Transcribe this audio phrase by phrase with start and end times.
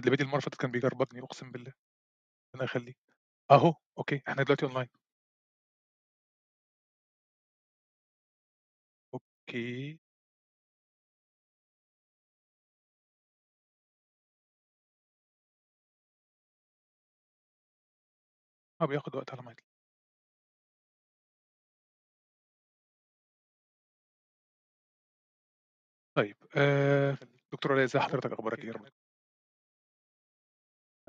[0.00, 1.72] أحمد العبيدي المرّة اللي فاتت كان بيجربجني أقسم بالله.
[2.54, 2.98] ربنا يخلّيك.
[3.50, 4.88] أهو okay، إحنا دلوقتي online.
[9.14, 9.98] okay.
[18.80, 19.64] آه، بياخد وقت على ما يطلع.
[26.14, 27.16] طيب آآ
[27.52, 28.72] دكتور علاء إزي حضرتك أخبارك إيه؟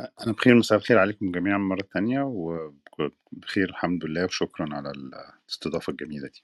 [0.02, 5.92] أنا بخير، مساء الخير عليكم جميعًا مرّة تانية، وك بخير الحمد لله وشكرًا على الاستضافة
[5.92, 6.44] الجميلة دي.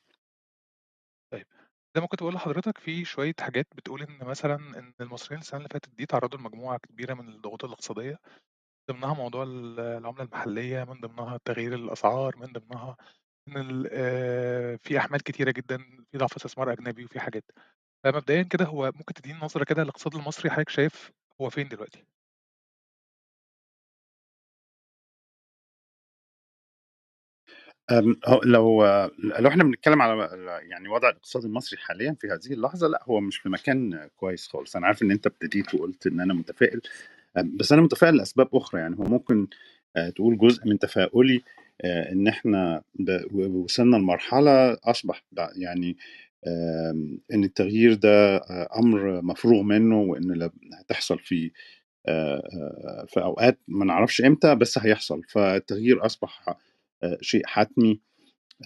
[1.34, 1.48] طيب،
[1.96, 5.70] زي ما كنت باقول لحضرتك في شوية حاجات بتقول إن مثلًا إن المصريين السنة اللي
[5.70, 8.20] فاتت دي اتعرّضوا لمجموعة كبيرة من الضغوط الاقتصادية،
[8.92, 12.98] ضمنها موضوع ال العملة المحلية، من ضمنها تغيير الأسعار، من ضمنها
[13.50, 13.84] إن
[14.84, 15.78] في أحمال كتيرة جدًا،
[16.12, 17.52] في ضعف استثمار أجنبي وفي حاجات.
[18.06, 21.12] فمبدئيًا كده هو ممكن تدّيني نظرة كده الاقتصاد المصري حضرتك شايف
[21.42, 22.06] هو فين دلوقتي؟
[28.46, 28.86] لو
[29.40, 30.30] لو إحنا بنتكلم على
[30.70, 34.76] يعني وضع الاقتصاد المصري حاليًا في هذه اللحظة، لأ هو مش في مكان كويس خالص.
[34.76, 36.82] أنا عارف إن أنت ابتديت وقُلت إن أنا متفائل،
[37.44, 39.48] بس أنا متفائل لأسباب أخرى، يعني هو ممكن
[39.98, 41.42] آآ تقول جزء من تفاؤلي
[42.30, 45.98] إحنا د و وصلنا لمرحلة أصبح د يعني
[47.34, 51.52] إن التغيير ده أ أمر مفروغ منه، لب هتحصل في
[53.08, 55.24] في أوقات ما نعرفش إمتى، بس هيحصل.
[55.30, 56.56] فالتغيير أصبح آآ
[57.22, 58.00] شيء حتمي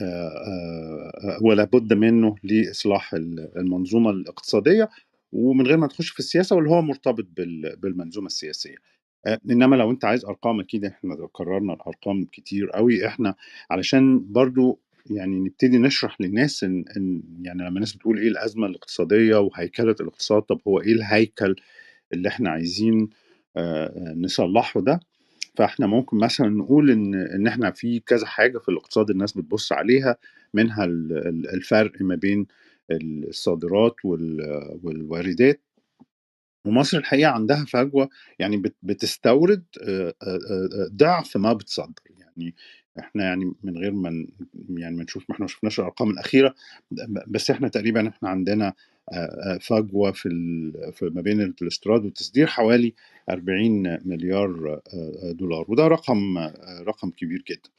[0.02, 4.90] آآ آآ ولا بُد منه لإصلاح ال المنظومة الاقتصادية،
[5.34, 8.76] ومن غير ما نخش في السياسة واللي هو مرتبط بال بالمنظومة السياسية.
[9.28, 13.36] آآ إنما لو أنت عايز أرقام أكيد إحنا لو كررنا الأرقام كتير أوي، إحنا
[13.72, 14.80] علشان برضه
[15.12, 20.42] يعني نبتدي نشرح للناس إن إن يعني لمّا الناس بتقول إيه الأزمة الاقتصادية وهيكلة الاقتصاد،
[20.44, 21.56] طب هو إيه الهيكل
[22.14, 23.10] اللي إحنا عايزين
[24.18, 25.00] نصلّحه ده؟
[25.56, 30.18] فإحنا ممكن مثلًا نقول إن إن إحنا في كذا حاجة في الاقتصاد الناس بتبُص عليها،
[30.54, 32.48] منها ال ال الفرق ما بين
[32.92, 34.42] الصادرات وال
[34.84, 35.62] والواردات.
[36.66, 38.10] ومصر الحقيقة عندها فجوة
[38.40, 42.02] يعني بت بتستورد آآ آآ آآ ضِعف ما بتصدّر.
[42.20, 42.56] يعني
[43.00, 44.28] إحنا يعني من غير ما
[44.70, 45.80] يعني ما نشوف ما إحنا ما شُفناش
[46.92, 48.74] ب ب بس إحنا تقريبًا إحنا عندنا
[49.10, 50.30] آآ آآ فجوة في
[51.16, 52.94] ما بين الاستيراد والتصدير حوالي
[53.30, 56.38] 40.000.000.000 آآ دولار، وده رقم
[56.88, 57.70] رقم كبير جدًا.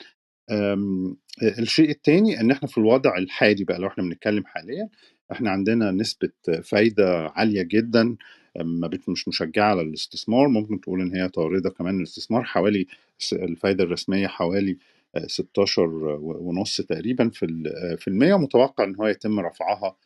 [1.61, 4.89] الشيء التاني إن إحنا في الوضع الحالي بقى لو إحنا بنتكلم حاليًا،
[5.33, 6.31] إحنا عندنا نسبة
[6.65, 8.17] فايدة عالية جدًا
[8.61, 12.87] ما مش مشجعة على الاستثمار، ممكن تقول إن هي طاردة كمان للاستثمار، حوالي
[13.19, 14.79] س الفايدة الرسمية حوالي
[15.17, 17.47] آآ 16 و ونُص تقريبًا في
[17.99, 19.97] في المِيّة، ومتوقع إن هو يتم رفعها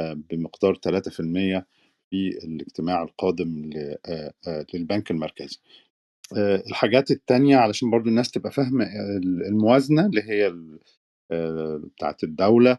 [0.00, 1.66] بمقدار 3%
[2.10, 3.70] في الاجتماع القادم
[4.06, 5.58] آآ آآ للبنك المركزي.
[6.68, 10.54] الحاجات التانية علشان برضه الناس تبقى فاهمة ال الموازنة اللي هي
[11.78, 12.78] بتاعة الدولة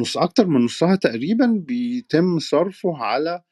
[0.00, 3.42] نُص أكتر من نُصّها تقريبًا بيتم صرفه على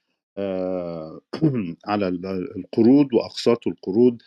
[1.88, 2.26] على ال
[2.58, 4.18] القروض وأقساط القروض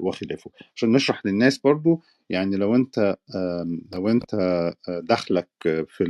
[0.00, 0.50] وخلافه.
[0.76, 2.00] عشان نشرح للناس برضه،
[2.32, 2.74] يعني لو
[3.36, 5.48] آمم لو أنت آآ دخلك
[5.88, 6.04] في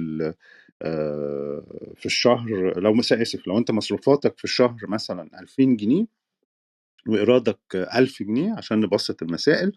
[0.82, 1.62] آآ
[1.96, 6.06] في الشهر لو مس آسف، لو أنت مصروفاتك في الشهر مثلًا 2000 جنيه
[7.08, 9.72] وإيرادك 1000 جنيه عشان نبسّط المسائل،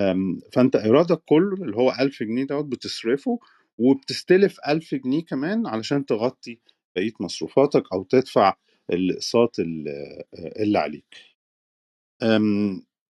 [0.00, 3.40] آمم فأنت إيرادك كُلّه اللي هو 1000 جنيه دوّة بتصرفه،
[3.78, 6.60] وبتستلف 1000 جنيه كمان علشان تغطي
[6.96, 8.54] بقية مصروفاتك أو تدفع
[8.92, 11.16] الأقساط ال آآ اللي عليك.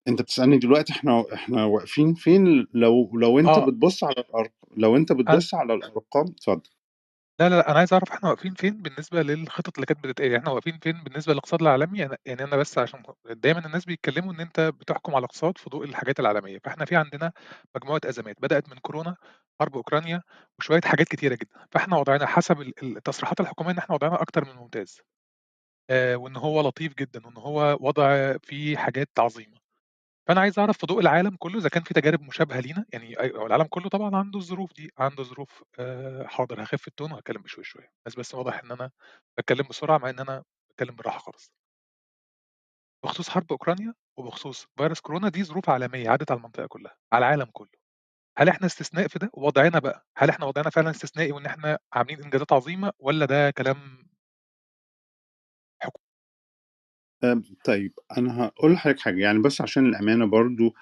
[0.09, 3.69] آمم أنت بتسألني دلوقتي إحنا إحنا واقفين فين لو لو أنت آه.
[3.69, 6.71] بتبُص على الأرق لو أنت هل بتبُص على الأرقام اتفضل.
[7.41, 10.39] لا، لا، لأ، أنا عايز أعرف إحنا واقفين فين بالنسبة للخطط اللي كانت بتتقال، يعني
[10.43, 14.41] إحنا واقفين فين بالنسبة للاقتصاد العالمي؟ يعني يعني أنا بس عشان دايمًا الناس بيتكلموا إن
[14.41, 17.33] أنت بتحكم على الاقتصاد في ضوء الحاجات العالمية، فإحنا في عندنا
[17.77, 19.17] مجموعة أزمات بدأت من كورونا،
[19.61, 20.23] حرب أوكرانيا،
[20.59, 24.53] وشوية حاجات كتيرة جدًا، فإحنا وضعنا حسب ال التصريحات الحكومية إن إحنا وضعنا أكتر من
[24.57, 25.01] ممتاز.
[25.91, 29.62] آآ وإن هو لطيف جدًا، وإن هو وضع فيه حاجات عظيمة.
[30.29, 33.65] فأنا عايز أعرف في ضوء العالم كله إذا كان في تجارب مشابهة لينا، يعني العالم
[33.65, 38.15] كله طبعًا عنده الظروف دي، عنده ظروف آآ حاضر هاخف التون وهاتكلم بشويش شوية، بس
[38.15, 38.91] بس واضح إن أنا
[39.37, 41.51] باتكلم بسرعة مع إن أنا باتكلم بالراحة خالص.
[43.05, 47.51] بخصوص حرب أوكرانيا، وبخصوص فيروس كورونا، دي ظروف عالمية عدِّت على المنطقة كلها، على العالم
[47.53, 47.69] كله.
[48.39, 52.25] هل إحنا استثناء في ده؟ وضعنا بقى، هل إحنا وضعنا فعلًا استثنائي وإن إحنا عاملين
[52.25, 54.07] إنجازات عظيمة والّا ده كلام
[57.25, 60.75] آمم طيب أنا هاقول لحضرتك حاجة، يعني بس عشان الأمانة برضه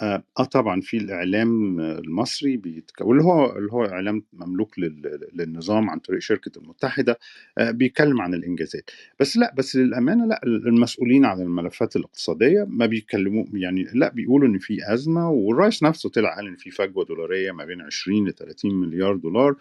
[0.00, 3.00] آه, آه طبعا في الإعلام المصري بيتك...
[3.00, 5.20] واللي هو اللي هو إعلام مملوك لل...
[5.34, 7.18] للنظام عن طريق شركة المتحدة
[7.58, 8.90] آه بيتكلم عن الإنجازات.
[9.20, 14.58] بس لأ بس للأمانة لأ المسؤولين عن الملفات الاقتصادية ما بيتكلموا يعني لأ بيقولوا إن
[14.58, 18.74] في أزمة والرئيس نفسه طلع قال إن في فجوة دولارية ما بين 20 ل 30
[18.74, 19.56] مليار دولار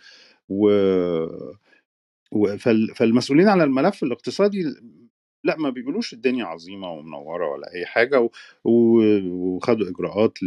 [0.50, 0.70] و
[2.96, 4.64] فالمسؤولين على الملف الاقتصادي
[5.46, 8.30] لا ما بيقولوش الدنيا عظيمة ومنورة ولا أي حاجة
[8.64, 10.38] وخدوا إجراءات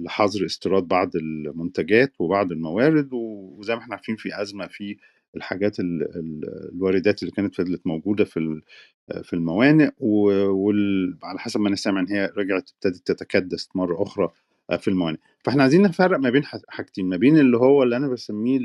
[0.00, 4.96] لحظر استيراد بعض المنتجات وبعض الموارد وزي ما إحنا عارفين في أزمة في
[5.36, 8.60] الحاجات الواردات اللي كانت فضلت موجودة في
[9.22, 14.28] في الموانئ وعلى حسب ما أنا سامع إن هي رجعت ابتدت تتكدس مرة أخرى
[14.78, 15.18] في الموانئ.
[15.44, 18.58] فإحنا عايزين نفرق ما بين حاجتين ما بين اللي هو اللي أنا بسميه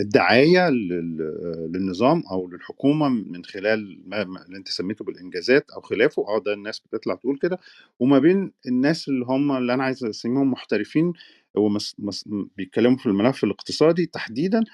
[0.00, 6.22] الدعاية للنظام أو للحكومة من خلال ما اللي أنت سميته بالإنجازات أو خلافه.
[6.28, 7.58] آه ده الناس بتطلع تقول كده.
[8.00, 11.12] وما بين الناس اللي هم اللي أنا عايز أسميهم محترفين
[11.54, 14.64] وبيتكلموا في الملف الاقتصادي تحديدا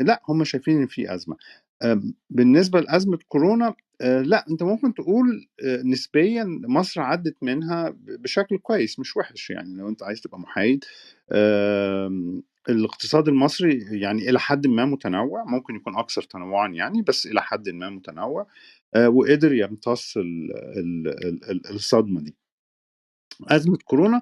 [0.00, 1.36] لأ هم شايفين إن في أزمة.
[2.30, 5.46] بالنسبة لأزمة كورونا لأ أنت ممكن تقول
[5.84, 10.84] نسبيا مصر عدت منها بشكل كويس مش وحش يعني لو أنت عايز تبقى محايد.
[12.68, 17.68] الاقتصاد المصري يعني إلى حد ما متنوع ممكن يكون أكثر تنوعا يعني بس إلى حد
[17.68, 18.46] ما متنوع
[19.06, 20.14] وقدر يمتص
[21.70, 22.36] الصدمة دي.
[23.48, 24.20] أزمة كورونا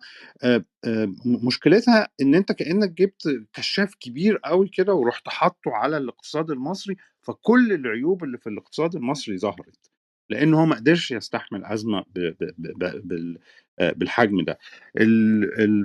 [1.27, 7.73] مشكلتها إن أنت كأنك جبت كشاف كبير قوي كده ورحت حاطه على الاقتصاد المصري فكل
[7.73, 9.91] العيوب اللي في الاقتصاد المصري ظهرت
[10.31, 12.05] لأن هو ما قدرش يستحمل أزمة
[13.81, 14.59] بالحجم ده.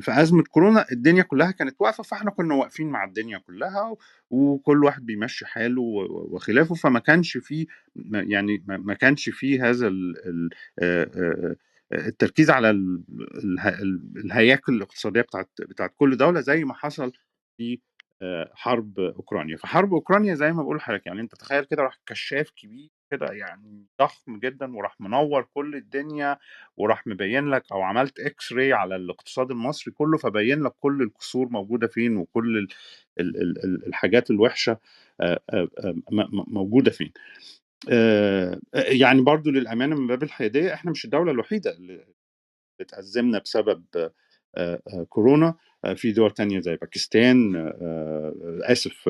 [0.02, 3.96] في أزمة كورونا الدنيا كلها كانت واقفة فإحنا كنا واقفين مع الدنيا كلها
[4.30, 5.82] وكل واحد بيمشي حاله
[6.32, 7.66] وخلافه فما كانش فيه
[8.14, 9.92] يعني ما كانش فيه هذا
[11.94, 12.70] التركيز على
[14.18, 17.12] الهياكل الاقتصادية بتاعت بتاعت كل دولة زي ما حصل
[17.58, 17.80] في
[18.54, 19.58] حرب أوكرانيا.
[19.58, 23.86] فحرب أوكرانيا زي ما بقول لحضرتك يعني أنت تخيل كده راح كشاف كبير كده يعني
[24.02, 26.38] ضخم جدا وراح منور كل الدنيا
[26.78, 31.50] وراح مبين لك أو عملت إكس راي على الاقتصاد المصري كله فبين لك كل الكسور
[31.50, 32.68] موجودة فين وكل ال
[33.20, 34.78] ال ال الحاجات الوحشة
[36.48, 37.12] موجودة فين.
[38.74, 42.06] يعني برضو للأمانة من باب الحيادية إحنا مش الدولة الوحيدة اللي
[42.82, 43.84] اتأزمنا بسبب
[45.10, 45.56] كورونا
[45.96, 47.56] في دول تانية زي باكستان
[48.64, 49.10] آسف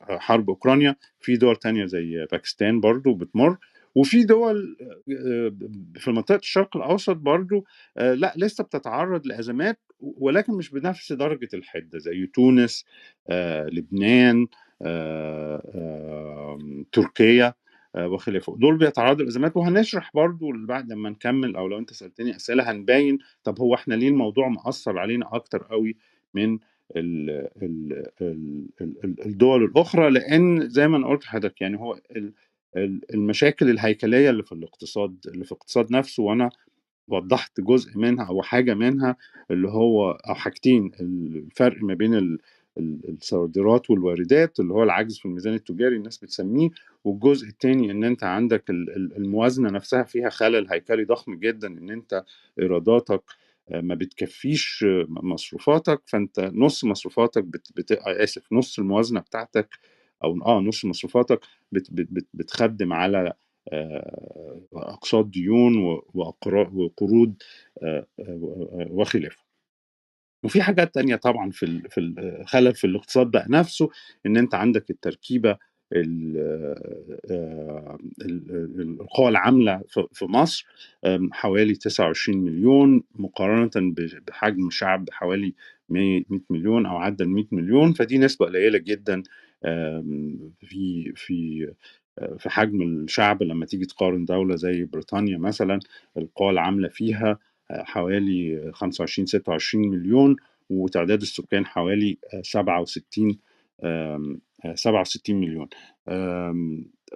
[0.00, 3.56] حرب أوكرانيا في دول تانية زي باكستان برضو بتمر.
[3.94, 4.76] وفي دول
[5.94, 7.64] في منطقة الشرق الأوسط برضو
[7.96, 12.84] لا لسه بتتعرض لأزمات ولكن مش بنفس درجة الحدة زي تونس
[13.72, 14.46] لبنان
[16.92, 17.54] تركيا.
[17.98, 23.18] وخلافه دول بيتعرضوا لإزمات وهنشرح برضو بعد لما نكمل أو لو أنت سألتني أسئلة هنبين
[23.44, 25.96] طب هو إحنا ليه الموضوع مأثر علينا أكتر قوي
[26.34, 26.58] من
[26.96, 27.30] ال
[27.62, 32.00] ال ال الدول الأخرى؟ لأن زي ما أنا قلت لحضرتك يعني هو
[33.14, 36.50] المشاكل الهيكلية اللي في الاقتصاد اللي في الاقتصاد نفسه وأنا
[37.08, 39.16] وضحت جزء منها أو حاجة منها
[39.50, 42.38] اللي هو أو حاجتين الفرق ما بين
[42.78, 46.68] الصادرات والواردات اللي هو العجز في الميزان التجاري الناس بتسميه
[47.04, 52.24] والجزء الثاني إن أنت عندك الموازنة نفسها فيها خلل هيكلي ضخم جدا إن أنت
[52.60, 53.22] إيراداتك
[53.70, 57.68] ما بتكفيش مصروفاتك فأنت نص مصروفاتك بت...
[57.76, 57.92] بت...
[57.92, 59.68] آسف نص الموازنة بتاعتك
[60.24, 61.40] أو آه نص مصروفاتك
[61.72, 61.86] بت...
[61.90, 62.26] بت...
[62.34, 63.32] بتخدم على
[64.74, 65.78] أقساط ديون
[66.14, 67.34] وقروض
[68.90, 69.49] وخلافه.
[70.42, 73.88] وفي حاجات تانية طبعا في في الخلل في الاقتصاد بقى نفسه
[74.26, 75.56] إن أنت عندك التركيبة
[78.80, 79.82] القوى العاملة
[80.12, 80.66] في مصر
[81.32, 83.70] حوالي 29 مليون مقارنة
[84.28, 85.54] بحجم شعب حوالي
[85.88, 89.22] 100 مليون أو عدى ال 100 مليون فدي نسبة قليلة جدا
[90.60, 91.68] في في
[92.38, 95.80] في حجم الشعب لما تيجي تقارن دولة زي بريطانيا مثلا
[96.18, 97.38] القوى العاملة فيها
[97.70, 100.36] حوالي 25 26 مليون
[100.70, 103.38] وتعداد السكان حوالي 67
[104.74, 105.68] 67 مليون.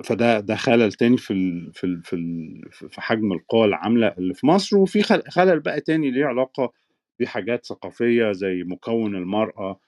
[0.05, 4.35] فده ده خلل تاني في ال في ال في ال في حجم القوى العاملة اللي
[4.35, 4.77] في مصر.
[4.77, 6.73] وفي خلل بقى تاني ليه علاقة
[7.21, 9.81] بحاجات ثقافية زي مكون المرأة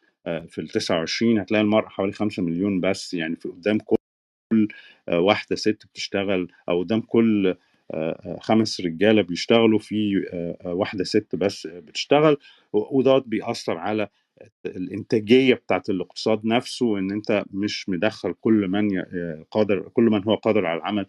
[0.49, 4.69] في ال 29 هتلاقي المرأة حوالي 5 مليون بس يعني في قدام كل
[5.13, 7.55] واحدة ست بتشتغل أو قدام كل
[8.40, 10.23] خمس رجالة بيشتغلوا في
[10.64, 12.37] واحدة ست بس بتشتغل
[12.73, 14.09] وده بيأثر على
[14.66, 19.02] الإنتاجية بتاعت الاقتصاد نفسه ان أنت مش مدخل كل من
[19.50, 21.07] قادر كل من هو قادر على العمل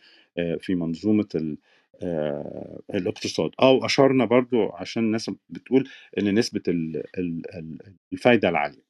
[0.60, 1.58] في منظومة
[2.04, 3.52] آه، الاقتصاد.
[3.62, 8.88] أو أشرنا برضو عشان الناس بتقول إن نسبة ال- ال- ال- الفايدة العالية.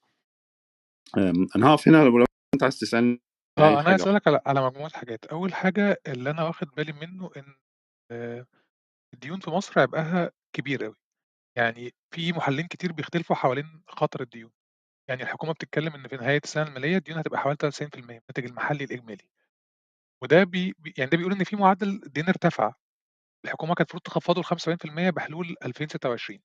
[1.55, 3.21] أنا هقف هنا لو أنت عايز تسألني
[3.57, 5.25] آه أنا عايز أسألك على مجموعة حاجات.
[5.25, 7.43] أول حاجة اللي أنا واخد بالي منه إن
[9.13, 10.95] الديون في مصر عبئها كبير قوي
[11.57, 14.51] يعني في محللين كتير بيختلفوا حوالين خطر الديون.
[15.09, 18.83] يعني الحكومة بتتكلم إن في نهاية السنة المالية الديون هتبقى حوالي 93% من الناتج المحلي
[18.83, 19.29] الإجمالي.
[20.23, 22.73] وده بي يعني ده بيقول إن في معدل الدين ارتفع.
[23.45, 26.39] الحكومة كانت المفروض تخفضه ل 75% بحلول 2026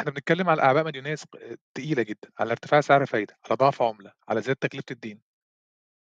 [0.00, 4.12] إحنا بنتكلم على أعباء مديونية ثق- تقيلة جدا على ارتفاع سعر فايدة على ضعف عملة
[4.28, 5.22] على زيادة تكلفة الدين.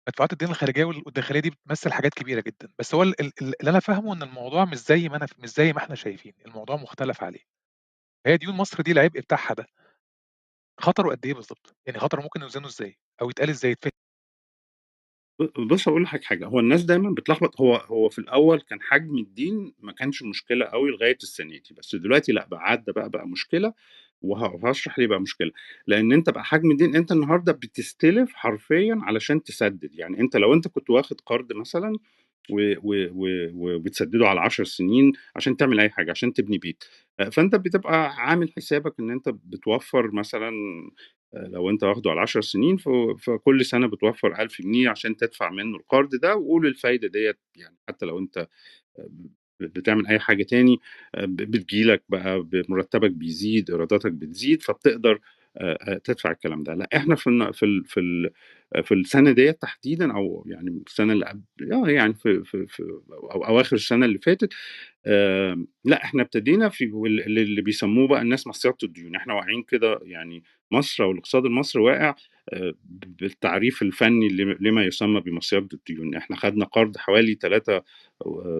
[0.08, 2.68] مدفوعات الدين الخارجية وال- والداخلية دي بتمثل حاجات كبيرة جدا.
[2.78, 5.72] بس هو ال- ال- اللي أنا فاهمه إن الموضوع مش زي ما أنا مش زي
[5.72, 7.40] ما إحنا شايفين الموضوع مختلف عليه.
[8.26, 9.66] هي ديون مصر دي العبء بتاعها ده.
[10.80, 13.92] خطره قد إيه بالظبط يعني خطره ممكن نوزنه إزاي؟ أو يتقال إزاي؟ يتفهم
[15.70, 16.46] بص أقول لك حاجة.
[16.46, 17.60] هو الناس دايما بتلخبط.
[17.60, 21.74] هو هو في الأول كان حجم الدين ما كانش مشكلة قوي لغاية السنة دي.
[21.78, 23.74] بس دلوقتي لأ بقى عدى بقى بقى مشكلة.
[24.22, 25.50] وهشرح ليه بقى مشكلة.
[25.86, 29.90] لأن أنت بقى حجم الدين أنت النهارده بتستلف حرفيا علشان تسدد.
[29.94, 31.96] يعني أنت لو أنت كنت واخد قرض مثلا
[32.50, 36.84] وبتسدده على 10 سنين عشان تعمل أي حاجة عشان تبني بيت.
[37.32, 40.50] فأنت بتبقى عامل حسابك إن أنت بتوفر مثلا
[41.34, 42.76] لو أنت واخده على 10 سنين
[43.18, 48.06] فكل سنة بتوفر 1000 جنيه عشان تدفع منه القرض ده وقول الفايدة ديت يعني حتى
[48.06, 48.48] لو أنت
[49.68, 50.80] بتعمل أي حاجة تاني
[51.14, 55.20] آه، بتجيلك بقى مرتبك بيزيد إيراداتك بتزيد فبتقدر
[55.56, 56.74] آه، آه، تدفع الكلام ده.
[56.74, 58.30] لا إحنا في في في
[58.82, 61.42] في السنة ديت تحديدا أو يعني السنة اللي قبل
[61.90, 62.82] يعني في في, في
[63.32, 64.52] أو اواخر السنة اللي فاتت
[65.84, 69.16] لا إحنا ابتدينا في اللي بيسموه بقى الناس مصيدة الديون.
[69.16, 72.14] إحنا واقعين كده يعني مصر أو الاقتصاد المصري واقع
[73.20, 76.14] بالتعريف الفني لم- لما يسمى بمصيده الديون.
[76.14, 77.82] إحنا خدنا قرض حوالي 3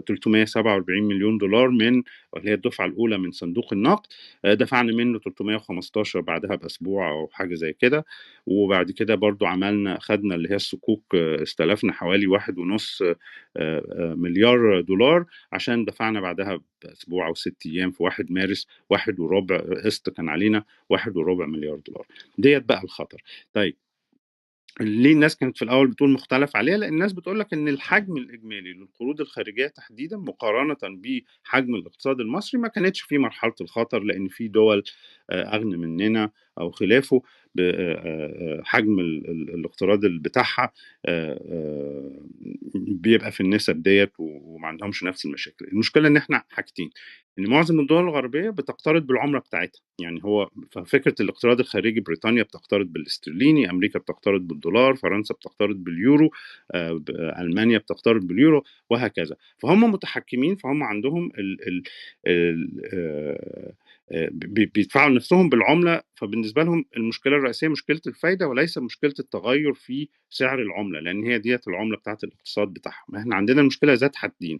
[0.07, 2.03] 347 مليون دولار من
[2.37, 4.07] اللي هي الدفعة الأولى من صندوق النقد.
[4.45, 8.05] دفعنا منه 315 بعدها بأسبوع أو حاجة زي كده.
[8.47, 13.17] وبعد كده برضو عملنا خدنا اللي هي الصكوك استلفنا حوالي واحد ونص آه،
[13.57, 19.57] آه، مليار دولار عشان دفعنا بعدها بأسبوع أو ست أيام في 1 مارس واحد وربع
[19.85, 22.07] قسط كان علينا واحد وربع مليار دولار.
[22.39, 23.23] ديت بقى الخطر.
[23.53, 23.77] طيب
[24.81, 28.73] ليه الناس كانت في الأول بتقول مختلف عليها؟ لأن الناس بتقول لك إن الحجم الإجمالي
[28.73, 34.83] للقروض الخارجية تحديدا مقارنة بحجم الاقتصاد المصري ما كانتش في مرحلة الخطر لأن في دول
[35.31, 37.23] آه، أغنى مننا أو خلافه.
[37.55, 40.73] ب- حجم ال- ال- الاقتراض بتاعها
[42.75, 45.67] بيبقى في النسب ديت وما عندهمش نفس المشاكل.
[45.73, 46.91] المشكلة إن إحنا حاجتين
[47.39, 49.81] إن معظم الدول الغربية بتقترض بالعملة بتاعتها.
[50.01, 56.31] يعني هو ففكره الاقتراض الخارجي بريطانيا بتقترض بالاسترليني أمريكا بتقترض بالدولار فرنسا بتقترض باليورو
[57.15, 59.37] ألمانيا بتقترض باليورو وهكذا.
[59.59, 61.83] فهم متحكمين فهم عندهم ال ال
[62.27, 63.73] ال
[64.33, 71.01] بيدفعوا لنفسهم بالعملة فبالنسبة لهم المشكلة الرئيسية مشكلة الفايدة وليس مشكلة التغير في سعر العملة
[71.01, 73.17] لأن هي ديت العملة بتاعت الاقتصاد بتاعهم.
[73.17, 74.59] إحنا عندنا المشكلة ذات حدين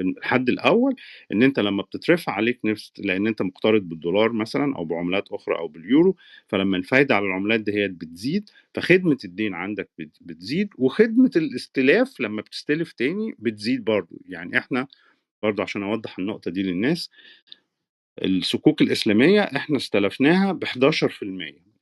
[0.00, 0.96] الحد الأول
[1.32, 5.68] إن أنت لما بتترفع عليك نفس لأن أنت مقترض بالدولار مثلا أو بعملات أخرى أو
[5.68, 6.16] باليورو
[6.48, 12.42] فلما الفايدة على العملات دي هي بتزيد فخدمة الدين عندك بت- بتزيد وخدمة الاستلاف لما
[12.42, 14.22] بتستلف تاني بتزيد برضو.
[14.28, 14.86] يعني إحنا
[15.42, 17.10] برضو عشان أوضح النقطة دي للناس
[18.22, 20.68] الصكوك الإسلامية إحنا استلفناها ب 11%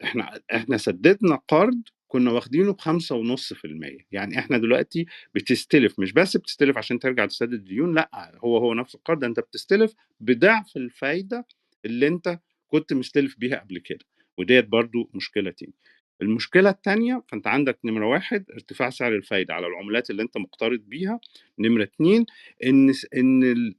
[0.04, 2.72] إحنا إحنا سددنا قرض كنا واخدينه
[3.52, 4.06] في المية.
[4.12, 8.94] يعني إحنا دلوقتي بتستلف مش بس بتستلف عشان ترجع تسدد الديون لأ هو هو نفس
[8.94, 11.46] القرض أنت بتستلف بضعف الفايدة
[11.84, 14.04] اللي أنت كنت مستلف بيها قبل كده
[14.38, 15.72] وديت برضو مشكلة تاني
[16.22, 21.20] المشكلة التانية فأنت عندك نمرة واحد ارتفاع سعر الفايدة على العملات اللي أنت مقترض بيها.
[21.58, 22.26] نمرة اتنين
[22.64, 23.74] إن إن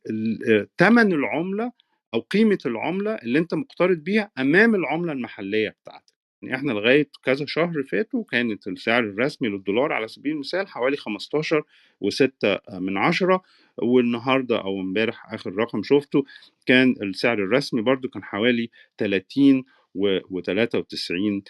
[0.77, 1.71] تمن العملة
[2.13, 6.13] أو قيمة العملة اللي أنت مقترض بيها أمام العملة المحلية بتاعتك.
[6.41, 11.63] يعني إحنا لغاية كذا شهر فاتوا كانت السعر الرسمي للدولار على سبيل المثال حوالي 15
[12.05, 12.29] و6
[12.73, 13.41] من عشرة
[13.77, 16.23] والنهاردة أو إمبارح آخر رقم شفته
[16.65, 19.63] كان السعر الرسمي برضو كان حوالي 30
[19.97, 21.41] و93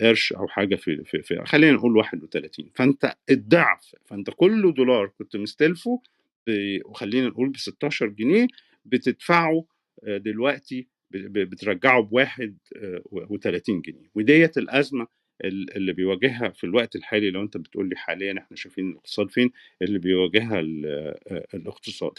[0.00, 5.36] قرش أو حاجة في, في, في خلينا نقول 31 فأنت الضعف فأنت كل دولار كنت
[5.36, 6.02] مستلفه
[6.84, 8.46] وخلينا نقول ب 16 جنيه
[8.84, 14.10] بتدفعه آه، دلوقتي ب- ب- بترجعه بواحد آه، و30 جنيه.
[14.14, 15.06] وديت الأزمة
[15.44, 19.50] ال- اللي بيواجهها في الوقت الحالي لو أنت بتقول لي حاليا إحنا شايفين الاقتصاد فين
[19.82, 22.12] اللي بيواجهها آه، الاقتصاد.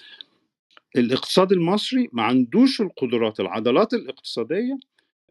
[0.96, 4.78] الاقتصاد المصري ما عندوش القدرات العضلات الاقتصادية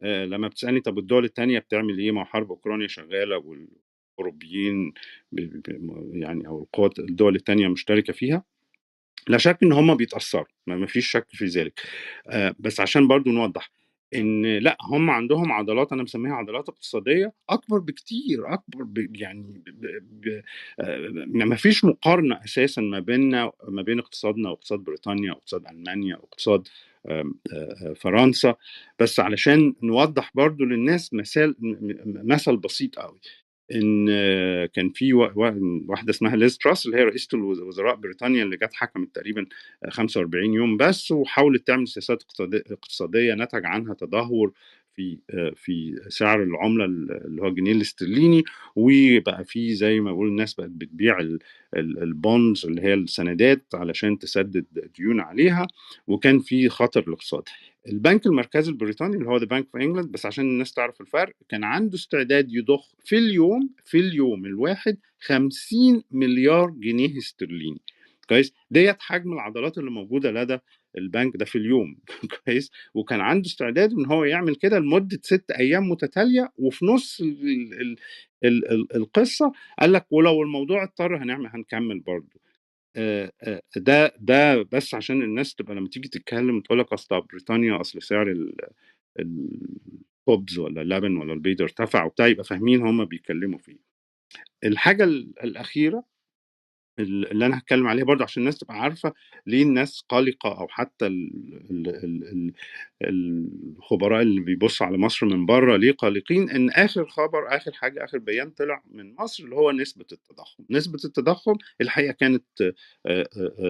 [0.03, 4.93] آه، لما بتسألني طب الدول التانية بتعمل إيه؟ ما حرب أوكرانيا شغالة والأوروبيين
[6.13, 8.45] يعني أو القوات الدول التانية مشتركة فيها.
[9.29, 11.81] لا شك إن هم بيتأثّروا، ما فيش شك في ذلك.
[12.59, 13.71] بس عشان برضه نوضّح،
[14.15, 19.87] إن لأ، هم عندهم عضلات أنا مسميها عضلات اقتصادية أكبر بكتير، أكبر ب يعني ب
[20.27, 20.43] ب
[21.27, 26.69] ما فيش مقارنة أساسًا ما بيننا ما بين اقتصادنا واقتصاد بريطانيا واقتصاد ألمانيا واقتصاد
[27.11, 27.35] آمم
[27.97, 28.55] فرنسا،
[28.99, 31.55] بس علشان نوضّح برضه للناس مثال
[32.25, 33.21] مثل بسيط أوي،
[33.75, 34.07] إن
[34.67, 35.53] كان في و و
[35.89, 39.47] واحدة اسمها ليز تراس اللي هي رئيسة الوز وزراء بريطانيا اللي جات حكمت تقريبًا
[39.89, 44.53] 45 يوم بس، وحاولت تعمل سياسات اقتصادي اقتصادية نتج عنها تدهور
[44.97, 48.43] في آآ في سعر العملة ال اللي هو الجنيه الاسترليني،
[48.77, 51.39] وبقى في زي ما بيقولوا الناس بقت بتبيع ال
[51.77, 54.67] ال الbonds اللي هي السندات علشان تسدد
[54.99, 55.67] ديون عليها،
[56.07, 57.43] وكان في خطر الاقتصاد.
[57.89, 61.65] البنك المركزي البريطاني اللي هو the Bank of England بس عشان الناس تعرف الفرق، كان
[61.65, 67.81] عنده استعداد يضخ في اليوم في اليوم الواحد 50 مليار جنيه استرليني
[68.29, 70.59] كويس؟ ديّة حجم العضلات اللي موجودة لدى
[70.99, 71.97] البنك ده في اليوم
[72.47, 77.73] كويس؟ وكان عنده استعداد إن هو يعمل كده لمدة 6 أيام متتالية، وفي نُص ال
[77.81, 77.97] ال
[78.45, 82.40] ال ال القصة قال لك ولو الموضوع اضطر هنعمل هنكمّل برضه.
[83.77, 88.31] ده ده بس عشان الناس تبقى لمّا تيجي تتكلم تقول لك أصل بريطانيا أصل سعر
[88.31, 88.55] ال
[90.29, 93.79] الخبز والّا اللبن والّا البيض ارتفع وبتاع، يبقى فاهمين هم بيتكلموا في إيه.
[94.65, 96.05] الحاجة ال الأخيرة ال
[96.99, 99.13] اللي أنا هاتكلم عليها برضه عشان الناس تبقى عارفة
[99.47, 101.31] ليه الناس قلقة أو حتى ال
[101.71, 102.53] ال ال ال
[103.79, 108.19] الخبراء اللي بيبصوا على مصر من برّه ليه قلقين، إن آخر خبر آخر حاجة آخر
[108.19, 110.65] بيان طلع من مصر اللي هو نسبة التضخم.
[110.71, 112.45] نسبة التضخم الحقيقة كانت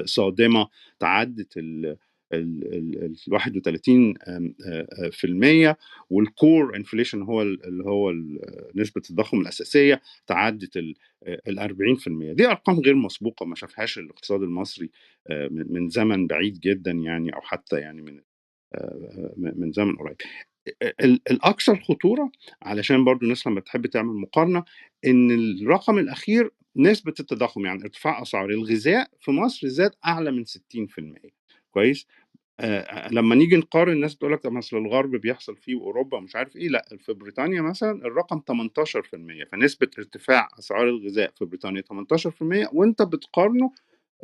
[0.04, 0.68] صادمة
[1.00, 1.96] تعدِّت ال
[2.32, 5.78] ال ال ال31 آمم آآ في المِيّة
[6.14, 8.40] والcore inflation هو ال اللي هو ال
[8.76, 10.94] نسبة التضخم الأساسية تعدِّت ال
[11.26, 12.08] آآ ال40%.
[12.34, 14.90] دي أرقام غير مسبوقة ما شافهاش الاقتصاد المصري
[15.30, 18.20] من من زمن بعيد جدًا يعني أو حتى يعني من
[19.38, 20.16] من زمن قريب.
[20.82, 22.32] أ ال الأكثر خطورة
[22.62, 24.64] علشان برضه الناس لمّا تحب تعمل مقارنة،
[25.06, 25.30] إن
[25.62, 31.39] الرقم الأخير نسبة التضخم، يعني ارتفاع أسعار الغذاء في مصر زاد أعلى من 60%
[31.70, 32.06] كويس؟
[32.60, 36.68] آآ لمّا نيجي نقارن الناس تقول لك أصل الغرب بيحصل فيه وأوروبا ومش عارف إيه،
[36.68, 43.73] لأ في بريطانيا مثلًا الرقم 18% فنسبة ارتفاع أسعار الغذاء في بريطانيا 18% وأنت بتقارنه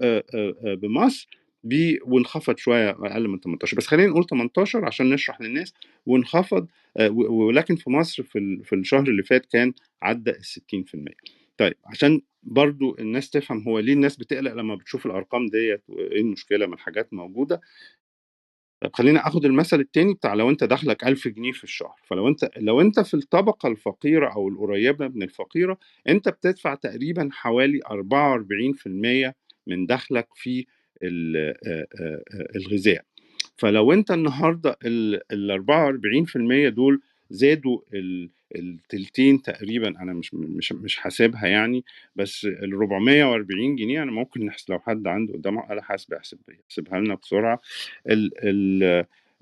[0.01, 1.29] آآ آآ بمصر
[1.65, 5.75] ب وانخفض شوية أقل من 18 بس خلّينا نقول 18 عشان نشرح للناس
[6.07, 6.69] وانخفض
[7.11, 11.46] ولكن في مصر في ال في الشهر اللي فات كان عدّى ال60%.
[11.59, 16.67] طيب عشان برضه الناس تفهم هو ليه الناس بتقلق لمّا بتشوف الأرقام ديّة وإيه المشكلة
[16.67, 17.61] ما الحاجات موجودة.
[18.81, 22.51] طب خلّيني آخد المثل التاني بتاع لو أنت دخلك 1000 جنيه في الشهر، فلو أنت
[22.57, 29.35] لو أنت في الطبقة الفقيرة أو القريبة من الفقيرة، أنت بتدفع تقريبًا حوالي 44%
[29.67, 30.67] من دخلك في
[32.57, 33.05] الغذاء.
[33.57, 41.47] فلو أنت النهارده ال ال44% دول زادوا ال التلتين تقريبًا أنا مش مش مش حاسبها
[41.47, 41.85] يعني،
[42.17, 47.15] بس ال440 جنيه أنا ممكن نحس لو حد عنده قدامه آلة حاسبة يحسب يحسبها لنا
[47.15, 47.61] بسرعة.
[48.11, 48.83] ال ال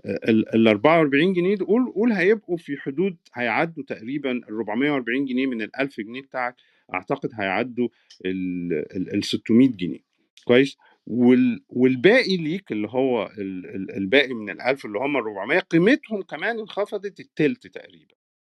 [0.06, 0.44] ال
[0.78, 6.56] ال44 جنيه دول قُل هيبقوا في حدود هيعدّوا تقريبًا ال440 جنيه من ال1000 جنيه بتاعك،
[6.94, 7.88] أعتقد هيعدّوا
[8.26, 10.00] ال ال ال600 جنيه
[10.44, 16.22] كويس؟ وال والباقي ليك اللي هو ال ال الباقي من ال1000 اللي هم ال400 قيمتهم
[16.22, 18.14] كمان انخفضت التِلت تقريبًا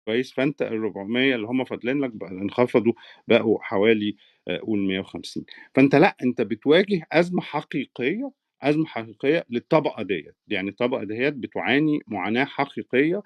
[0.08, 2.94] كويس؟ فأنت ال400 اللي هم فاضلين لك بقى انخفضوا
[3.30, 4.16] بقوا حوالي
[4.50, 8.32] آآ قُل 150 فأنت لأ، أنت بتواجه أزمة حقيقية،
[8.64, 13.22] أزمة حقيقية للطبقة ديّة، يعني الطبقة ديّة بتعاني معاناة حقيقية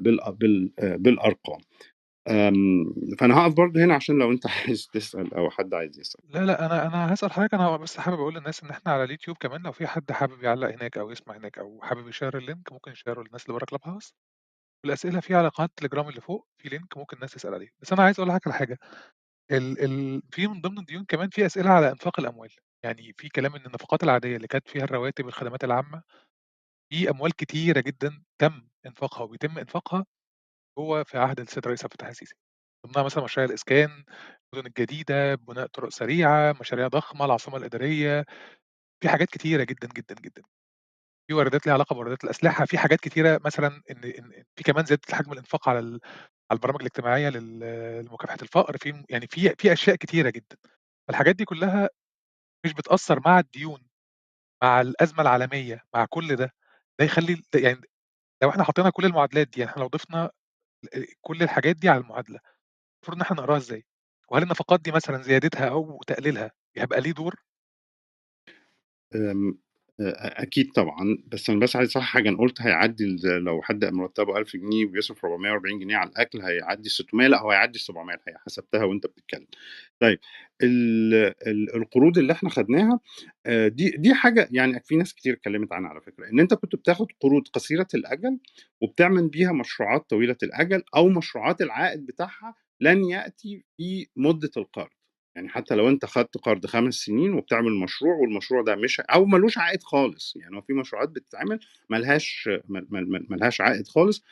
[0.00, 1.60] بال بال بالأرقام.
[2.28, 6.24] آمم فأنا هاقف برضه هنا عشان لو أنت عايز تسأل أو حد عايز يسأل.
[6.24, 9.36] لا، لأ، أنا أنا هاسأل حضرتك أنا بس حابب أقول للناس إن إحنا على اليوتيوب
[9.36, 12.45] كمان لو في حد حابب يعلّق هناك أو يسمع هناك أو حابب ي share ال
[12.45, 14.12] link ممكن ي share ه للناس اللي برّه Clubhouse.
[14.84, 17.68] والأسئلة فيه على قناة التليجرام اللي فوق، في link ممكن الناس تسأل عليه.
[17.82, 18.78] بس أنا عايز أقول لحضرتك على حاجة،
[19.52, 22.50] ال ال في من ضمن الديون كمان في أسئلة على إنفاق الأموال،
[22.84, 26.02] يعني في كلام إن النفقات العادية اللي كانت فيها الرواتب والخدمات العامة،
[26.92, 30.06] في أموال كتيرة جدًا تم إنفاقها وبيتم إنفاقها
[30.78, 32.34] جوّه في عهد السيد الرئيس عبد الفتاح السيسي.
[32.86, 34.04] ضمنها مثلًا مشاريع الإسكان،
[34.54, 38.24] المدن الجديدة، بناء طرق سريعة، مشاريع ضخمة، العاصمة الإدارية،
[39.02, 40.42] في حاجات كتيرة جدًا، جدًا، جدًا.
[41.28, 45.02] في واردات ليها علاقة بواردات الأسلحة، في حاجات كتيرة مثلًا إن إن في كمان زيادة
[45.12, 46.00] حجم الإنفاق على على
[46.58, 47.60] البرامج الاجتماعية لل
[48.06, 50.56] لمكافحة الفقر، في يعني في في أشياء كتيرة جدًا.
[51.08, 51.88] فالحاجات دي كلّها
[52.66, 53.80] مش بتأثّر مع الديون،
[54.62, 56.52] مع الأزمة العالمية، مع كل ده،
[57.00, 57.80] ده يخلّي ال يعني
[58.42, 60.30] لو إحنا حطينا كل المعادلات دي، يعني إحنا لو ضِفنا
[61.22, 62.40] كل الحاجات دي على المعادلة،
[63.02, 63.84] المفروض إن إحنا نقراها إزاي؟
[64.30, 67.36] وهل النفقات دي مثلًا زيادتها أو تقليلها هيبقى ليه دور؟
[70.00, 74.38] أ أكيد طبعًا، بس أنا بس عايز أصحّح حاجة، أنا قُلت هيعدّي لو حد مرتّبه
[74.38, 78.84] 1000 جنيه وبيصرف 440 جنيه على الأكل هيعدّي ال600 لأ، هو هيعدّي ال700 الحقيقة، حسبتها
[78.84, 79.46] وأنت بتتكلم.
[80.00, 80.18] طيب
[80.62, 81.14] ال
[81.46, 83.00] ال القروض اللي إحنا خدناها
[83.46, 86.76] آآ، دي دي حاجة يعني في ناس كتير اتكلمت عنها على فكرة، إن أنت كنت
[86.76, 88.38] بتاخد قروض قصيرة الأجل
[88.80, 94.93] وبتعمل بيها مشروعات طويلة الأجل أو مشروعات العائد بتاعها لن يأتي في مدة القرض.
[95.36, 99.36] يعني حتى لو أنت خدت قرض 5 سنين وبتعمل مشروع والمشروع ده مش أو ما
[99.38, 101.58] لوش عائد خالص، يعني هو في مشروعات بتتعمل
[101.90, 104.22] ما لهاش ما ما ما ما لهاش عائد خالص،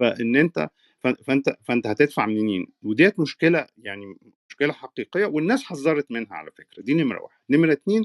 [0.00, 0.68] فإن أنت
[1.04, 4.14] ف فأنت فأنت هتدفع منين؟ وديّة مشكلة يعني
[4.50, 7.40] مشكلة حقيقية والناس حذّرت منها على فكرة، دي نمرة 1.
[7.50, 8.04] نمرة 2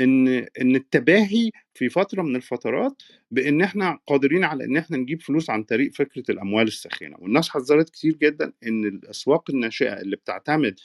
[0.00, 0.28] إن
[0.60, 5.62] إن التباهي في فترة من الفترات بإن إحنا قادرين على إن إحنا نجيب فلوس عن
[5.64, 10.80] طريق فكرة الأموال الساخنة، والناس حذّرت كتير جدًا إن الأسواق الناشئة اللي بتعتمد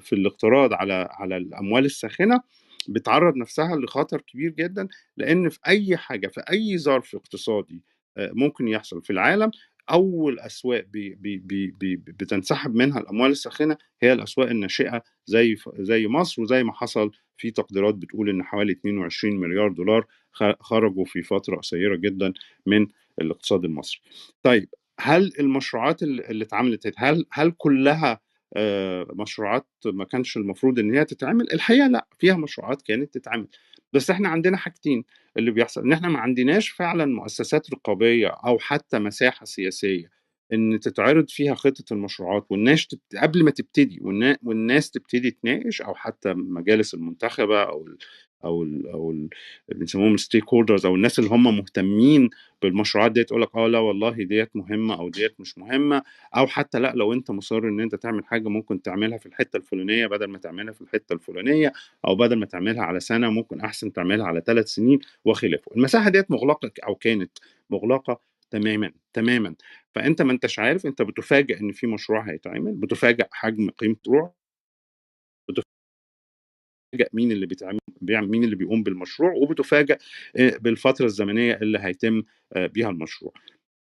[0.00, 2.40] في الاقتراض على على الأموال الساخنة
[2.88, 7.82] بتعرّض نفسها لخطر كبير جدًا، لإن في أي حاجة في أي ظرف اقتصادي
[8.18, 9.50] ممكن يحصل في العالم
[9.90, 16.06] أول أسواق بي بي بي بي بتنسحب منها الأموال الساخنة هي الأسواق الناشئة زي زي
[16.08, 20.06] مصر وزي ما حصل في تقديرات بتقول إن حوالي 22 مليار دولار
[20.60, 22.32] خرجوا في فترة قصيرة جدًا
[22.66, 22.86] من
[23.20, 24.00] الاقتصاد المصري.
[24.42, 24.68] طيب
[25.00, 28.20] هل المشروعات ال اللي اتعملت هل هل كلّها
[29.14, 33.48] مشروعات ما كانش المفروض إن هي تتعمل؟ الحقيقة لأ، فيها مشروعات كانت تتعمل،
[33.92, 35.04] بس إحنا عندنا حاجتين
[35.38, 40.10] اللي بيحصل، إن إحنا ما عندناش فعلًا مؤسسات رقابية أو حتى مساحة سياسية
[40.52, 45.94] إن تتعرض فيها خطة المشروعات والناس تبت قبل ما تبتدي والنا والناس تبتدي تناقش أو
[45.94, 47.62] حتى المجالس المنتخبة
[48.44, 49.28] أو ال أو ال
[49.70, 52.30] أو ال بنسميهم الstakeholders أو الناس اللي هم مهتمين
[52.62, 56.02] بالمشروعات ديّة يقول لك آه، لا والله ديّة مهمة أو ديّة مش مهمة،
[56.36, 60.06] أو حتى لأ لو أنت مُصِر إن أنت تعمل حاجة ممكن تعملها في الحتة الفلانية
[60.06, 61.72] بدل ما تعملها في الحتة الفلانية،
[62.06, 65.72] أو بدل ما تعملها على سنة ممكن أحسن تعملها على 3 سنين وخلافه.
[65.76, 67.38] المساحة ديّة مُغلقة ك أو كانت
[67.70, 68.20] مُغلقة
[68.50, 69.54] تمامًا، تمامًا،
[69.94, 74.34] فأنت ما أنتش عارف أنت بتُفاجأ إن في مشروع هيتعمل، بتُفاجأ حجم قيمة المشروع
[76.96, 77.46] بتُفاجأ مين اللي
[78.00, 79.98] بيعمل مين اللي بيقوم بالمشروع، وبتُفاجأ
[80.36, 83.32] آآ، بالفترة الزمنية اللي هيتم آآ، بيها المشروع.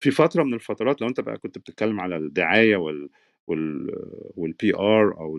[0.01, 3.09] في فترة من الفترات لو أنت بقى كنت بتتكلم على الدعاية وال
[3.47, 3.91] وال
[4.37, 5.37] وال PR أو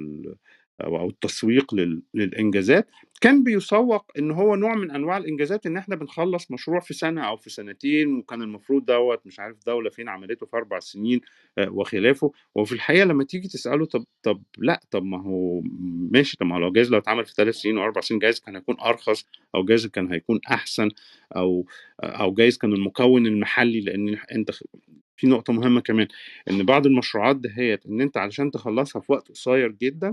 [0.80, 2.86] أو التسويق لل للإنجازات،
[3.20, 7.36] كان بيُسوّق إن هو نوع من أنواع الإنجازات إن إحنا بنخلّص مشروع في سنة أو
[7.36, 11.20] في سنتين، وكان المفروض دوّة مش عارف دولة فين عملته في 4 سنين
[11.58, 15.60] آآ، وخلافه، وفي الحقيقة لمّا تيجي تسأله طب طب لأ، طب ما هو
[16.12, 18.56] ماشي، طب ما هو لو جايز لو اتعمل في 3 سنين و4 سنين جايز كان
[18.56, 20.88] هيكون أرخص أو جايز كان هيكون أحسن
[21.36, 21.66] أو
[22.00, 24.62] أو جايز كان المكون المحلي لإن أنت خ
[25.16, 26.08] في نقطة مهمة كمان،
[26.50, 30.12] إن بعض المشروعات دهيّة إن أنت علشان تخلّصها في وقت قصير جدًا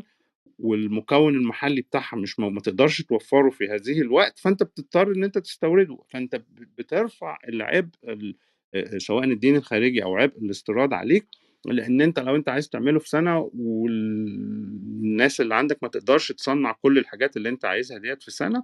[0.59, 5.97] والمكون المحلي بتاعها مش ما تقدرش توفّره في هذه الوقت، فأنت بتضطر إن أنت تستورده،
[6.09, 6.43] فأنت ب
[6.77, 8.35] بترفع العبء ال
[8.75, 11.25] آآ، سواء الدين الخارجي أو عبء الاستيراد عليك،
[11.65, 16.97] لإن أنت لو أنت عايز تعمله في سنة والناس اللي عندك ما تقدرش تصنّع كل
[16.97, 18.63] الحاجات اللي أنت عايزها ديّة في سنة،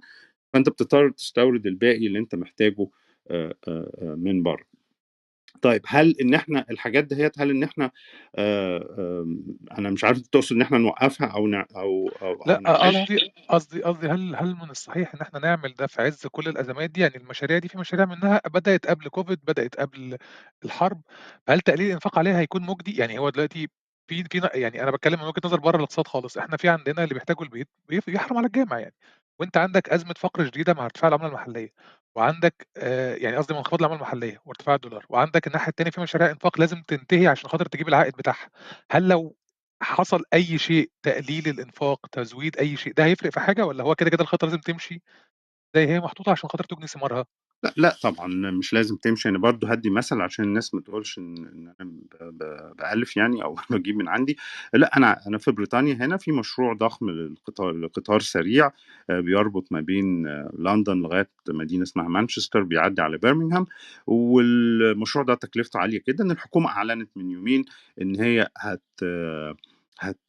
[0.54, 2.88] فأنت بتضطر تستورد الباقي اللي أنت محتاجه
[3.30, 3.54] آآ،
[4.18, 4.77] من برّه.
[5.62, 7.90] طيب هل إن إحنا الحاجات دهيّة هل إن إحنا
[8.36, 9.44] آآ، آمم،
[9.78, 13.20] أنا مش عارف تقصد إن إحنا نوقّفها أو ن أو أو أو لأ، نعملها؟ قصدي
[13.48, 17.00] قصدي قصدي هل هل من الصحيح إن إحنا نعمل ده في عِز كل الأزمات دي؟
[17.00, 20.16] يعني المشاريع دي في مشاريع منها بدأت قبل COVID بدأت قبل
[20.64, 21.02] الحرب،
[21.46, 23.68] فهل تقليل الإنفاق عليها هيكون مُجدي؟ يعني هو دلوقتي
[24.08, 27.14] في في يعني أنا باتكلم من وجهة نظر برّه الاقتصاد خالص، إحنا في عندنا اللي
[27.14, 28.94] بيحتاجوا البيت بيف يحرم على الجامع يعني،
[29.40, 31.68] وأنت عندك أزمة فقر شديدة مع ارتفاع العملة المحلية،
[32.18, 36.30] وعندك آآ، يعني قصدي مع انخفاض العملة المحلية وارتفاع الدولار، وعندك الناحية التانية في مشاريع
[36.30, 38.48] إنفاق لازم تنتهي عشان خاطر تجيب العائد بتاعها،
[38.90, 39.36] هل لو
[39.82, 44.10] حصل أي شيء تقليل الإنفاق، تزويد أي شيء، ده هيفرق في حاجة والّا هو كده،
[44.10, 45.02] كده الخطة لازم تمشي
[45.76, 47.26] زي هي محطوطة عشان خاطر تُجني ثمارها؟
[47.62, 51.72] لأ، لأ طبعًا مش لازم تمشي، أنا برضه هادّي مثل عشان الناس ما تقولش إن
[51.80, 51.90] أنا
[52.78, 54.36] بألِّف يعني أو باجيب من عندي،
[54.74, 58.70] لأ أنا أنا في بريطانيا هنا في مشروع ضخم للقطار لقطار سريع
[59.10, 60.26] آآ بيربط ما بين
[60.58, 63.66] لندن لغاية مدينة اسمها مانشستر بيعدّي على برمنغهام،
[64.06, 67.64] والمشروع ده تكلفته عالية جدًا، الحكومة أعلنت من يومين
[68.02, 68.82] إن هي هت
[70.00, 70.20] هت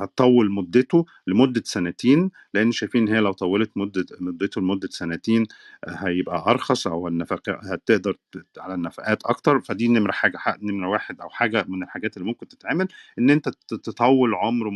[0.00, 5.46] هتطوّل مدته لمدة سنتين، لإن شايفين هي لو طوّلت مدة مدته لمدة سنتين
[5.88, 8.16] هيبقى أرخص أو النفقا هتقدر
[8.58, 12.48] على النفقات أكتر، فدي نمرة حاجة ح نمرة 1 أو حاجة من الحاجات اللي ممكن
[12.48, 14.70] تتعمل، إن أنت ت تطوّل عُمر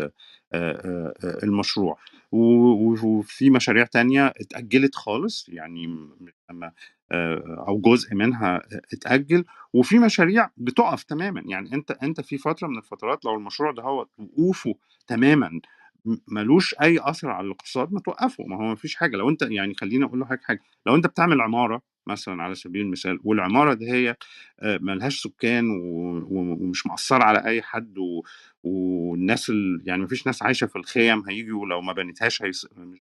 [0.00, 0.10] آآ
[0.54, 1.98] آآ آآ المشروع،
[2.32, 5.86] وفي مشاريع تانية اتأجّلت خالص، يعني
[6.50, 6.72] لمّا
[7.12, 12.66] آآ أو جزء منها أ اتأجّل، وفي مشاريع بتُقف تمامًا، يعني أنت أنت في فترة
[12.68, 14.74] من الفترات لو المشروع دهوّة وقوفه
[15.06, 15.50] تمامًا
[16.04, 19.42] م مالوش أي أثر على الاقتصاد ما توقّفه، ما هو ما فيش حاجة، لو أنت
[19.42, 24.16] يعني خلّيني أقول لحضرتك حاجة، لو أنت بتعمل عمارة مثلًا على سبيل المثال والعمارة دهيّة
[24.60, 25.64] آآ ما لهاش سُكّان
[26.30, 27.94] ومش مأثّرة على أي حد
[28.64, 32.66] والناس ال يعني ما فيش ناس عايشة في الخِيَم هييجوا لو ما بنيتهاش هيس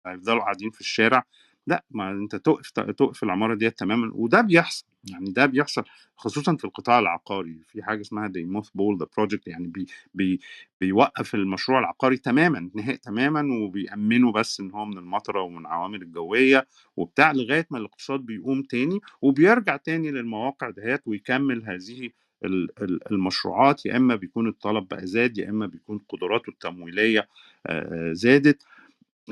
[0.07, 1.23] هيفضلوا قاعدين في الشارع،
[1.67, 5.83] لأ، ما أنت توقف توقف العمارة ديّة تمامًا وده بيحصل، يعني ده بيحصل
[6.17, 10.39] خصوصًا في القطاع العقاري، في حاجة اسمها they mothball the project يعني بي بي
[10.81, 16.67] بيوقّف المشروع العقاري تمامًا، نهائي تمامًا وبيأمّنوا بس إن هو من المطرة ومن العوامل الجوية
[16.97, 22.09] وبتاع، لغاية ما الاقتصاد بيقوم تاني وبيرجع تاني للمواقع دهيّة ويكمّل هذه
[22.45, 27.27] ال ال المشروعات، يا إمّا بيكون الطلب بقى زاد، يا إمّا بيكون قدراته التمويلية
[27.67, 28.63] آآ زادت.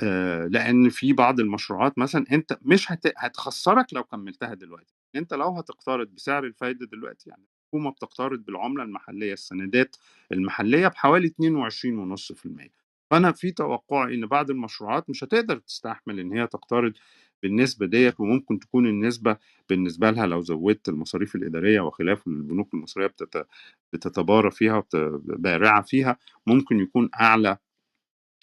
[0.02, 5.50] آآ لإن في بعض المشروعات مثلًا أنت مش هت هتخسّرك لو كمّلتها دلوقتي، أنت لو
[5.50, 9.96] هتقترض بسعر الفايدة دلوقتي يعني الحكومة بتقترض بالعملة المحلية، السندات
[10.32, 12.72] المحلية بحوالي 22.5%،
[13.12, 16.94] فأنا في توقُّعي إن بعض المشروعات مش هتقدر تستحمل إن هي تقترض
[17.44, 19.38] بالنسبة ديّة وممكن تكون النسبة
[19.70, 23.48] بالنسبة لها لو زوّدت المصاريف الإدارية وخلافه البنوك المصرية بتت
[23.94, 27.58] بتتبارى فيها وبت بارعة فيها، ممكن يكون أعلى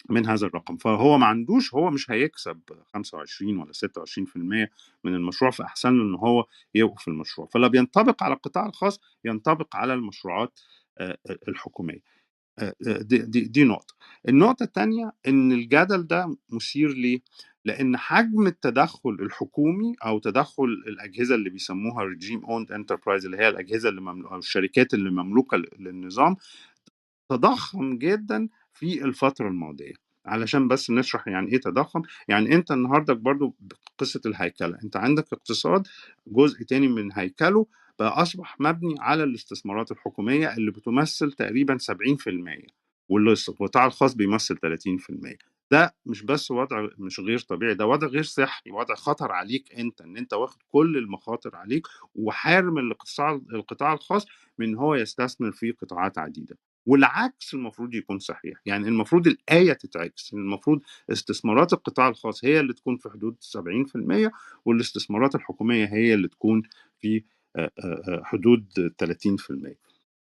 [0.09, 2.61] من هذا الرقم، فهو ما عندوش هو مش هيكسب
[2.93, 4.71] 25 والّا 26%
[5.03, 9.93] من المشروع، فأحسن له إن هو يوقف المشروع، فلا بينطبق على القطاع الخاص، ينطبق على
[9.93, 10.59] المشروعات
[11.47, 11.99] الحكومية.
[12.81, 13.95] دي دي دي نقطة.
[14.29, 17.21] النقطة التانية إن الجدل ده مثير ليه؟
[17.65, 23.89] لإن حجم التدخُّل الحكومي أو تدخُّل الأجهزة اللي بيسموها regime owned enterprise اللي هي الأجهزة
[23.89, 26.35] اللي مملو أو الشركات اللي مملوكة ل للنظام،
[27.31, 28.49] تضخّم جدًا
[28.81, 29.93] في الفترة الماضية.
[30.25, 35.87] علشان بس نشرح يعني إيه تضخّم، يعني أنت النهارده برضه بقصة الهيكلة، أنت عندك اقتصاد
[36.27, 37.65] جزء تاني من هيكله
[37.99, 42.67] بقى أصبح مبني على الاستثمارات الحكومية اللي بتمثّل تقريبًا 70%
[43.09, 45.37] والاس القطاع الخاص بيمثّل 30%.
[45.71, 50.01] ده مش بس وضع مش غير طبيعي، ده وضع غير صحّي، وضع خطر عليك أنت،
[50.01, 54.25] إن أنت واخد كل المخاطر عليك وحارم الاقتصاع القطاع الخاص
[54.57, 56.57] من هو يستثمر في قطاعات عديدة.
[56.85, 62.97] والعكس المفروض يكون صحيح، يعني المفروض الآية تتعكس، المفروض استثمارات القطاع الخاص هي اللي تكون
[62.97, 64.31] في حدود 70%
[64.65, 66.63] والاستثمارات الحكومية هي اللي تكون
[66.99, 67.23] في
[68.23, 69.75] حدود 30%.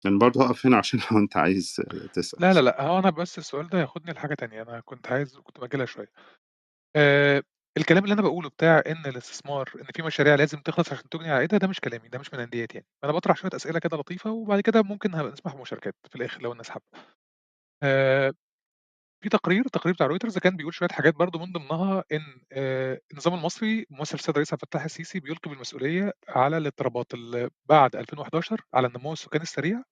[0.06, 1.82] أنا برضه هاقف هنا عشان لو أنت عايز
[2.14, 2.40] تسأل.
[2.42, 5.60] لا، لا، لأ، هو أنا بس السؤال ده ياخدني لحاجة تانية، أنا كنت عايز كنت
[5.60, 6.10] مأجلها شوية.
[6.96, 7.42] آآ
[7.76, 11.58] الكلام اللي أنا باقوله بتاع إن الاستثمار إن في مشاريع لازم تخلص عشان تُجني عائدها،
[11.58, 14.60] ده مش كلامي، ده مش من عنديّة يعني، أنا باطرح شوية أسئلة كده لطيفة وبعد
[14.60, 16.84] كده ممكن نسمح بمشاركات في الآخر لو الناس حابة.
[17.82, 18.32] آآ
[19.24, 23.34] في تقرير، التقرير بتاع رويترز كان بيقول شوية حاجات برضه من ضمنها إن آآ النظام
[23.34, 28.86] المصري ممثل السيد الرئيس عبد الفتاح السيسي بيلقي بالمسؤولية على الاضطرابات اللي بعد 2011 على
[28.86, 29.82] النمو السكاني السريع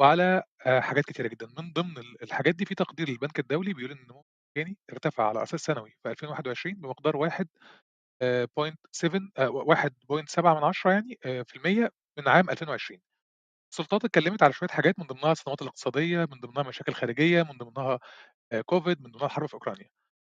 [0.00, 3.92] وعلى آآ حاجات كتيرة جدًا، من ضمن ال الحاجات دي في تقدير للبنك الدولي بيقول
[3.92, 4.24] إن النمو
[4.58, 7.48] السكاني ارتفع على أساس سنوي في 2021 بمقدار واحد
[8.22, 13.00] آآ point 7 آآ 1.7 يعني آآ في المِيّة من عام 2020.
[13.72, 17.98] السلطات اتكلمت على شوية حاجات من ضمنها الصدمات الاقتصادية، من ضمنها مشاكل خارجية، من ضمنها
[18.72, 19.88] COVID، من ضمنها الحرب في أوكرانيا.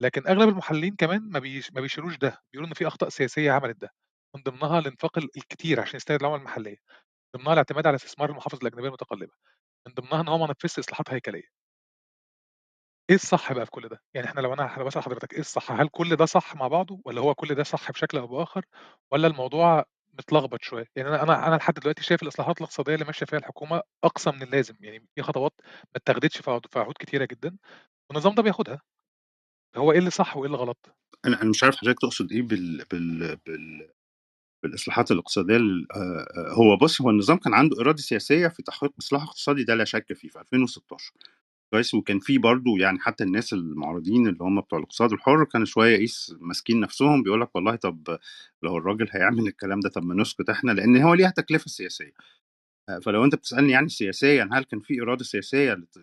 [0.02, 3.78] لكن أغلب المحللين كمان ما بيش ما بيشيلوش ده، بيقولوا إن في أخطاء سياسية عملت
[3.82, 3.90] ده،
[4.38, 6.78] من ضمنها الإنفاق ال الكتير عشان يستغل العملة المحلية،
[7.36, 9.34] من ضمنها الاعتماد على استثمار المحافظ الأجنبية المتقلبة،
[9.88, 11.59] من ضمنها إن هو ما نفذش إصلاحات هيكلية.
[13.10, 15.72] إيه الصح بقى في كل ده؟ يعني إحنا لو أنا ح باسأل حضرتك إيه الصح؟
[15.72, 18.66] هل كل ده صح مع بعضه والّا هو كل ده صح بشكل أو بآخر
[19.12, 23.26] والّا الموضوع متلخبط شوية؟ يعني أنا أنا أنا لحد دلوقتي شايف الإصلاحات الاقتصادية اللي ماشية
[23.26, 27.58] فيها الحكومة أقصى من اللازم، يعني في خطوات ما اتاخدتش في عقود كتيرة جدًا
[28.10, 28.82] والنظام ده بياخدها.
[29.78, 30.96] هو إيه اللي صح وإيه اللي غلط؟
[31.26, 33.90] أنا أنا مش عارف حضرتك تقصد إيه بال بال بال
[34.64, 38.94] بالإصلاحات الاقتصادية ال آآ آآ هو بُص، هو النظام كان عنده إرادة سياسية في تحقيق
[39.00, 41.14] إصلاح اقتصادي ده لا شك فيه في 2016
[41.72, 45.98] كويس، وكان في برضه يعني حتى الناس المعارضين اللي هم بتوع الاقتصاد الحُر كانوا شوية
[45.98, 48.18] قيس ماسكين نفسهم بيقول لك والله طب
[48.64, 52.14] لو الراجل هيعمل الكلام ده طب ما نسكت إحنا، لإن هو ليها تكلفة سياسية.
[52.90, 54.94] آآ فلو أنت بتسألني يعني سياسيًا هل كان في
[55.76, 55.98] لت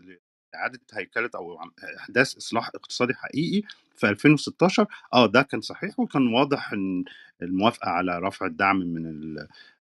[0.55, 3.63] لإعادة هيكلة أو عم إحداث إصلاح اقتصادي حقيقي
[3.97, 7.05] في 2016 آه، ده كان صحيح وكان واضح إن
[7.43, 9.37] الموافقة على رفع الدعم من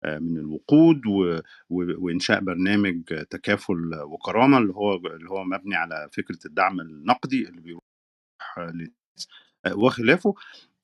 [0.05, 6.09] آآ من الوقود و و وإنشاء برنامج تكافل وكرامة اللي هو اللي هو مبني على
[6.13, 7.83] فكرة الدعم النقدي اللي بيروح
[9.65, 10.35] آآ وخلافه.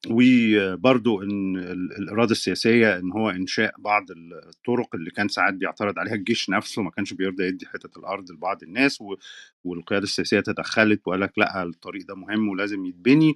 [0.09, 5.99] وبرضه إن ال الإرادة السياسية إن هو إنشاء بعض ال الطرق اللي كان ساعات بيعترض
[5.99, 9.15] عليها الجيش نفسه، ما كانش بيرضى يدّي حتت الأرض لبعض الناس و
[9.63, 13.35] والقيادة السياسية تدخّلت وقال لك لأ، الطريق ده مهم ولازم يتبني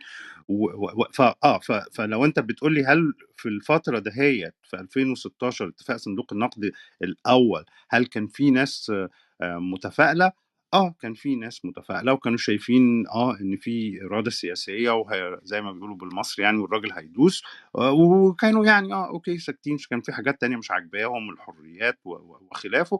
[1.13, 6.33] ف آه، ف فلو أنت بتقول لي هل في الفترة دهيّة في 2016 اتفاق صندوق
[6.33, 6.71] النقد
[7.03, 8.91] الأول، هل كان في ناس
[9.41, 9.59] آآ
[10.73, 15.71] آه، كان في ناس متفائلة وكانوا شايفين آه، إن في إرادة سياسية وهي زي ما
[15.71, 17.43] بيقولوا بالمصري يعني والراجل هيدوس
[17.75, 22.99] آه، وكانوا يعني آه أوكي ساكتين كان في حاجات تانية مش عاجباهم الحريات وخلافه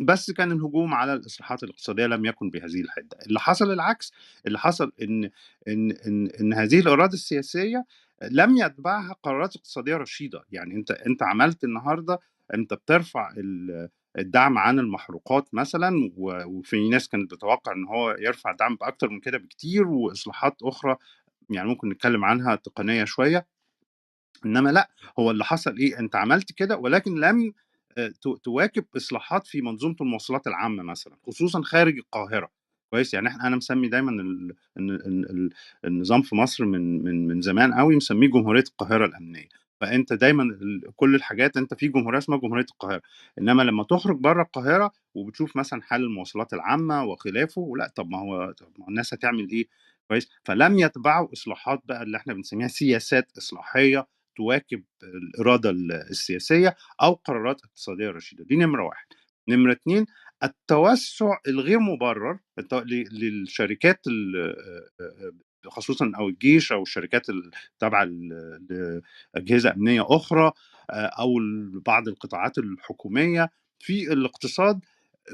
[0.00, 3.18] بس كان الهجوم على الإصلاحات الاقتصادية لم يكن بهذه الحدة.
[3.26, 4.12] اللي حصل العكس
[4.46, 5.30] اللي حصل إن
[5.68, 7.84] إن إن, إن هذه الإرادة السياسية
[8.30, 10.42] لم يتبعها قرارات اقتصادية رشيدة.
[10.52, 12.18] يعني أنت أنت عملت النهاردة
[12.54, 18.76] أنت بترفع ال- الدعم عن المحروقات مثلا وفي ناس كانت بتتوقع إن هو يرفع الدعم
[18.76, 20.96] بأكتر من كده بكتير وإصلاحات أخرى
[21.50, 23.46] يعني ممكن نتكلم عنها تقنية شوية.
[24.46, 27.52] إنما لأ هو اللي حصل إيه؟ أنت عملت كده ولكن لم
[27.98, 32.50] آه، تو- تواكب إصلاحات في منظومة المواصلات العامة مثلا خصوصا خارج القاهرة.
[32.90, 35.50] كويس؟ يعني إحنا أنا مسمي دايما ال- ال- ال- ال-
[35.84, 39.48] النظام في مصر من من من زمان قوي مسميه جمهورية القاهرة الأمنية.
[39.82, 40.58] فأنت دايما
[40.96, 43.02] كل الحاجات أنت في جمهورية اسمها جمهورية القاهرة
[43.38, 48.52] إنما لما تخرج بره القاهرة وبتشوف مثلا حل المواصلات العامة وخلافه لا طب ما هو
[48.58, 49.66] طب ما الناس هتعمل إيه؟
[50.08, 50.28] كويس.
[50.44, 55.70] فلم يتبعوا إصلاحات بقى اللي إحنا بنسميها سياسات إصلاحية تواكب الإرادة
[56.10, 58.44] السياسية أو قرارات اقتصادية رشيدة.
[58.44, 59.06] دي نمرة واحد.
[59.48, 60.06] نمرة اتنين
[60.44, 62.38] التوسع الغير مبرر
[63.12, 64.00] للشركات
[65.68, 68.04] خصوصا أو الجيش أو الشركات التابعه
[69.34, 70.52] لاجهزه أمنية أخرى
[70.90, 71.34] أو
[71.86, 73.50] بعض القطاعات الحكومية.
[73.78, 74.80] في الاقتصاد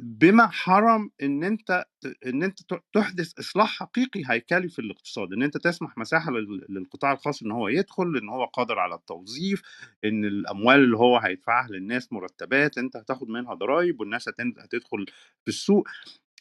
[0.03, 1.85] بما حرم إن أنت
[2.27, 2.59] إن أنت
[2.93, 5.33] تحدث إصلاح حقيقي هيكلي في الاقتصاد.
[5.33, 9.63] إن أنت تسمح مساحة لل- للقطاع الخاص إن هو يدخل إن هو قادر على التوظيف
[10.05, 15.07] إن الأموال اللي هو هيدفعها للناس مرتبات أنت هتاخد منها ضرائب والناس هتدخل
[15.43, 15.89] في السوق.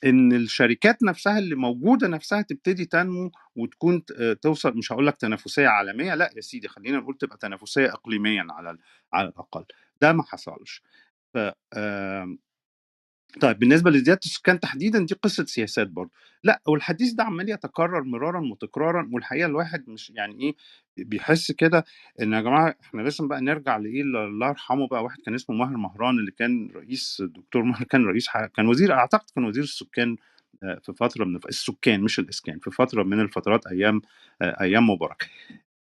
[0.06, 4.04] إن الشركات نفسها اللي موجودة نفسها تبتدي تنمو وتكون
[4.42, 8.78] توصل مش هقول لك تنافسية عالمية لأ يا سيدي خلينا نقول تبقى تنافسية اقليميا على
[9.14, 9.66] على الأقل.
[10.02, 10.84] ده ما حصلش.
[11.34, 11.38] ف
[11.76, 12.40] آم،
[13.42, 16.12] طيب بالنسبة لزيادة السكان تحديدا دي قصة سياسات برضه.
[16.44, 20.56] لأ والحديث ده عمال يتكرر مرارا وتكرارا والحقيقة الواحد مش يعني إيه
[21.06, 21.86] بيحس كده
[22.22, 25.78] إن يا جماعة إحنا لازم بقى نرجع لإيه الله يرحمه بقى واحد كان اسمه ماهر
[25.78, 30.16] مهران اللي كان رئيس الدكتور ماهر كان رئيس كان وزير أعتقد كان وزير السكان
[30.64, 34.02] آه، في فترة من السكان مش الإسكان في فترة من الفترات أيام
[34.42, 35.30] آه، أيام مبارك.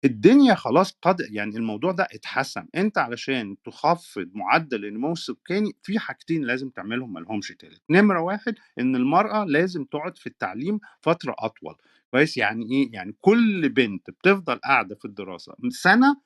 [0.06, 2.68] الدنيا خلاص قد يعني الموضوع ده اتحسن.
[2.76, 7.82] انت علشان تخفض معدل النمو السكاني في حاجتين لازم تعملهم ملهمش تالت.
[7.90, 11.76] نمرة واحد إن المرأة لازم تقعد في التعليم فترة أطول.
[12.12, 16.22] كويس؟ يعني إيه؟ يعني كل بنت بتفضل قاعدة في الدراسة سنة.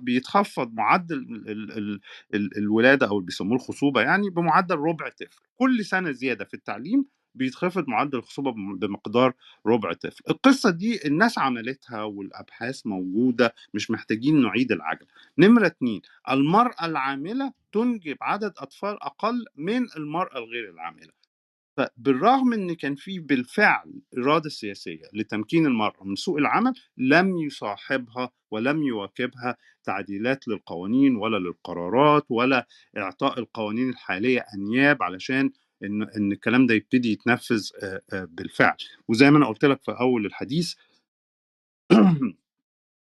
[0.00, 1.50] بيتخفض معدل ال...
[1.50, 1.72] ال...
[1.78, 2.00] ال...
[2.34, 2.58] ال...
[2.58, 5.40] الولادة أو اللي بيسموه الخصوبة يعني بمعدل ربع طفل.
[5.56, 9.32] كل سنة زيادة في التعليم بيتخفض معدل الخصوبة بم- بمقدار
[9.66, 10.24] ربع طفل.
[10.30, 15.06] القصة دي الناس عملتها والأبحاث موجودة مش محتاجين نعيد العجل.
[15.38, 21.12] نمرة اتنين المرأة العاملة تنجب عدد أطفال أقل من المرأة الغير العاملة.
[21.76, 28.82] فبالرغم إن كان في بالفعل إرادة سياسية لتمكين المرأة من سوق العمل لم يصاحبها ولم
[28.82, 32.66] يواكبها تعديلات للقوانين ولا للقرارات ولا
[32.96, 35.50] إعطاء القوانين الحالية أنياب علشان
[35.84, 37.70] إن إن الكلام ده يبتدي يتنفذ
[38.12, 38.76] بالفعل.
[39.08, 40.74] وزي ما أنا قلت لك في أول الحديث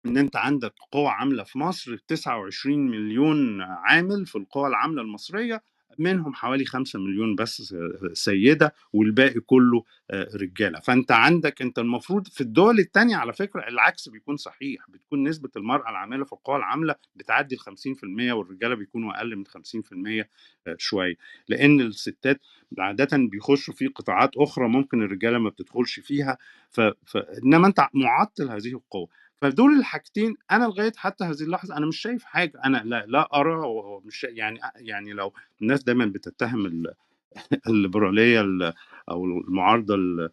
[0.08, 5.64] إن أنت عندك قوى عاملة في مصر 29 مليون عامل في القوى العاملة المصرية
[5.98, 7.76] منهم حوالي 5 مليون بس
[8.14, 10.80] سيدة والباقي كله آه، رجالة.
[10.80, 14.90] فأنت عندك أنت المفروض في الدول الثانية على فكرة العكس بيكون صحيح.
[14.90, 20.30] بتكون نسبة المرأة العاملة في القوى العاملة بتعدي ال 50% والرجالة بيكونوا أقل من 50%
[20.68, 21.16] آه، شوية.
[21.48, 22.42] لأن الستات
[22.80, 26.38] عادة بيخشوا في قطاعات أخرى ممكن الرجالة ما بتدخلش فيها.
[26.70, 26.82] ف...
[26.82, 27.18] ف...
[27.18, 29.08] إنما أنت معطل هذه القوة.
[29.42, 33.56] فدول الحاجتين أنا لغاية حتى هذه اللحظة أنا مش شايف حاجة أنا لا لا أرى
[33.66, 36.94] ومش يعني يعني لو الناس دايما بتتهم ال-
[37.70, 38.74] الليبرالية ال-
[39.10, 40.30] أو المعارضة ال-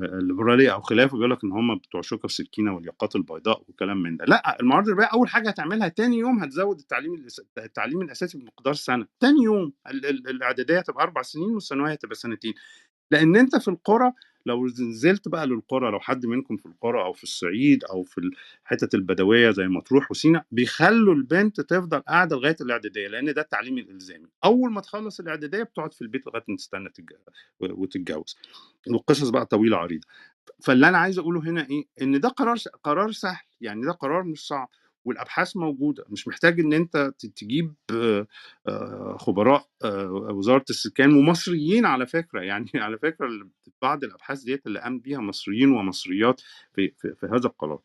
[0.00, 4.24] الليبرالية أو خلافه بيقول لك إن هم بتوع شوكة السكينه والياقات البيضاء وكلام من ده.
[4.24, 7.26] لا المعارضة الليبراليه أول حاجة هتعملها تاني يوم هتزود التعليم
[7.58, 9.06] التعليم الأساسي بمقدار سنة.
[9.20, 12.54] تاني يوم ال- ال- الإعدادية هتبقى أربع سنين والثانوية هتبقى سنتين.
[13.10, 14.12] لأن أنت في القرى
[14.46, 18.30] لو نزلت بقى للقرى لو حد منكم في القرى أو في الصعيد أو في
[18.62, 24.26] الحتت البدوية زي مطروح وسينا بيخلوا البنت تفضل قاعدة لغاية الإعدادية لأن ده التعليم الإلزامي.
[24.44, 27.16] أول ما تخلص الإعدادية بتقعد في البيت لغاية ما تستنى تتج-
[27.60, 28.36] وتتجوز.
[28.88, 30.06] والقصص بقى طويلة عريضة.
[30.62, 33.44] فاللي أنا عايز أقوله هنا إيه؟ إن ده قرار قرار سهل.
[33.60, 34.68] يعني ده قرار مش صعب.
[35.04, 36.04] والأبحاث موجودة.
[36.08, 38.26] مش محتاج إن أنت تجيب آه،
[38.68, 42.40] آه، خبراء آه، وزارة السكان ومصريين على فكرة.
[42.50, 43.28] يعني على فكرة
[43.82, 46.40] بعض الأبحاث ديت اللي قام بيها مصريين ومصريات
[46.74, 47.80] في في, في هذا القرار.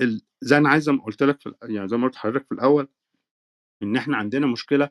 [0.00, 2.88] ال- زي أنا عايز قلت لك يعني زي ما قلت لحضرتك في الأول
[3.82, 4.90] إن إحنا عندنا مشكلة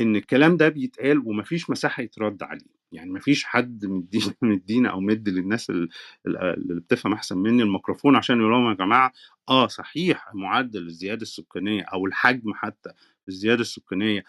[0.00, 2.74] إن الكلام ده بيتقال ومفيش مساحة يترد عليه.
[2.94, 5.88] يعني ما فيش حد مدينا مدينا أو مد للناس ال-
[6.26, 9.12] ال- اللي بتفهم أحسن مني الميكروفون عشان يقول لهم يا جماعة
[9.48, 12.90] آه صحيح معدل الزيادة السكانية أو الحجم حتى
[13.28, 14.24] الزيادة السكانية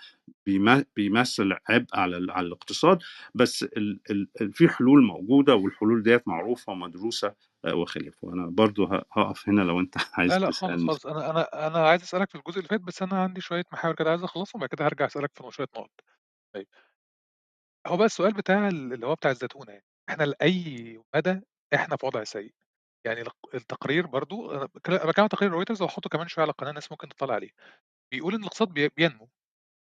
[0.95, 2.99] بيمثل عبء على على الاقتصاد
[3.35, 7.33] بس ال ال ال- في حلول موجودة والحلول ديت معروفة ومدروسة
[7.65, 11.05] آه، وخلافه وأنا برضو هقف هنا لو أنت عايز لا، خالص، تسألني خالص.
[11.05, 14.09] أنا أنا أنا عايز أسألك في الجزء اللي فات، بس أنا عندي شوية محاور كده
[14.09, 15.91] عايز أخلّصهم، وبعد كده هارجع أسألك في شوية نقط.
[16.53, 16.67] طيب،
[17.87, 21.41] هو بقى السؤال بتاع ال اللي هو بتاع الزتونة يعني، إحنا لأي مدى
[21.75, 22.53] إحنا في وضع سيء؟
[23.05, 23.23] يعني
[23.53, 27.33] التقرير برضه أنا باتكلم عن تقرير رويترز وهاحطه كمان شوية على القناة الناس ممكن تطّلع
[27.35, 27.49] عليه،
[28.13, 29.29] بيقول إن الاقتصاد بي بينمو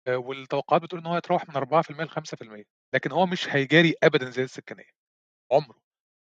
[0.08, 2.64] آآ، والتوقعات بتقول إن هو هيتراوح من 4% ل5%،
[2.94, 4.90] لكن هو مش هيجاري أبدًا الزيادة السكانية،
[5.52, 5.80] عمره.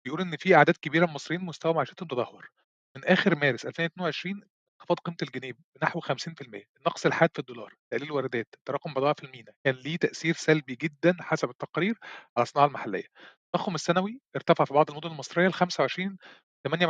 [0.05, 2.49] بيقول إن في أعداد كبيرة من المصريين مستوى معيشتهم تدهور.
[2.97, 4.43] من آخر مارس 2022
[4.84, 9.53] انخفاض قيمة الجنيه بنحو 50%، النقص الحاد في الدولار، تقليل الواردات، تراكم بضائع في المينا،
[9.65, 11.99] كان ليه تأثير سلبي جدًا حسب التقارير
[12.38, 13.05] على الصناعة المحلية.
[13.45, 16.88] التضخم السنوي ارتفع في بعض المدن المصرية ل25.8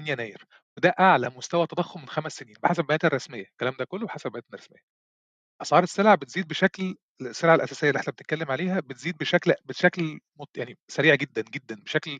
[0.00, 0.46] من يناير،
[0.78, 4.48] وده أعلى مستوى تضخم من 5 سنين بحسب البيانات الرسمية، الكلام ده كله بحسب البيانات
[4.54, 4.80] الرسمية.
[5.62, 10.20] أسعار السلع بتزيد بشكل السلع الأساسية اللي إحنا بنتكلم عليها بتزيد بشكل بشكل
[10.56, 12.18] يعني سريع جدًا، جدًا، بشكل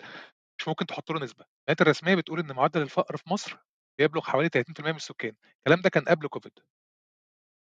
[0.60, 1.44] مش ممكن تحط له نسبة.
[1.60, 3.58] البيانات الرسمية بتقول إن معدل الفقر في مصر
[4.02, 6.52] بيبلغ حوالي 30% من السكان، الكلام ده كان قبل كوفيد.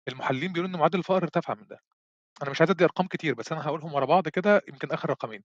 [0.08, 1.78] المحللين بيقولوا إن معدل الفقر ارتفع من ده.
[2.42, 5.44] أنا مش عايز أدّي أرقام كتير، بس أنا هاقولهم ورا بعض كده يمكن آخر رقمين.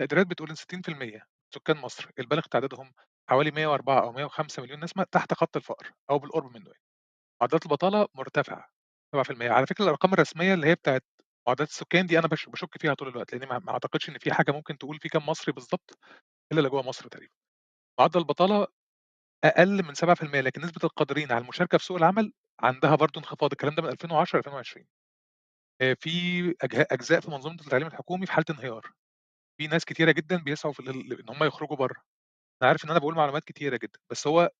[0.00, 1.22] التقديرات بتقول إن 60% من
[1.54, 2.92] سكان مصر البالغ تعدادهم
[3.30, 6.82] حوالي 104 أو 105 مليون نسمة تحت خط الفقر أو بالقرب منه يعني.
[7.42, 8.70] معدلات البطالة مرتفعة
[9.14, 9.50] 7%.
[9.52, 11.02] على فكرة الأرقام الرسمية اللي هي بتاعة
[11.48, 14.52] معدلات السكان دي أنا باش باشُك فيها طول الوقت، لإني ما أعتقدش إن في حاجة
[14.52, 15.98] ممكن تقول في كام مصري بالضبط
[16.52, 17.32] إلا اللي جوّه مصر تقريبًا.
[18.00, 18.66] معدل البطالة
[19.44, 23.74] أقل من 7%، لكن نسبة القادرين على المشاركة في سوق العمل عندها برضه انخفاض، الكلام
[23.74, 24.84] ده من 2010 ل2020.
[25.82, 26.10] آآ في
[26.62, 28.92] أجه أجزاء في منظومة التعليم الحكومي في حالة انهيار،
[29.58, 31.96] في ناس كتيرة جدًا بيسعوا في إن هم يخرجوا برّه.
[32.62, 34.50] أنا عارف إن أنا باقول معلومات كتيرة جدًا، بس هو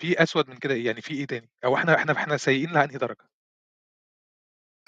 [0.00, 2.98] في أسوأ من كده إيه، يعني في إيه تاني؟ أو إحنا إحنا إحنا سيئين لأنهي
[2.98, 3.28] درجة؟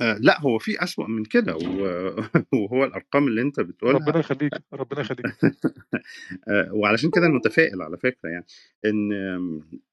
[0.01, 1.57] آه، لا هو في أسوأ من كده.
[2.53, 5.27] وهو الأرقام اللي أنت بتقولها ربنا يخلّيك، ربنا يخلّيك.
[6.49, 8.45] آه، وعلشان كده أنا متفائل على فكرة يعني
[8.85, 9.13] إن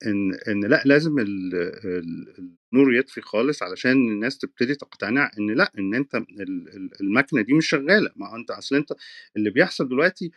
[0.06, 1.56] إن إن لأ لازم ال...
[1.86, 2.34] ال...
[2.74, 7.54] النور يطفي خالص علشان الناس تبتدي تقتنع إن لأ إن أنت ال- ال- المكنة دي
[7.54, 8.94] مش شغالة ما أنت أصل أنت
[9.38, 10.32] اللي بيحصل دلوقتي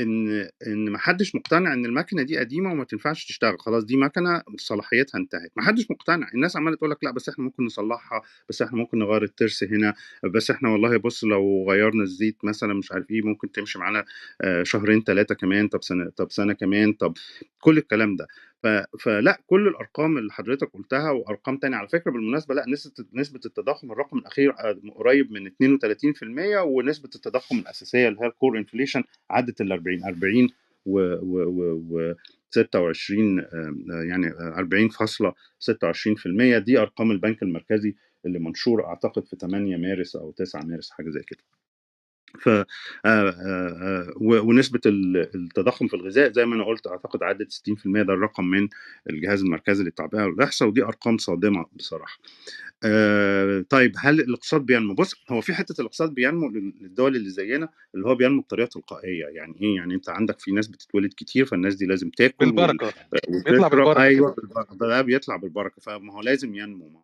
[0.00, 4.42] إن إن ما حدش مقتنع إن الماكينة دي قديمة وما تنفعش تشتغل، خلاص دي مكنة
[4.58, 8.62] صلاحيتها انتهت، ما حدش مقتنع، الناس عمّالة تقول لك لأ بس إحنا ممكن نصلّحها، بس
[8.62, 9.94] إحنا ممكن نغيّر الترس هنا،
[10.34, 14.04] بس إحنا والله بُص لو غيّرنا الزيت مثلًا مش عارف إيه ممكن تمشي معانا
[14.42, 17.14] آآ شهرين 3 كمان، طب سنة طب سنة كمان، طب
[17.60, 18.26] كل الكلام ده.
[18.62, 18.66] ف
[19.00, 23.92] فلأ كل الأرقام اللي حضرتك قُلتها وأرقام تانية على فكرة بالمناسبة لأ نسبة نسبة التضخم
[23.92, 29.72] الرقم الأخير آآ قريب من 32% ونسبة التضخم الأساسية اللي هي الcore inflation عدت ال
[29.72, 30.48] 40 40
[30.86, 32.14] و و و و
[32.50, 33.46] 26 آم،
[33.92, 37.94] آه، يعني آه، 40.26% دي أرقام البنك المركزي
[38.26, 41.55] اللي منشوره أعتقد في 8 مارس أو 9 مارس حاجة زي كده.
[42.40, 42.66] ف آه،
[43.04, 48.12] آه، آه، ونسبة ال- التضخم في الغذاء زي ما أنا قلت أعتقد عدت 60% ده
[48.12, 48.68] الرقم من
[49.10, 52.18] الجهاز المركزي للتعبئة والاحصاء ودي أرقام صادمة بصراحة
[52.84, 57.68] آه، طيب هل الاقتصاد بينمو؟ بص هو في حتة الاقتصاد بينمو لل- للدول اللي زينا
[57.94, 61.74] اللي هو بينمو بطريقة تلقائية يعني إيه؟ يعني أنت عندك في ناس بتتولد كتير فالناس
[61.74, 62.94] دي لازم تاكل بالبركة،
[63.28, 64.02] بيطلع كده.
[64.02, 67.02] أيوه بالبركة ده بيطلع بالبركة فما هو لازم ينمو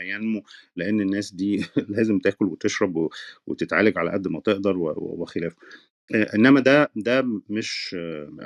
[0.00, 0.42] هينمو
[0.76, 3.08] لأن الناس دي لازم تاكل وتشرب
[3.46, 5.56] وتتعالج على قد ما تقدر وخلافه.
[6.34, 7.94] إنما ده ده مش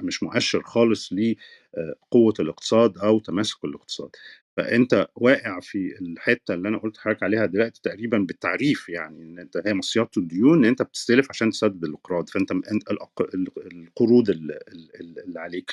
[0.03, 4.11] مش مؤشر خالص لقوه الاقتصاد أو تماسك الاقتصاد.
[4.57, 9.63] فأنت واقع في الحتة اللي أنا قلت لحضرتك عليها دلوقتي تقريبا بالتعريف يعني إن أنت
[9.67, 12.29] هي مصيات الديون إن أنت بتستلف عشان تسدد الأقراض.
[12.31, 12.53] فأنت
[13.73, 14.61] القروض اللي,
[15.41, 15.73] عليك.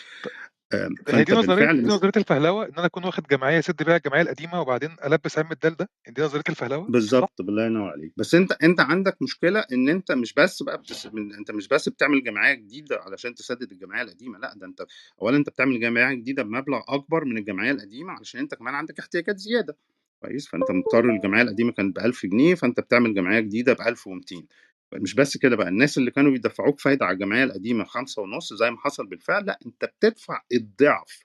[0.74, 4.62] هي دي بالفعل دي نظرية الفهلوة، إن أنا أكون واخد جمعية أسد بيها الجمعية القديمة
[4.62, 8.14] وبعدين ألبّس عِم الدال ده، دي نظرية الفهلوة، صح؟ بالظبط بالله ينور عليك.
[8.18, 11.06] بس انت أنت عندك مشكلة إن أنت مش بس بقى بتس...
[11.40, 14.86] أنت مش بس بتعمل جمعية جديدة علشان تسدد الجمعية القديمة لأ ده انت
[15.22, 19.38] اولا أنت بتعمل جمعية جديدة بمبلغ أكبر من الجمعية القديمة علشان أنت كمان عندك احتياجات
[19.38, 19.78] زيادة.
[20.22, 24.48] كويس؟ فأنت مضطر الجمعية القديمة كانت ب 1000 جنيه فأنت بتعمل جمعية جديدة ب 1200
[24.94, 28.72] مش بس كده بقى الناس اللي كانوا بيدفعوك فايدة على الجمعية القديمة خمسة ونص زي
[28.72, 31.20] ما حصل بالفعل لأ أنت بتدفع الضعف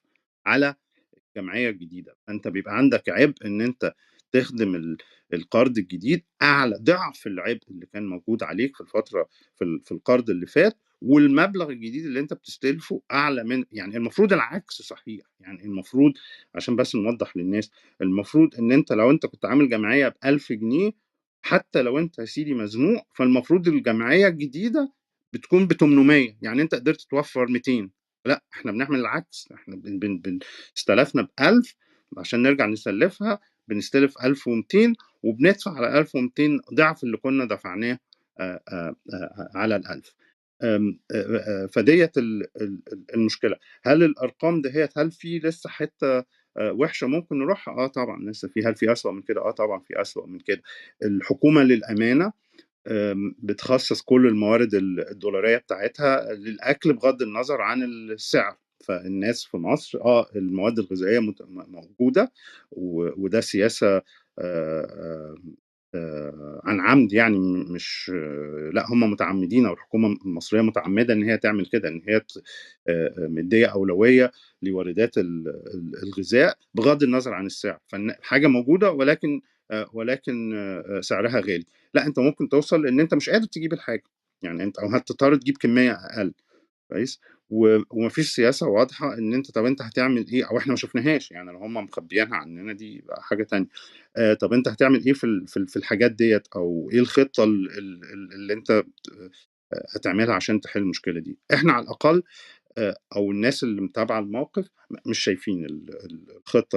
[0.47, 0.75] على
[1.37, 3.95] جمعيه جديده فأنت بيبقى عندك عبء إن أنت
[4.33, 4.97] تخدم ال-
[5.35, 10.31] القرض الجديد أعلى ضعف العبء اللي كان موجود عليك في الفترة في ال- في القرض
[10.31, 16.13] اللي فات والمبلغ الجديد اللي أنت بتستلفه أعلى من يعني المفروض العكس صحيح يعني المفروض
[16.55, 17.71] عشان بس نوضح للناس
[18.03, 20.91] المفروض إن أنت لو أنت كنت عامل جمعية ب 1000 جنيه
[21.43, 24.93] حتى لو أنت يا سيدي مزنوق فالمفروض الجمعية الجديدة
[25.33, 27.91] بتكون ب800 يعني أنت قدرت توفّر 200
[28.27, 30.39] لأ، إحنا بنعمل العكس، إحنا بن بن بن
[30.79, 31.75] استلفنا ب1000
[32.19, 33.39] عشان نرجع نسلّفها
[33.69, 37.99] بنستلف 1200 وبندفع على 1200 ضعف اللي كنا دفعناه
[38.41, 40.15] آآ آآ آآ على ال1000
[40.65, 43.57] آمم آآ آآ فديّة ال ال ال المشكلة.
[43.85, 46.25] هل الأرقام دهيّة هل في لسه حتّة
[46.59, 48.61] آآ وِحشة ممكن نروحها؟ آه طبعًا لسه في.
[48.67, 50.63] هل في أسوأ من كده؟ آه طبعًا في أسوأ من كده.
[51.05, 52.33] الحكومة للأمانة
[52.89, 60.01] آمم بتخصّص كل الموارد ال الدولارية بتاعتها للأكل بغض النظر عن السعر، فالناس في مصر
[60.05, 62.33] آه المواد الغذائية مت م موجودة
[62.73, 64.03] و وده آمم
[64.41, 65.37] آآ
[66.65, 67.39] عن عمد يعني
[67.71, 68.11] مش
[68.75, 72.33] لأ هم متعمدين أو الحكومة المصرية متعمدة إن هي تعمل كده، إن هي ت
[72.89, 74.33] آآ مديّة أولوية
[74.63, 79.41] لواردات ال ال الغذاء بغض النظر عن السعر، فالن الحاجة موجودة ولكن
[79.93, 80.53] ولكن
[81.01, 81.65] سعرها غالي.
[81.95, 84.03] لأ أنت ممكن توصل لإن أنت مش قادر تجيب الحاجة،
[84.43, 86.33] يعني أنت أو هتضطر تجيب كمية أقل.
[86.91, 87.21] كويس،
[87.51, 91.31] و وما فيش سياسة واضحة إن أنت طَب أنت هتعمل إيه أو إحنا ما شُفناهاش،
[91.33, 93.69] يعني لو هم مخبيينها عننا دي حاجة تانية.
[94.17, 97.71] آآ طَب أنت هتعمل إيه في في ال في الحاجات ديّة أو إيه الخطة ال
[97.79, 99.11] ال ال اللي أنت ت
[99.75, 102.23] آآ هتعملها عشان تحل المشكلة دي؟ إحنا على الأقل
[102.79, 104.69] آآ أو الناس اللي متابعة الموقف
[105.07, 106.77] مش شايفين ال ال الخطة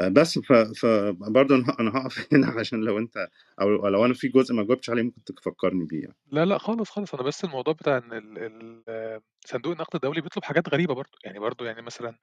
[0.00, 0.38] بس
[0.82, 3.28] فبرضه أنا ه أنا هاقف هنا علشان لو أنت
[3.60, 6.16] أو لو أنا في جزء ما جاوبتش عليه ممكن تفكّرني بيه يعني.
[6.26, 10.44] لا، لأ خالص، خالص، أنا بس الموضوع بتاع إن ال ال صندوق النقد الدولي بيطلب
[10.44, 12.18] حاجات غريبة برضه، يعني برضه يعني مثلًا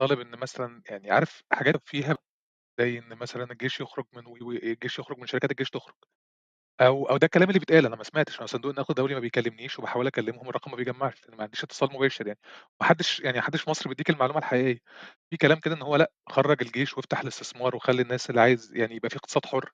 [0.00, 2.16] طالب إن مثلًا يعني عارف حاجات فيها
[2.80, 4.24] زي إن مثلًا الجيش يخرج من
[4.64, 5.94] الجيش يخرج من شركات الجيش تخرج،
[6.80, 9.78] أو أو ده الكلام اللي بيتقال أنا ما سمعتش، أنا صندوق النقد الدولي ما بيكلمنيش
[9.78, 12.38] وباحاول أكلمهم الرقم ما بيجمّعش، لإن ما عنديش اتصال مباشر يعني،
[12.80, 14.78] ما حدش يعني ما حدش في مصر بيدّيك المعلومة الحقيقية،
[15.30, 18.94] في كلام كده إن هو لأ، خرّج الجيش وافتح الاستثمار وخلّي الناس اللي عايز يعني
[18.96, 19.70] يبقى في اقتصاد حُر،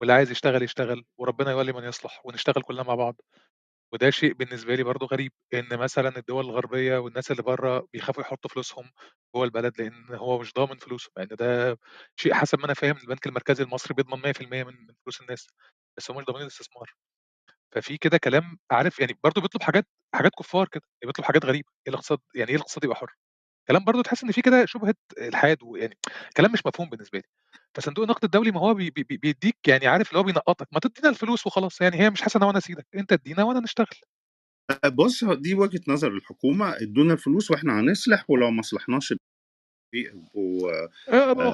[0.00, 3.20] واللي عايز يشتغل يشتغل، وربنا يولي من يصلح ونشتغل كلنا مع بعض.
[3.92, 8.50] وده شيء بالنسبة لي برضه غريب، إن مثلًا الدول الغربية والناس اللي برّه بيخافوا يحطّوا
[8.50, 8.90] فلوسهم
[9.34, 11.78] جوّه البلد، لإن هو مش ضامن فلوسه، إن ده
[12.16, 15.46] شيء حسب ما أنا فاهم البنك المركزي المصري بيضمن 100% من من فلوس الناس،
[15.98, 16.94] بس هم مش ضامنين الاستثمار.
[17.72, 21.68] ففي كده كلام عارف يعني برضه بيطلب حاجات حاجات كُفّار كده، يعني بيطلب حاجات غريبة،
[21.88, 23.14] إيه الاقتصاد يعني إيه الاقتصاد يبقى حُر؟
[23.68, 25.98] كلام برضه تحس إن في كده شُبهة إلحاد ويعني
[26.36, 27.24] كلام مش مفهوم بالنسبة لي.
[27.74, 30.80] فصندوق النقد الدولي ما هو بي بي بي بيدّيك يعني عارف اللي هو بينقّطك، ما
[30.80, 33.86] تدّينا الفلوس وخلاص، يعني هي مش حسنة وأنا سيدك، أنت ادّينا وأنا نشتغل.
[34.70, 39.12] أ بُص، دي وجهة نظر الحكومة، ادّونا الفلوس وإحنا هنصلح ولو ما صلحناش
[40.00, 40.70] ابقوا
[41.08, 41.50] ابقوا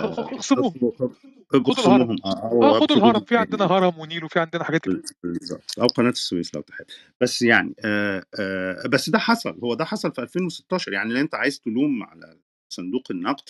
[1.53, 3.64] خدوا الهرم، اخصموهم آه، آه خدوا الهرم، في عندنا.
[3.64, 4.80] هرم ونيل وفي عندنا حاجات
[5.22, 6.84] بالضبط، أو قناة السويس لو تحب.
[7.20, 11.34] بس يعني آآ آآ بس ده حصل، هو ده حصل في 2016 يعني لو أنت
[11.34, 12.36] عايز تلوم على
[12.68, 13.40] صندوق النقد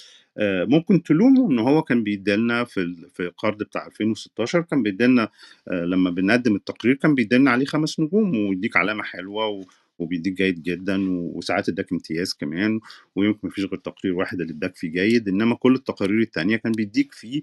[0.68, 5.28] ممكن تلومه إن هو كان بيدّي لنا في في القرض بتاع 2016 كان بيدّي لنا
[5.68, 9.62] آآ لمّا بنقدّم التقرير كان بيدّي لنا عليه 5 نجوم ويدّيك علامة حلوة و
[9.99, 12.80] وبيدّيك جيد جدًا وساعات ادّاك امتياز كمان
[13.16, 16.72] ويمكن ما فيش غير تقرير واحد اللي ادّاك فيه جيد، إنّما كل التقارير التانية كان
[16.72, 17.43] بيدّيك فيه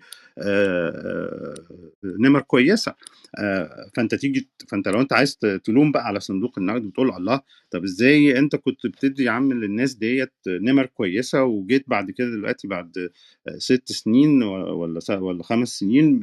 [2.03, 2.93] نِمَر كويسة.
[3.39, 7.41] آآ فأنت تيجي ت فأنت لو أنت عايز تلوم بقى على صندوق النقد وتقول الله!
[7.71, 12.67] طَب إزاي أنت كنت بتدّي يا عم للناس ديّة نِمَر كويسة وجيت بعد كده دلوقتي
[12.67, 13.09] بعد
[13.57, 16.19] 6 سنين و والّا س والّا 5 سنين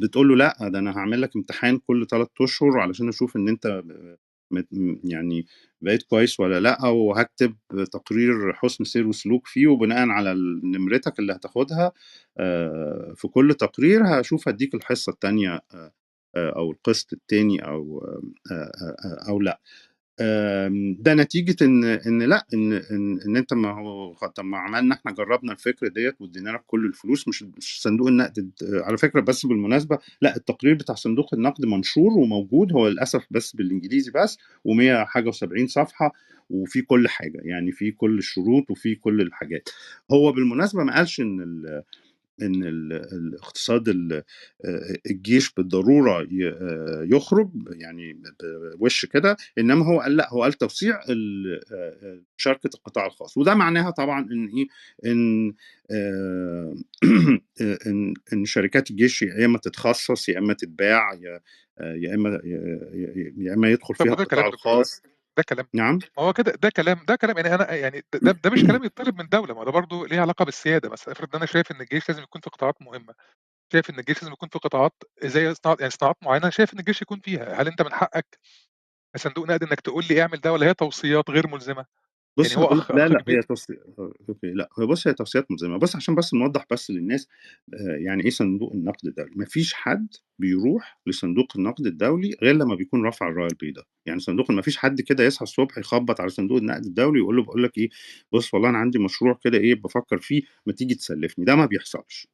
[0.00, 4.16] بتقول له لأ، ده أنا هاعمل لك امتحان كل 3 أشهر علشان ب مت م
[5.04, 5.46] يعني
[5.80, 7.54] بقيت كويس والّا لأ، وهاكتب
[7.92, 10.34] تقرير حُسن سير وسلوك فيه وبناءً على
[10.64, 11.92] نمرتك اللي هتاخدها
[12.38, 15.92] آآ في كل تقرير هاشوف هادّيك الحصة التانية آآ
[16.36, 19.60] أو القسط التاني أو لأ.
[19.60, 19.91] آمم
[20.98, 25.12] ده نتيجة إن إن لأ، إن إن إن أنت ما هو طَب ما عملنا إحنا
[25.12, 29.98] جرّبنا الفكرة ديّة وادّينا لك كل الفلوس مش مش صندوق النقد على فكرة بس بالمناسبة
[30.22, 34.38] لأ، التقرير بتاع صندوق النقد منشور وموجود، هو للأسف بس بالإنجليزي بس
[34.68, 36.12] و100 حاجة و70 صفحة
[36.50, 39.68] وفيه كل حاجة، يعني فيه كل الشروط وفيه كل الحاجات.
[40.12, 41.40] هو بالمناسبة ما قالش إن
[42.42, 44.22] ال الاقتصاد ال آآ
[45.10, 48.22] الجيش بالضرورة ي آآ يخرج يعني
[48.78, 53.90] بوِش كده، إنّما هو قال لأ، هو قال توسيع آآ مشاركة القطاع الخاص، وده معناها
[53.90, 54.48] طبعًا إن
[55.06, 55.52] إن
[55.90, 56.74] آآ
[57.60, 61.40] آآ إن إن شركات الجيش يا إمّا تتخصص، يا إمّا تتباع، يا
[61.78, 62.14] آآ يا
[63.54, 65.02] إمّا يدخل فيها القطاع الخاص.
[65.36, 65.66] ده كلام.
[65.74, 68.84] نعم؟ ما هو كده ده كلام ده كلام يعني أنا يعني ده ده مش كلام
[68.84, 71.80] يتطلب من دولة، ما ده برضه ليه علاقة بالسيادة مثلًا، افرض إن أنا شايف إن
[71.80, 73.14] الجيش لازم يكون في قطاعات مهمة،
[73.72, 77.02] شايف إن الجيش لازم يكون في قطاعات زي صناعة يعني صناعات معيّنة شايف إن الجيش
[77.02, 78.38] يكون فيها، هل أنت من حقك
[79.16, 81.48] كصندوق نقد إنّك تقول لي اعمل ده والّا هي توصيات غير
[82.40, 83.66] يعني بُص هو هاقول لك أخ لا، أخ لأ، هي كبير توص
[84.28, 87.28] أوكي، لأ، هي بُص هي توصيات ملزمة، بُص عشان بس نوضّح بس للناس
[87.74, 90.08] آآ يعني إيه صندوق النقد الدولي، ما فيش حد
[90.38, 95.00] بيروح لصندوق النقد الدولي غير لمّا بيكون رافع الراية البيضا، يعني صندوق ما فيش حد
[95.00, 97.88] كده يصحى الصبح يخبّط على صندوق النقد الدولي ويقول له باقول لك إيه،
[98.32, 102.31] بُص والله أنا عندي مشروع كده إيه بافكّر فيه، ما تيجي تسلّفني، ده ما بيحصلش.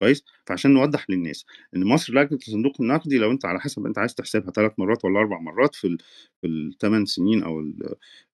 [0.00, 4.14] كويس؟ فعشان نوضّح للناس إن مصر لجنة الصندوق النقدي لو أنت على حسب أنت عايز
[4.14, 5.98] تحسبها 3 مرات والّا 4 مرات في ال
[6.42, 7.74] في ال8 سنين أو ال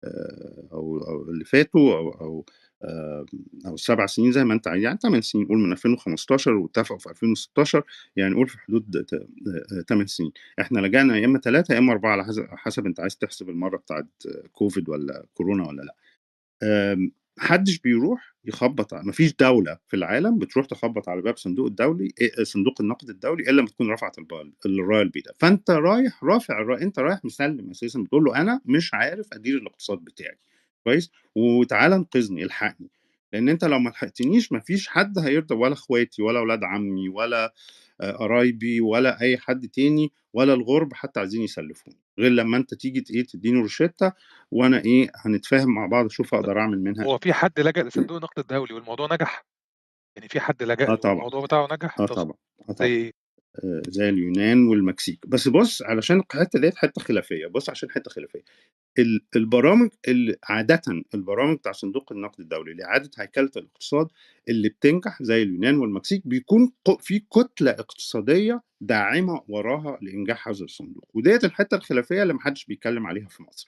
[0.04, 2.44] آآ أو أو اللي فاتوا أو أو
[2.84, 3.26] آآ
[3.66, 7.10] أو ال7 سنين زي ما أنت عايز، يعني 8 سنين قُل من 2015 واتفقوا في
[7.10, 7.82] 2016
[8.16, 12.12] يعني قُل في حدود آآ 8 سنين، إحنا لجأنا يا إما 3 يا إما 4
[12.12, 12.24] على
[12.58, 14.08] حسب أنت عايز تحسب المَرّة بتاعة
[14.52, 17.10] كوفيد والّا كورونا والّا لأ.
[17.40, 21.36] آمم، ما حدش بيروح يخبّط ع ما فيش دولة في العالم بتروح تخبّط على باب
[21.36, 24.16] صندوق الدولي آآ، صندوق النقد الدولي إلا لمّا تكون رفعت
[24.66, 29.26] الراية البيضا، فأنت رايح رافع الراية أنت رايح مسلِّم أساسًا بتقول له أنا مش عارف
[29.32, 30.36] أدير الاقتصاد بتاعي.
[30.84, 32.90] كويس، وتعالَ انقذني، الحقني،
[33.32, 37.54] لإن أنت لو ما لحقتنيش ما فيش حد هيرضى ولا أخواتي ولا ولاد عمي ولا
[38.00, 43.00] آآ، قرايبي ولا أي حد تاني ولا الغُرب حتى عايزين يسلّفوني، غير لمّا أنت تيجي
[43.00, 44.12] ت إيه تدّيني روشتة
[44.50, 47.18] وأنا إيه هنتفاهم مع بعض أشوف طب أقدر أعمل منها هو إيه.
[47.18, 49.44] في حد لجأ لصندوق النقد الدولي والموضوع نجح؟
[50.16, 52.34] يعني في حد لجأ آه طبعًا، والموضوع بتاعه نجح؟ طب طبعًا،
[52.70, 53.12] زي طبعًا.
[53.56, 58.42] آآ زي اليونان والمكسيك، بس بُص علشان الحتّة ديّة حتّة خلافية، بُص عشان حتّة خلافية،
[58.98, 60.82] ال البرامج اللي عادةً
[61.14, 64.08] البرامج بتاع صندوق النقد الدولي لإعادة هيكلة الاقتصاد
[64.48, 71.40] اللي بتنجح زي اليونان والمكسيك بيكون في كتلة اقتصادية داعمة وراها لإنجاح هذا الصندوق، وديّة
[71.44, 73.66] الحتّة الخلافية اللي ما حدش بيتكلم عليها في مصر.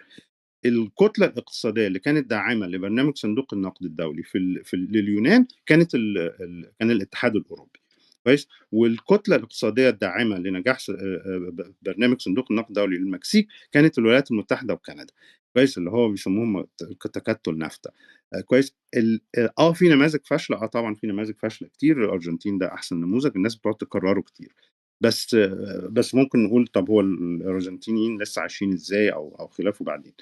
[0.66, 6.32] الكتلة الاقتصادية اللي كانت داعمة لبرنامج صندوق النقد الدولي في ال في لليونان كانت ال
[6.80, 7.81] كان الاتحاد الأوروبي.
[8.24, 14.74] كويس؟ والكتلة الاقتصادية الداعمة لنجاح آه، آه، برنامج صندوق النقد الدولي للمكسيك كانت الولايات المتحدة
[14.74, 15.06] وكندا.
[15.54, 16.66] كويس؟ اللي هو بيسموهم
[16.98, 17.90] تكتل نافتا
[18.34, 18.74] آه، كويس.
[19.58, 20.62] آه في نماذج فاشلة.
[20.62, 22.04] آه طبعا في نماذج فاشلة كتير.
[22.04, 23.32] الأرجنتين ده أحسن نموذج.
[23.36, 24.54] الناس بتقعد تكرره كتير.
[25.00, 25.34] بس
[25.90, 30.12] بس ممكن نقول طب هو الأرجنتينيين لسه عايشين إزاي أو أو خلافه بعدين؟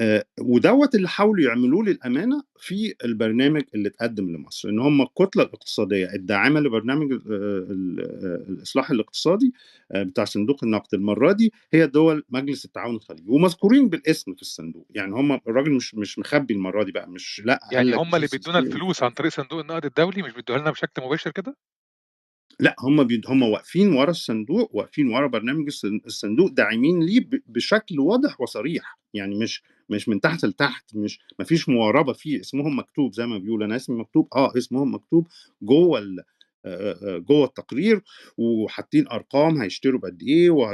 [0.00, 6.12] آآ ودوّة اللي حاولوا يعملوه للأمانة في البرنامج اللي اتقدّم لمصر، إن هم الكتلة الاقتصادية
[6.14, 7.18] الداعمة لبرنامج آآ
[7.70, 9.52] ال آآ الإصلاح الاقتصادي
[9.96, 15.14] بتاع صندوق النقد المرّة دي هي دول مجلس التعاون الخليجي، ومذكورين بالاسم في الصندوق، يعني
[15.14, 19.02] هم الراجل مش مش مخبّي المرّة دي بقى مش قال يعني هم اللي بيدّونا الفلوس
[19.02, 21.56] عن طريق صندوق النقد الدولي؟ مش بيدّوها لنا بشكل مباشر كده؟
[22.60, 28.00] لأ، هم بيد هم واقفين ورا الصندوق، واقفين ورا برنامج الصن الصندوق داعمين ليه بشكل
[28.00, 33.12] واضح وصريح، يعني مش مش من تحت لتحت، مش ما فيش مواربة فيه، اسمهم مكتوب
[33.14, 35.26] زي ما بيقولوا، أنا اسمي مكتوب، آه، اسمهم مكتوب
[35.62, 36.20] جوّه ال
[36.66, 38.02] آآ آآ جوّه التقرير،
[38.38, 40.66] وحاطين أرقام هيشتروا بقد و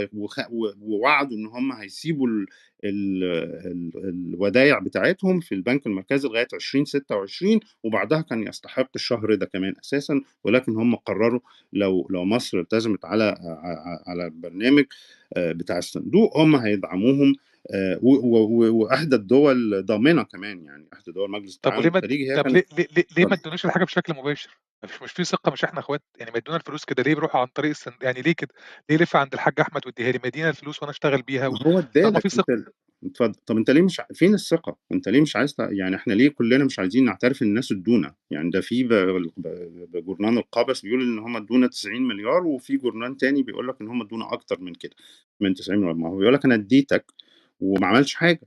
[0.80, 2.46] ووعدوا إن هم هيسيبوا ال
[2.84, 3.90] ال ال
[4.34, 10.76] الودايع بتاعتهم في البنك المركزي لغاية 2026 وبعدها كان يستحق الشهر ده كمان أساسًا، ولكن
[10.76, 11.40] هم قرروا
[11.72, 13.36] لو لو مصر التزمت على
[14.06, 14.84] على البرنامج
[15.38, 17.34] بتاع الصندوق، هم هيدعموهم
[17.74, 22.02] آآ و و وإحدى الدول ضامنة كمان يعني، إحدى دول مجلس طب التعاون وليه ما
[22.34, 23.34] طب ليه ليه ليه ليه ما.
[23.34, 26.84] ادّوناش الحاجة بشكل مباشر؟ مش مش في ثقة مش إحنا أخوات؟ يعني ما يدّونا الفلوس
[26.84, 28.54] كده ليه بيروحوا عن طريق الصن يعني ليه كده؟
[28.90, 31.78] ليه يلِف عند الحاج أحمد ويدّيها لي؟ ما يدّينا الفلوس وأنا أشتغل بيها و هو
[31.78, 32.61] ادّى طالما لك في ثقة.
[33.04, 33.34] اتفضل.
[33.46, 36.78] طب أنت ليه مش فين الثقة؟ أنت ليه مش عايز يعني إحنا ليه كلنا مش
[36.78, 38.88] عايزين نعترف إن الناس ادّونا؟ يعني ده في ب
[39.36, 39.42] ب
[39.92, 44.32] بجورنان القابس بيقول إن هم ادّونا 90.000.000.000 وفي جورنان تاني بيقول لك إن هم ادّونا
[44.32, 44.92] أكتر من كده،
[45.40, 47.12] من 90.000.000 ما هو بيقول لك أنا ادّيتك
[47.61, 48.40] وما عملتش حاجة.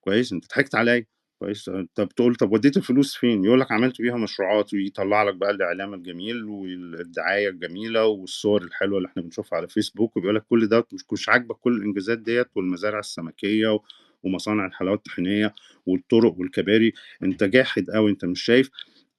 [0.00, 1.06] كويس، أنت ضحكت عليّا،
[1.38, 5.50] كويس، طب تقول طب ودّيت الفلوس فين؟ يقول لك عملت بيها مشروعات، ويطلّع لك بقى
[5.50, 10.86] الإعلام الجميل والدعاية الجميلة والصور الحلوة اللي إحنا بنشوفها على فيسبوك، وبيقول لك كل دوّة
[11.12, 13.80] مش عاجبك كل الإنجازات ديّة والمزارع السمكية و
[14.22, 15.54] ومصانع الحلاوة الطحينية
[15.86, 16.92] والطرق والكباري،
[17.22, 18.70] أنت جاحد أوي، أنت مش شايف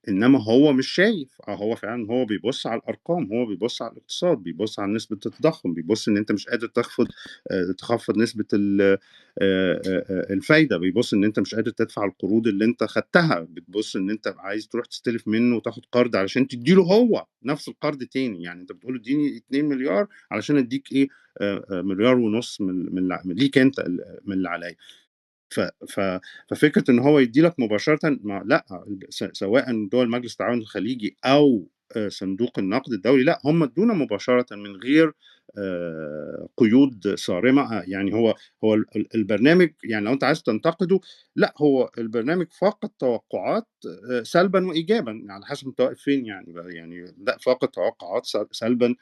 [0.10, 4.38] إنما هو مش شايف، آه هو فعلًا هو بيبُص على الأرقام، هو بيبُص على الاقتصاد،
[4.38, 7.08] بيبُص على نسبة التضخُّم، بيبُص إن أنت مش قادر تخفض
[7.52, 8.98] آآ تخفّض نسبة ال آآ
[9.42, 14.34] آآ الفايدة، بيبُص إن أنت مش قادر تدفع القروض اللي أنت خدتها، بتبُص إن أنت
[14.38, 18.72] عايز تروح تستلف منّه وتاخد قرض علشان تدّي له هو نفس القرض تاني، يعني أنت
[18.72, 21.08] بتقول ادّيني 2.000.000.000 علشان أدّيك إيه،
[21.42, 22.94] آآ آآ 1.500.000 من
[23.26, 24.76] من ليك ال من اللي عليّا.
[25.54, 26.00] ف ف
[26.50, 28.62] ففكرة إن هو يدّي لك مباشرةً ما
[29.10, 34.56] س سواء دول مجلس التعاون الخليجي أو آآ صندوق النقد الدولي، لأ، هم ادّونا مباشرةً
[34.56, 35.14] من غير
[35.58, 41.00] آآ قيود صارمة، آه، يعني هو هو ال ال البرنامج يعني لو أنت عايز تنتقده،
[41.36, 43.68] لأ، هو البرنامج فاق التوقعات
[44.12, 48.96] آآ سلبًا وإيجابًا، على حسب أنت واقف فين يعني يعني لأ، فاق التوقعات س سلبًا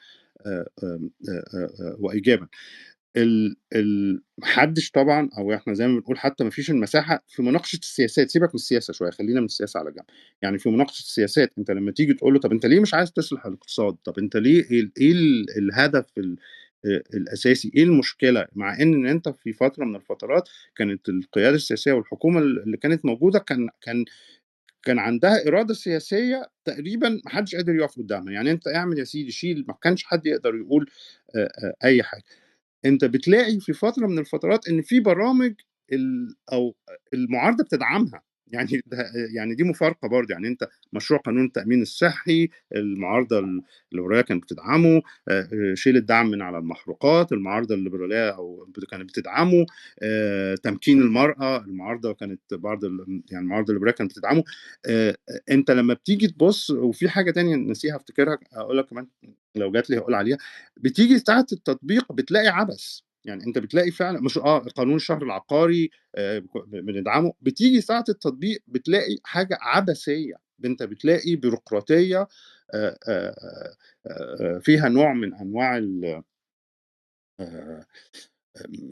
[0.46, 0.66] آآ
[3.16, 7.42] ال ال ما حدش طبعًا أو إحنا زي ما بنقول حتى ما فيش المساحة في
[7.42, 10.04] مناقشة السياسات، سيبك من السياسة شوية، خلّينا من السياسة على جنب،
[10.42, 13.46] يعني في مناقشة السياسات أنت لمّا تيجي تقول له طَب أنت ليه مش عايز تصلح
[13.46, 16.36] الاقتصاد؟ طَب أنت ليه ال الهدف ال
[16.86, 22.40] آآ الأساسي، إيه المشكلة؟ مع إن أنت في فترة من الفترات كانت القيادة السياسية والحكومة
[22.40, 24.04] ال اللي كانت موجودة كان كان
[24.84, 29.30] كان عندها إرادة سياسية تقريبًا ما حدش قادر يقف قدّامها، يعني أنت اعمل يا سيدي
[29.32, 30.90] شيل، ما كانش حد يقدر يقول
[31.36, 31.74] آآ آآ
[32.84, 35.54] أنت بتلاقي في فترة من الفترات إن في برامج
[35.92, 36.74] ال أو
[37.14, 38.22] المعارضة بتدعمها،
[38.52, 38.98] يعني ده
[39.34, 45.02] يعني دي مفارقة برضه، يعني أنت مشروع قانون التأمين الصحي، المعارضة ال الليبرالية كانت بتدعمه،
[45.28, 49.66] آآ شيل الدعم من على المحروقات، المعارضة الليبرالية أو بت كانت بتدعمه،
[50.02, 54.44] آآ تمكين المرأة، المعارضة كانت بعض يعني المعارضة الليبرالية كانت بتدعمه،
[55.50, 59.06] أنت لمّا بتيجي تبُص وفي حاجة تانية ناسيها أفتكرها هاقول لك كمان
[59.56, 60.38] لو جات لي هاقول عليها،
[60.76, 66.46] بتيجي ساعة التطبيق بتلاقي عبث، يعني أنت بتلاقي فعلًا مش آه قانون الشهر العقاري ب
[66.86, 72.28] بندعمه، بتيجي ساعة التطبيق بتلاقي حاجة عبثية، أنت بتلاقي بيروقراطية
[72.74, 73.34] آآ آآ
[74.06, 76.22] آآ فيها نوع من أنواع ال
[77.40, 77.84] آآ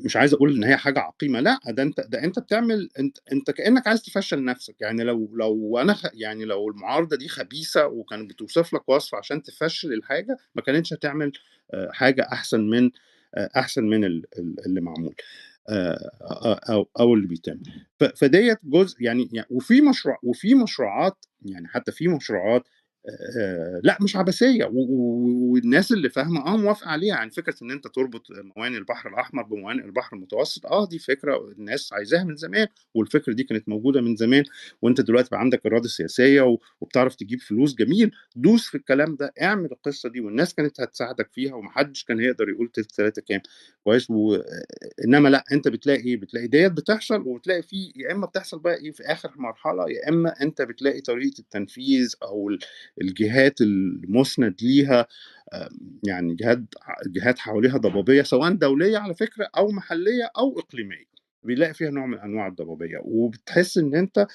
[0.05, 3.51] مش عايز أقول إن هي حاجة عقيمة، لأ ده أنت ده أنت بتعمل أنت أنت
[3.51, 8.31] كأنك عايز تفشّل نفسك، يعني لو لو أنا خ يعني لو المعارضة دي خبيثة وكانت
[8.31, 11.33] بتوصف لك وصف عشان تفشّل الحاجة، ما كانتش هتعمل
[11.75, 12.91] آآ حاجة أحسن من
[13.35, 15.15] آآ أحسن من ال ال اللي معمول
[15.71, 16.11] آآ
[16.71, 17.61] أو أو اللي بيتم.
[18.01, 22.69] ف فديّة جزء يعني ي وفي مشروع وفي مشروعات يعني حتى في مشروعات
[23.09, 24.17] آآ لأ مش
[24.73, 28.23] و والناس اللي فاهمة آه موافقة عليها، يعني فكرة إن أنت تربط
[28.57, 33.45] موانئ البحر الأحمر بموانئ البحر المتوسط، آه دي فكرة الناس عايزاها من زمان، والفكرة دي
[33.45, 34.45] كانت موجودة من زمان،
[34.83, 39.33] وأنت دلوقتي بقى عندك إرادة سياسية و وبتعرف تجيب فلوس، جميل، دوس في الكلام ده،
[39.43, 43.41] اعمل القصة دي والناس كانت هتساعدك فيها وما حدش كان هيقدر يقول تلت تلاتة كام،
[43.85, 44.37] كويس، و
[45.05, 48.93] إنما لأ أنت بتلاقي إيه، بتلاقي ديّة بتحصل وبتلاقي في يا إما بتحصل بقى إيه؟
[48.93, 52.15] في آخر مرحلة، يا إما أنت بتلاقي طريقة التنفيذ
[52.51, 52.59] ال
[53.03, 55.07] الجهات المُسند ليها
[56.05, 56.61] يعني جهات
[57.07, 61.05] جهات حواليها ضبابية سواء دولية على فكرة أو محلية أو إقليمية،
[61.45, 64.27] بيلاقي فيها نوع من أنواع الضبابية، وبتحس إن أنت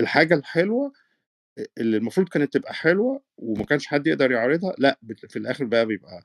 [0.00, 0.92] الحاجة الحلوة
[1.60, 5.64] أ اللي المفروض كانت تبقى حلوة وما كانش حد يقدر يعارضها، لأ بت في الآخر
[5.66, 6.22] بقى بيبقى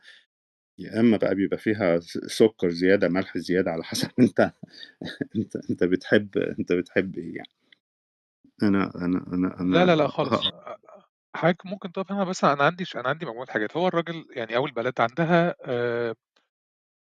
[0.80, 4.54] يا إما بقى بيبقى فيها سُكّر زيادة، ملح زيادة، على حسب أنت
[5.38, 7.50] أنت أنت بتحب أنت بتحب إيه يعني.
[8.64, 10.42] أنا أنا أنا لا، لا، ه خالص.
[11.36, 14.66] حضرتك ممكن تقف هنا بس أنا عندي أنا عندي مجموعة حاجات، هو الراجل يعني أو
[14.66, 16.16] البلد عندها آآ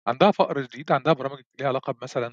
[0.08, 2.32] عندها فقر شديد، عندها برامج ليها علاقة مثلًا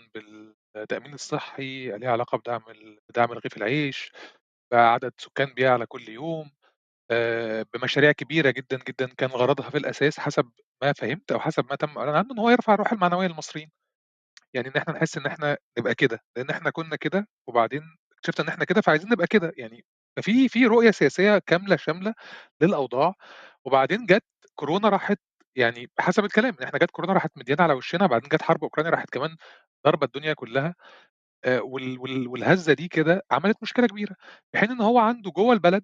[0.75, 2.61] بالتأمين الصحي، ليها علاقة بدعم
[3.09, 4.11] بدعم رغيف العيش،
[4.71, 6.51] بعدد سكان بيعلى كل يوم،
[7.11, 10.51] آآ بمشاريع كبيرة جدًا، جدًا كان غرضها في الأساس حسب
[10.83, 13.71] ما فهمت أو حسب ما تم إعلان عنه إن هو يرفع الروح المعنوية للمصريين،
[14.53, 17.81] يعني إن إحنا نحس إن إحنا نبقى كده، لإن إحنا كنا كده وبعدين
[18.13, 19.85] اكتشفنا إن إحنا كده فعايزين نبقى كده، يعني
[20.17, 22.15] ففي في رؤية سياسية كاملة شاملة
[22.61, 23.15] للأوضاع،
[23.65, 24.23] وبعدين جات
[24.55, 25.19] كورونا راحت
[25.57, 28.91] يعني حسب الكلام، إن إحنا جات كورونا راحت مديانا على وشنا، بعدين جات حرب أوكرانيا
[28.91, 29.37] راحت كمان
[29.85, 30.75] ضاربة الدنيا كلها،
[31.45, 34.15] آآ وال وال والهزة دي كده عملت مشكلة كبيرة،
[34.53, 35.83] في حين إن هو عنده جوّه البلد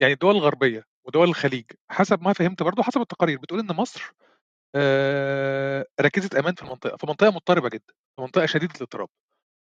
[0.00, 4.12] يعني الدول الغربية ودول الخليج حسب ما فهمت برضه حسب التقارير بتقول إن مصر
[4.76, 9.08] آآ ركيزة أمان في المنطقة، في منطقة مضطربة جدًا، في منطقة شديدة الاضطراب،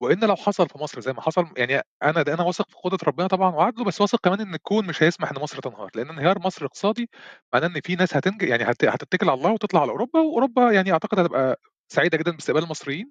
[0.01, 2.99] وإن لو حصل في مصر زي ما حصل يعني أنا ده أنا واثق في قدرة
[3.07, 6.39] ربنا طبعًا وعدله، بس واثق كمان إن الكون مش هيسمح إن مصر تنهار، لأن انهيار
[6.39, 7.09] مصر اقتصادي
[7.53, 10.91] معناه إن في ناس هتنج يعني هت هتتكل على الله وتطلع على أوروبا، وأوروبا يعني
[10.93, 11.59] أعتقد هتبقى
[11.93, 13.09] سعيدة جدًا باستقبال المصريين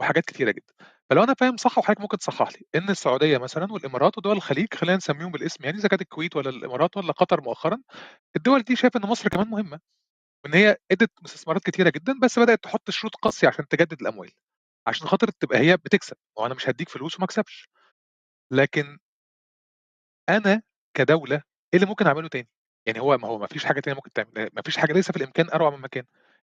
[0.00, 0.74] وحاجات كتيرة جدًا.
[1.10, 4.96] فلو أنا فاهم صح وحضرتك ممكن تصحح لي، إن السعودية مثلًا والإمارات ودول الخليج خلّينا
[4.96, 7.78] نسميهم بالاسم يعني إذا كانت الكويت والّا الإمارات والّا قطر مؤخرًا،
[8.36, 9.80] الدول دي شايفة إن مصر كمان مهمة،
[10.44, 14.30] وإن هي ادّت استثمارات كتيرة جدًا، بس بدأت تحط شروط قاسية عشان تجدد الأموال،
[14.86, 17.68] عشان خاطر تبقى هي بتكسب، ما هو أنا مش هادّيك فلوس وما اكسبش.
[18.52, 18.98] لكن
[20.28, 20.62] أنا
[20.96, 21.42] كدولة إيه
[21.74, 22.48] اللي ممكن أعمله تاني؟
[22.86, 25.16] يعني هو ما هو ما فيش حاجة تانية ممكن تعمل ما فيش حاجة ليس في
[25.16, 26.04] الإمكان أروع مما كان.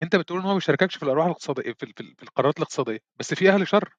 [0.04, 3.34] أنت بتقول إن هو ما بيشارككش في الأرواح الاقتصادية في في في القرارات الاقتصادية، بس
[3.34, 3.96] في أهل شر،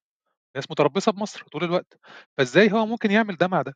[0.56, 1.98] ناس متربصة بمصر طول الوقت،
[2.38, 3.74] فإزاي هو ممكن يعمل ده مع ده؟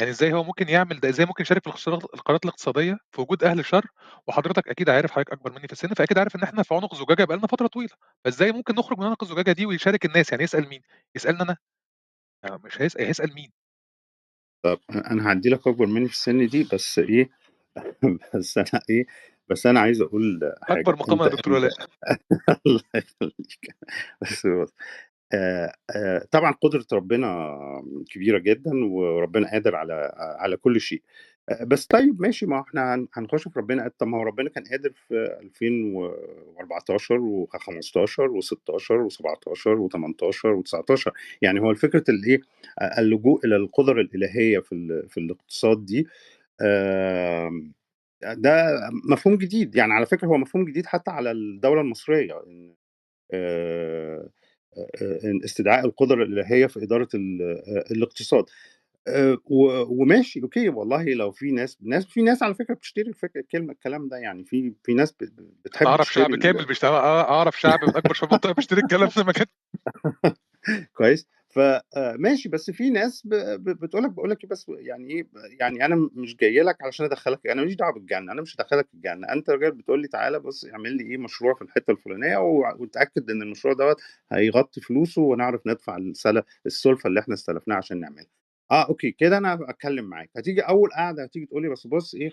[0.00, 3.64] يعني إزاي هو ممكن يعمل ده، إزاي ممكن يشارك في القرارات الاقتصادية في وجود أهل
[3.64, 3.86] شر،
[4.26, 7.24] وحضرتك أكيد عارف حضرتك أكبر مني في السن، فأكيد عارف إن إحنا في عنق زجاجة
[7.24, 10.68] بقى لنا فترة طويلة، فإزاي ممكن نخرج من عنق الزجاجة دي ويشارك الناس، يعني يسأل
[10.68, 10.80] مين؟
[11.16, 11.56] يسألني أنا؟
[12.44, 13.52] آه، مش هيسأل هيسأل مين؟
[14.62, 17.30] طب أ أنا هاعدّي لك أكبر منّي في السِن دي، بس إيه،
[18.36, 19.06] بس أنا إيه،
[19.50, 21.72] بس أنا عايز أقول أكبر حاجة، مقامًا أنت يا دكتور أنت ولاء.
[22.66, 23.76] الله يخلّيك.
[24.22, 24.46] بس
[25.34, 27.56] آآ آآ طبعًا قدرة ربنا
[28.10, 31.02] كبيرة جدًا وربنا قادر على على كل شيء.
[31.50, 34.90] آآ بس طيب ماشي ما هن هنخش في ربنا طب ما هو ربنا كان قادر
[35.08, 41.12] في 2014 و15 و16 و17 و18 و19
[41.42, 42.40] يعني هو الفكرة الإيه
[42.78, 46.06] أ اللجوء إلى القدر الإلهية في في الاقتصاد دي
[48.22, 48.80] ده
[49.10, 52.74] مفهوم جديد، يعني على فكرة هو مفهوم جديد حتى على آآ
[53.34, 54.30] آآ
[55.44, 56.76] استدعاء القدرة الإلهية في
[57.42, 58.44] آآ الاقتصاد.
[59.88, 64.08] وماشي أوكي والله لو في ناس ناس في ناس على فكرة بتشتري الفك الكلمة الكلام
[64.08, 65.14] ده يعني في في ناس
[65.64, 67.78] بتحب أعرف شعب كامل ال بيشت آه أعرف شعب
[68.14, 69.46] شعوب المنطقة بيشتري الكلام ده مكان
[70.96, 71.82] كويس، ف آآ
[72.18, 73.22] ماشي بس في ناس
[73.58, 75.28] بتقول لك باقول لك إيه بس يعني إيه
[75.60, 78.88] يعني أنا مش جاي لك علشان أدخّلك أنا ما ليش دعوة بالجنة، أنا مش هادخّلك
[78.94, 82.60] الجنة، أنت جاي بتقول لي تعالَ بُص اعمل لي إيه مشروع في الحتة الفلانية و
[82.78, 83.96] واتأكد إن المشروع دوّة
[84.32, 88.26] هيغطي فلوسه ونعرف ندفع السل السُلفة اللي إحنا استلفناها عشان نعملها.
[88.70, 92.30] آه okay، كده أنا أتكلم معاك، هتيجي أول قعدة هتيجي تقول لي بس بُص إيه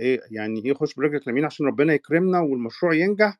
[0.00, 3.38] إيه يعني إيه خُش برجلك اليمين عشان ربنا يكرمنا والمشروع ينجح،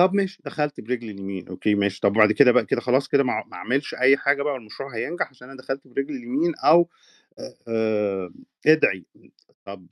[0.00, 3.44] طب ماشي دخلت برجلي اليمين، أوكي ماشي، طب وبعد كده بقى كده خلاص كده ما
[3.52, 6.88] أعملش أي حاجة بقى والمشروع هينجح عشان أنا دخلت برجلي اليمين أو
[7.68, 8.32] آآ
[8.66, 9.04] ادعي،
[9.66, 9.86] طب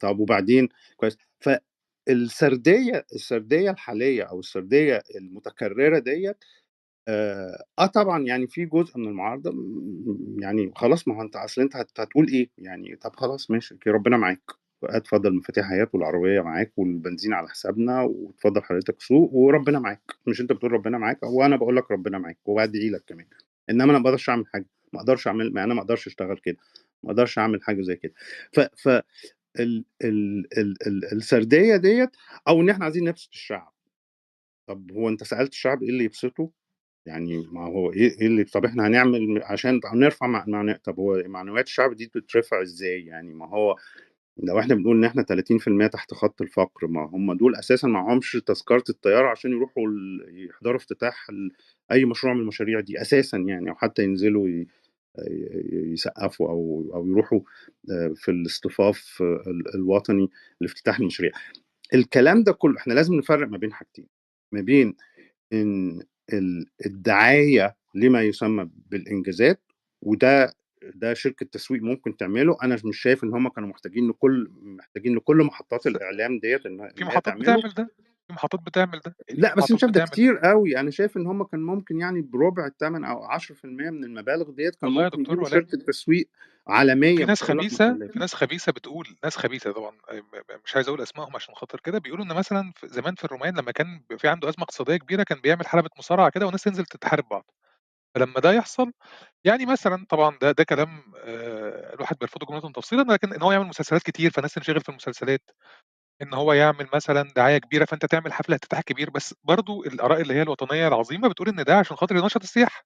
[0.00, 6.38] طب وبعدين؟ كويس، فالسردية السردية الحالية أو السردية المتكررة ديّة
[7.08, 11.62] آآ آه طبعًا يعني في جزء من المعارضة م يعني خلاص ما هو أنت أصل
[11.62, 14.42] أنت هت هتقول إيه؟ يعني طب خلاص ماشي ربنا معاك،
[14.84, 20.52] اتفضل المفاتيح أهيّة والعربية معاك والبنزين على حسابنا واتفضل حضرتك سوق وربنا معاك، مش أنت
[20.52, 23.26] بتقول ربنا معاك وأنا باقول لك ربنا معاك وبادعي لك كمان،
[23.70, 26.56] إنما أنا ما باقدرش أعمل حاجة، ما أقدرش أعمل ما أنا ما أقدرش أشتغل كده،
[27.02, 28.14] ما أقدرش أعمل حاجة زي كده.
[28.52, 28.88] ف ف
[29.60, 32.12] ال ال ال ال السردية ديّة
[32.48, 33.72] أو إن إحنا عايزين نبسط الشعب،
[34.68, 36.50] طب هو أنت سألت الشعب إيه اللي يبسطه؟
[37.06, 41.22] يعني ما هو إيه إيه اللي طب إحنا هنعمل عشان نرفع مع معنو طب هو
[41.26, 43.76] معنويات الشعب دي بتترفع إزاي يعني؟ ما هو
[44.38, 48.84] لو إحنا بنقول إن إحنا 30% تحت خط الفقر، ما هم دول أساسًا معاهمش تذكرة
[48.90, 49.82] الطيارة عشان يروحوا
[50.30, 51.52] يحضروا افتتاح ال
[51.92, 54.48] أي مشروع من المشاريع دي أساسًا يعني، أو حتى ينزلوا
[55.72, 57.40] يسقّفوا أو أو يروحوا
[57.90, 60.30] آآ في الاصطفاف ال الوطني
[60.60, 61.32] لافتتاح المشاريع.
[61.94, 64.06] الكلام ده كله إحنا لازم نفرّق ما بين حاجتين،
[64.52, 64.96] ما بين
[65.54, 66.00] إن
[66.34, 69.60] ال الدعاية لما يسمى بالإنجازات،
[70.02, 70.54] وده
[70.94, 75.36] ده شركة تسويق ممكن تعمله، أنا مش شايف إن هم كانوا محتاجين لكل محتاجين لكل
[75.44, 77.34] محطات بس الإعلام ديّة إن في محطات.
[77.34, 77.90] بتعمل ده،
[78.28, 80.06] في محطات بتعمل ده، في لأ، بس محطات شايف ده.
[80.10, 84.50] كتير أوي، أنا شايف إن هم كان ممكن يعني بربع التمن أو 10% من المبالغ
[84.50, 86.28] ديّة كان والله يا ممكن دكتور ولكن شركة تسويق
[86.68, 88.12] عالمية، في مش ناس محلية.
[88.12, 91.98] في ناس خبيثة بتقول ناس خبيثة طبعًا م مش عايز أقول أسمائهم عشان خاطر كده،
[91.98, 95.66] بيقولوا إن مثلًا زمان في الرومان لمّا كان في عنده أزمة اقتصادية كبيرة، كان بيعمل
[95.66, 97.50] حلبة مصارعة كده والناس تنزل ت تحارب بعض،
[98.16, 98.92] فلمّا ده يحصل
[99.46, 101.02] يعني مثلًا طبعًا ده ده كلام
[101.94, 105.50] الواحد بيرفضه جملةً تفصيلًا، لكن إن هو يعمل مسلسلات كتير فالناس تنشغل في المسلسلات،
[106.22, 110.34] إن هو يعمل مثلًا دعاية كبيرة فأنت تعمل حفلة افتتاح كبير، بس برضه الآراء اللي
[110.34, 112.84] هي الوطنية العظيمة بتقول إن ده عشان خاطر ينشّط السياحة،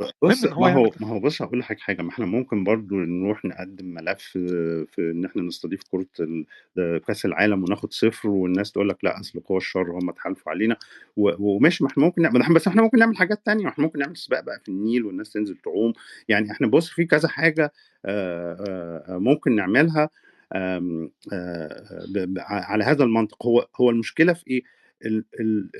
[0.00, 1.00] بُص، المهم إن هو ما يعمل هو كده.
[1.00, 5.24] ما هو بُص هاقول لحضرتك حاجة، ما إحنا ممكن برضه نروح نقدّم ملف في إن
[5.24, 6.46] إحنا نستضيف كرة ال
[6.78, 10.76] آآ كأس العالم وناخد صفر والناس تقول لك لأ، أصل قوى الشر هم اتحالفوا علينا
[11.16, 13.98] و وماشي ما إحنا ممكن نعمل بس إحنا ممكن نعمل حاجات تانية، ما إحنا ممكن
[13.98, 15.92] نعمل سباق بقى في النيل والناس تنزل تعوم،
[16.28, 17.72] يعني إحنا بُص في كذا حاجة
[18.04, 20.10] آآ آآ ممكن نعملها
[20.54, 24.62] آمم آآ ب ب على هذا المنطق، هو هو المشكلة في إيه؟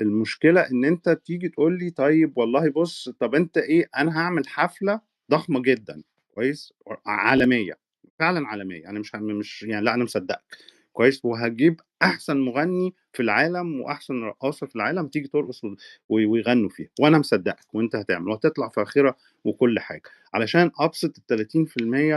[0.01, 5.01] المشكلة إن أنت تيجي تقول لي طيب والله بص طب أنت إيه أنا هعمل حفلة
[5.31, 6.03] ضخمة جدا
[6.35, 6.73] كويس؟
[7.07, 7.79] عالمية
[8.19, 10.57] فعلا عالمية أنا مش مش يعني لأ أنا مصدقك
[10.93, 15.63] كويس؟ وهجيب أحسن مغني في العالم وأحسن رقاصة في العالم تيجي ترقص
[16.09, 20.03] ويغنوا فيها وأنا مصدقك وأنت هتعمل وهتطلع فاخرة وكل حاجة
[20.35, 21.47] علشان أبسط ال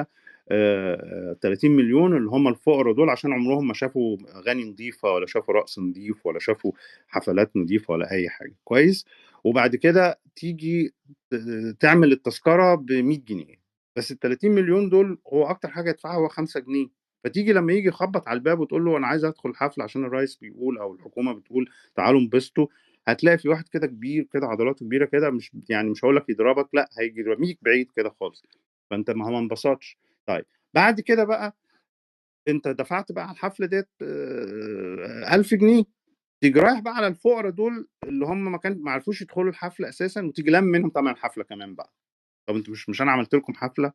[0.04, 0.08] 30%
[0.52, 5.26] آه، آه، 30 مليون اللي هم الفقراء دول عشان عمرهم ما شافوا أغاني نظيفة ولا
[5.26, 6.72] شافوا رقص نظيف ولا شافوا
[7.08, 8.56] حفلات نظيفة ولا أي حاجة.
[8.64, 9.06] كويس؟
[9.43, 10.93] وبعد كده تيجي
[11.80, 13.56] تعمل التذكرة ب 100 جنيه.
[13.95, 16.88] بس ال 30 مليون دول هو أكتر حاجة يدفعها هو 5 جنيه.
[17.24, 20.78] فتيجي لما يجي يخبط على الباب وتقول له أنا عايز أدخل حفلة عشان الرئيس بيقول
[20.78, 22.68] أو الحكومة بتقول تعالوا انبسطوا
[23.08, 26.70] هتلاقي في واحد كده كبير كده عضلاته كبيرة كده مش يعني مش هقول لك يضربك
[26.76, 28.43] لأ هيجي يرميك بعيد كده خالص.
[28.89, 29.97] فأنت ما هو ما انبسطش.
[30.30, 31.57] طيب بعد كده بقى
[32.47, 35.84] أنت دفعت بقى على الحفلة ديّة آآ 1000 جنيه،
[36.41, 40.25] تيجي رايح بقى على الفقرا دول اللي هم ما كان ما عرفوش يدخلوا الحفلة أساسًا
[40.27, 41.93] وتيجي لامم منهم تمن الحفلة كمان بقى،
[42.49, 43.93] طب أنتم مش مش أنا عملت لكم حفلة؟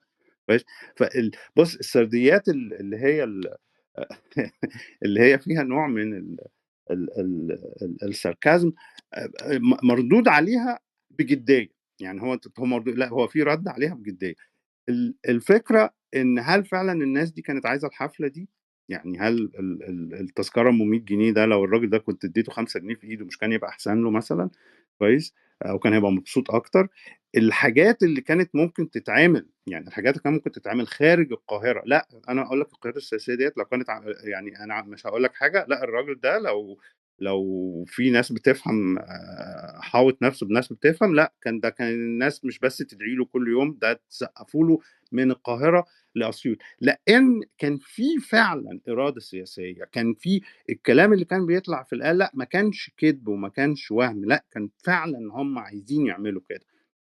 [0.49, 0.65] كويس،
[0.97, 3.55] فال بُص السرديات ال اللي هي ال
[5.05, 6.37] اللي هي فيها نوع من ال
[6.91, 8.73] ال ال ال الساركازم
[9.85, 10.79] مردود عليها
[11.11, 11.69] بجدية،
[12.01, 14.35] يعني هو هو مردود لأ هو في رَد عليها بجدية.
[14.89, 18.49] ال الفكرة إن هل فعلًا الناس دي كانت عايزة الحفلة دي؟
[18.89, 22.81] يعني هل ال ال التذكرة أم 100 جنيه ده لو الراجل ده كنت اديته 5
[22.81, 24.51] جنيه في إيده مش كان يبقى أحسن له مثلًا؟
[24.99, 26.89] كويس؟ أو كان هيبقى مبسوط أكتر.
[27.37, 32.43] الحاجات اللي كانت ممكن تتعمل، يعني الحاجات اللي كان ممكن تتعمل خارج القاهرة، لأ أنا
[32.43, 33.89] هاقول لك القيادة السياسية ديّة لو كانت
[34.25, 36.79] يعني أنا مش هاقول لك حاجة، لأ الراجل ده لو
[37.19, 38.99] لو في ناس بتفهم
[39.81, 43.79] حاوط نفسه بناس بتفهم، لأ كان ده كان الناس مش بس تدعي له كل يوم،
[43.83, 44.79] ده تسقفوا له
[45.13, 45.85] من القاهرة
[46.15, 50.41] لأسيوط، لإن كان في فعلًا إرادة سياسية، كان في
[50.71, 54.69] الكلام اللي كان بيطلع في الإعلام لأ ما كانش كدب وما كانش وهم، لأ كان
[54.85, 56.61] فعلًا هم عايزين يعملوا كده،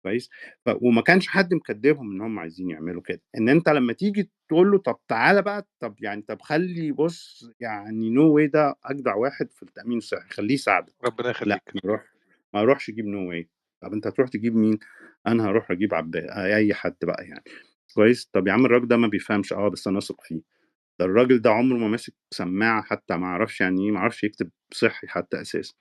[0.03, 0.30] كويس؟
[0.66, 4.70] ف وما كانش حد مكدبهم إن هم عايزين يعملوا كده، إن أنت لمّا تيجي تقول
[4.70, 9.53] له طب تعالَ بقى طب يعني طب خلّي بُص يعني no way ده أجدع واحد
[9.53, 11.62] في التأمين الصحي، خلّيه يساعدك، ربنا لأ يخليك.
[11.74, 12.05] ما يروح
[12.55, 13.46] ما يروحش يجيب no way
[13.82, 14.78] طب أنت هتروح تجيب مين؟
[15.26, 17.44] أنا هاروح أجيب عب أي حد بقى يعني،
[17.94, 20.42] كويس؟ طب يا عم الراجل ده ما بيفهمش، آه بس أنا واثق فيه،
[21.00, 24.50] ده الراجل ده عمره ما مسك سماعة حتى ما يعرفش يعني إيه، ما يعرفش يكتب
[24.74, 25.74] صحي حتى أساسًا،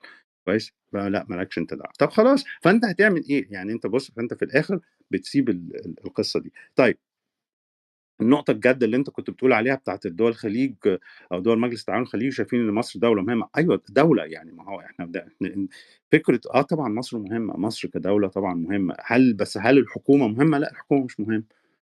[0.46, 4.34] كويس؟ فلأ ما لكش أنت دعوة، طب خلاص فأنت هتعمل إيه؟ يعني أنت بُص فأنت
[4.34, 4.80] في الآخر
[5.10, 6.52] بتسيب ال ال القصة دي.
[6.76, 6.98] طيب
[8.20, 10.74] النقطة الجادة اللي أنت كنت بتقول عليها بتاعة الدول الخليج
[11.32, 14.80] أو دول مجلس التعاون الخليجي شايفين إن مصر دولة مهمة، أيوه دولة يعني ما هو
[14.80, 15.10] إحنا
[16.12, 20.70] فكرة آه طبعًا مصر مهمة، مصر كدولة طبعًا مهمة، هل بس هل الحكومة مهمة؟ لأ
[20.70, 21.42] الحكومة مش مهمة،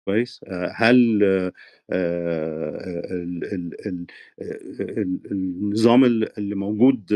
[0.05, 1.23] كويس؟ آآ هل
[1.91, 4.07] ال ال
[5.31, 7.13] النظام ال اللي موجود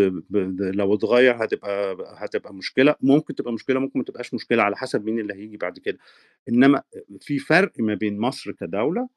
[0.75, 5.19] لو اتغيّر هتبقى هتبقى مشكلة، ممكن تبقى مشكلة، ممكن ما تبقاش مشكلة على حسب مين
[5.19, 5.97] اللي هييجي بعد كده،
[6.49, 6.83] إنما
[7.21, 9.09] في فرق ما بين مصر كدولة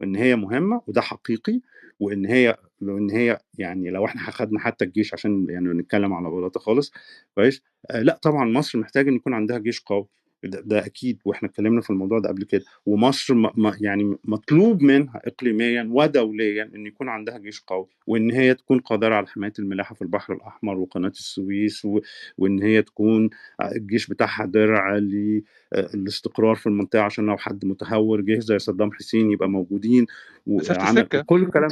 [0.00, 1.60] وإن هي مهمة وده حقيقي،
[2.00, 6.60] وإن هي وإن هي يعني لو إحنا أخدنا حتى الجيش عشان يعني نتكلم على بلاطة
[6.60, 6.92] خالص،
[7.34, 7.62] كويس؟
[7.94, 10.06] لأ طبعًا مصر محتاجة إن يكون عندها جيش قوي،
[10.44, 14.82] ده ده أكيد وإحنا اتكلمنا في الموضوع ده قبل كده، ومصر م م يعني مطلوب
[14.82, 19.94] منها إقليميًا ودوليًا إن يكون عندها جيش قوي، وإن هي تكون قادرة على حماية الملاحة
[19.94, 22.00] في البحر الأحمر وقناة السويس، و
[22.38, 23.30] وإن هي تكون
[23.62, 25.42] الجيش بتاعها درع ل
[25.72, 30.06] آآ الاستقرار في المنطقة عشان لو حد متهور جه زي صدام حسين يبقى موجودين،
[30.48, 31.18] السكة.
[31.18, 31.70] وكل الكلام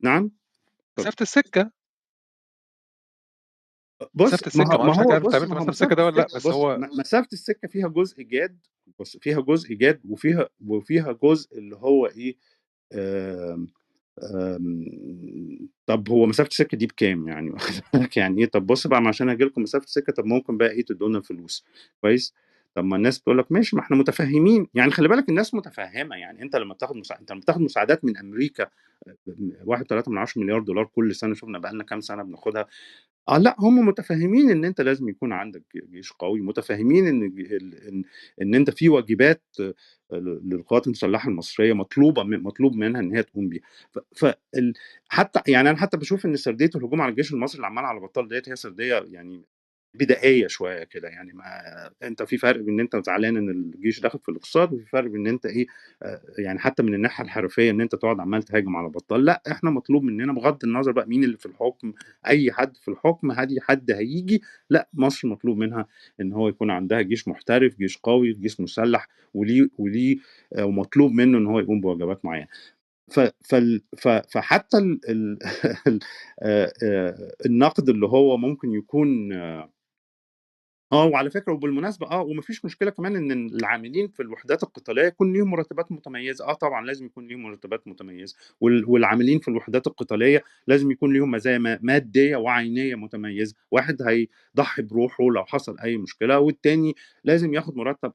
[0.00, 1.08] نعم؟ اتفضل.
[1.08, 1.70] مسافة السكة.
[4.14, 6.80] بُص السكة هو ما هو بُص مسافة السكة مسافة ده لأ، السكة بس هو م
[7.00, 8.58] مسافة السكة فيها جزء جاد
[8.98, 12.36] بُص فيها جزء جاد وفيها وفيها جزء اللي هو إيه
[12.94, 13.66] آمم،
[14.34, 17.52] آمم، طب هو مسافة السكة دي بكام يعني؟
[18.18, 21.20] يعني إيه، طب بُص بقى عشان آجي لكم مسافة السكة طب ممكن بقى تدّوا لنا
[21.20, 21.64] فلوس،
[22.00, 22.34] كويس؟
[22.74, 26.42] طب ما الناس تقول لك ماشي ما إحنا متفهمين، يعني خلي بالك الناس متفهمة، يعني
[26.42, 28.66] أنت لمّا بتاخد مساع أنت لمّا بتاخد مساعدات من أمريكا
[29.64, 32.66] 1.3 مليار دولار كل سنة، شُفنا بقى لنا كام سنة بناخدها،
[33.28, 35.62] آه لأ هم متفهمين إن أنت لازم يكون عندك
[35.92, 38.04] جيش قوي، متفهمين إن ج ال
[38.42, 39.42] إن أنت في واجبات
[40.12, 43.62] للقوات المسلحة المصرية مطلوبة م مطلوب منها إن هي تقوم بيها،
[43.92, 44.72] ف فال
[45.08, 48.28] حتى يعني أنا حتى باشوف إن سردية الهجوم على الجيش المصري اللي عمّال على بطّال
[48.28, 49.44] ديّة هي سردية يعني
[49.94, 51.44] بدائية شوية كده، يعني ما
[52.02, 55.20] أنت في فرق بين إن أنت زعلان إن الجيش داخل في الاقتصاد، وفي فرق بين
[55.20, 55.66] إن أنت إيه
[56.02, 59.70] آآ يعني حتى من الناحية الحرفية إن أنت تقعد عمّال تهاجم على بطّال، لأ إحنا
[59.70, 61.92] مطلوب مننا بغض النظر بقى مين اللي في الحكم،
[62.26, 65.86] أي حد في الحكم أي حد هييجي، لأ مصر مطلوب منها
[66.20, 70.16] إن هو يكون عندها جيش محترف، جيش قوي، جيش مسلح، وليه وليه
[70.56, 72.20] آآ ومطلوب منه إن هو يقوم بواجبات
[73.98, 74.78] ف فحتى
[76.42, 77.14] آآ
[77.46, 79.32] النقد اللي هو ممكن يكون
[80.94, 85.32] آه، وعلى فكرة وبالمناسبة آه، وما فيش مشكلة كمان إن العاملين في الوحدات القتالية يكون
[85.32, 90.44] ليهم مرتبات متميزة، آه طبعًا لازم يكون ليهم مرتبات متميزة، وال والعاملين في الوحدات القتالية
[90.66, 96.38] لازم يكون ليهم مزايا ما مادية وعينية متميزة، واحد هيضحي بروحه لو حصل أي مشكلة،
[96.40, 98.12] والتاني لازم ياخد مرتب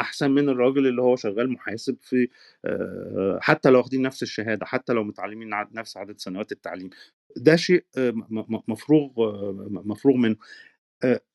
[0.00, 2.28] أحسن من الراجل اللي هو شغال محاسب في
[2.64, 6.90] آآ حتى لو واخدين نفس الشهادة، حتى لو متعلمين نفس عدد سنوات التعليم،
[7.36, 9.10] ده شيء م مفروغ
[9.52, 10.36] م مفروغ منه.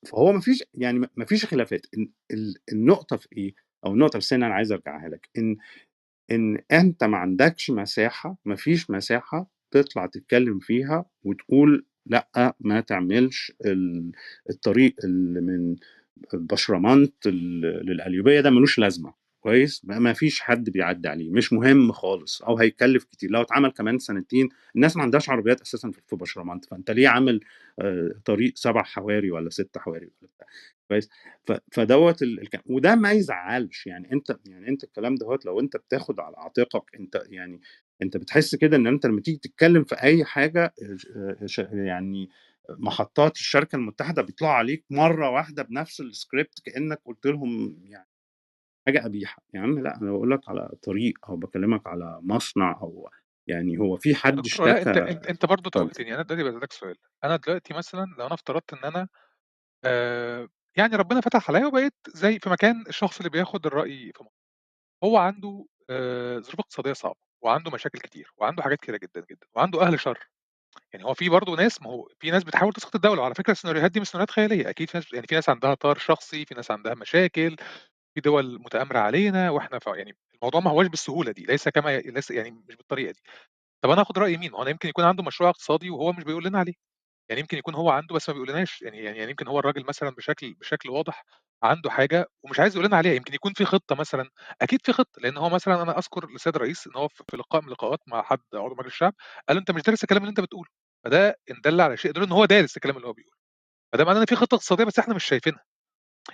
[0.08, 3.54] فهو ما فيش يعني ما فيش خلافات، ال ال النقطة في
[3.86, 5.58] أو النقطة بس اللي أنا عايز أرجعها لك، إن
[6.32, 13.54] إن أنت ما عندكش مساحة، ما فيش مساحة تطلع تتكلم فيها وتقول لأ، ما تعملش
[13.66, 14.12] ال
[14.50, 15.76] الطريق اللي من
[16.34, 21.54] بشرمنت ل للقليوبية ده ما لوش لازمة، كويس؟ ما ما فيش حد بيعدّي عليه، مش
[21.54, 26.16] مهم خالص أو هيكلّف كتير، لو اتعمل كمان سنتين الناس ما عندهاش عربيات أساسًا في
[26.16, 27.40] بشرمنت، فأنت ليه عامل
[27.80, 30.48] آآ طريق 7 حواري والّا 6 حواري والّا بتاع،
[30.90, 31.10] كويس؟
[31.48, 36.20] ف فدوّة ال وده ما يزعّلش، يعني أنت يعني أنت الكلام دوّة لو أنت بتاخد
[36.20, 37.62] على عاتقك أنت يعني
[38.02, 40.74] أنت بتحس كده إن أنت لمّا تيجي تتكلم في أي حاجة
[41.18, 42.30] آآ ش يعني
[42.70, 48.08] محطات الشركة المتحدة بيطلعوا عليك مرّة واحدة بنفس الscript كإنّك قُلت لهم يعني
[48.88, 53.10] حاجة قبيحة، يا عم لأ أنا باقول لك على طريق أو باكلمك على مصنع أو
[53.48, 54.98] يعني هو في حد اشتكى أنت
[55.30, 55.94] أنت برضه اتفضل.
[55.94, 59.08] توّهتني، أنا دلوقتي باسألك سؤال، أنا دلوقتي مثلًا لو أنا افترضت إن أنا
[59.86, 64.34] آآ، يعني ربنا فتح عليَّ وبقيت زي في مكان الشخص اللي بياخد الرأي في مصر،
[65.06, 69.82] هو عنده آآ، ظروف اقتصادية صعبة، وعنده مشاكل كتير، وعنده حاجات كتيرة جدًا، جدًا، وعنده
[69.84, 70.20] أهل شر،
[70.94, 73.92] يعني هو في برضه ناس ما هو في ناس بتحاول تسقط الدولة، وعلى فكرة السيناريوهات
[73.92, 76.72] دي مش سيناريوهات خيالية، أكيد في ناس يعني في ناس عندها طار شخصي، في ناس
[76.72, 77.56] عندها مشاكل،
[78.16, 82.32] في دول متآمرة علينا، وإحنا ف يعني الموضوع ما هواش بالسهولة دي، ليس كما ليس
[82.32, 83.20] يعني مش بالطريقة دي.
[83.84, 86.46] طب أنا آخُد رأي مين؟ هو أنا يمكن يكون عنده مشروع اقتصادي وهو مش بيقول
[86.46, 86.74] لنا عليه،
[87.30, 90.10] يعني يمكن يكون هو عنده بس ما بيقولناش، يعني يعني يعني يمكن هو الراجل مثلًا
[90.10, 91.26] بشكل بشكل واضح
[91.64, 94.30] عنده حاجة ومش عايز يقول لنا عليها، يمكن يكون في خطة مثلًا،
[94.62, 97.68] أكيد في خطة، لإن هو مثلًا أنا أذكر للسيد الرئيس إن هو في لقاء من
[97.68, 99.14] اللقاءات مع حد عضو مجلس الشعب،
[99.50, 100.70] قال له: "أنت مش دارس الكلام اللي أنت بتقوله."
[101.06, 103.38] فده إن دل على شيء يدل إن هو دارس الكلام اللي هو بيقوله،
[103.94, 105.64] فده معناه إن في خطة اقتصادية بس إحنا مش شايفينها،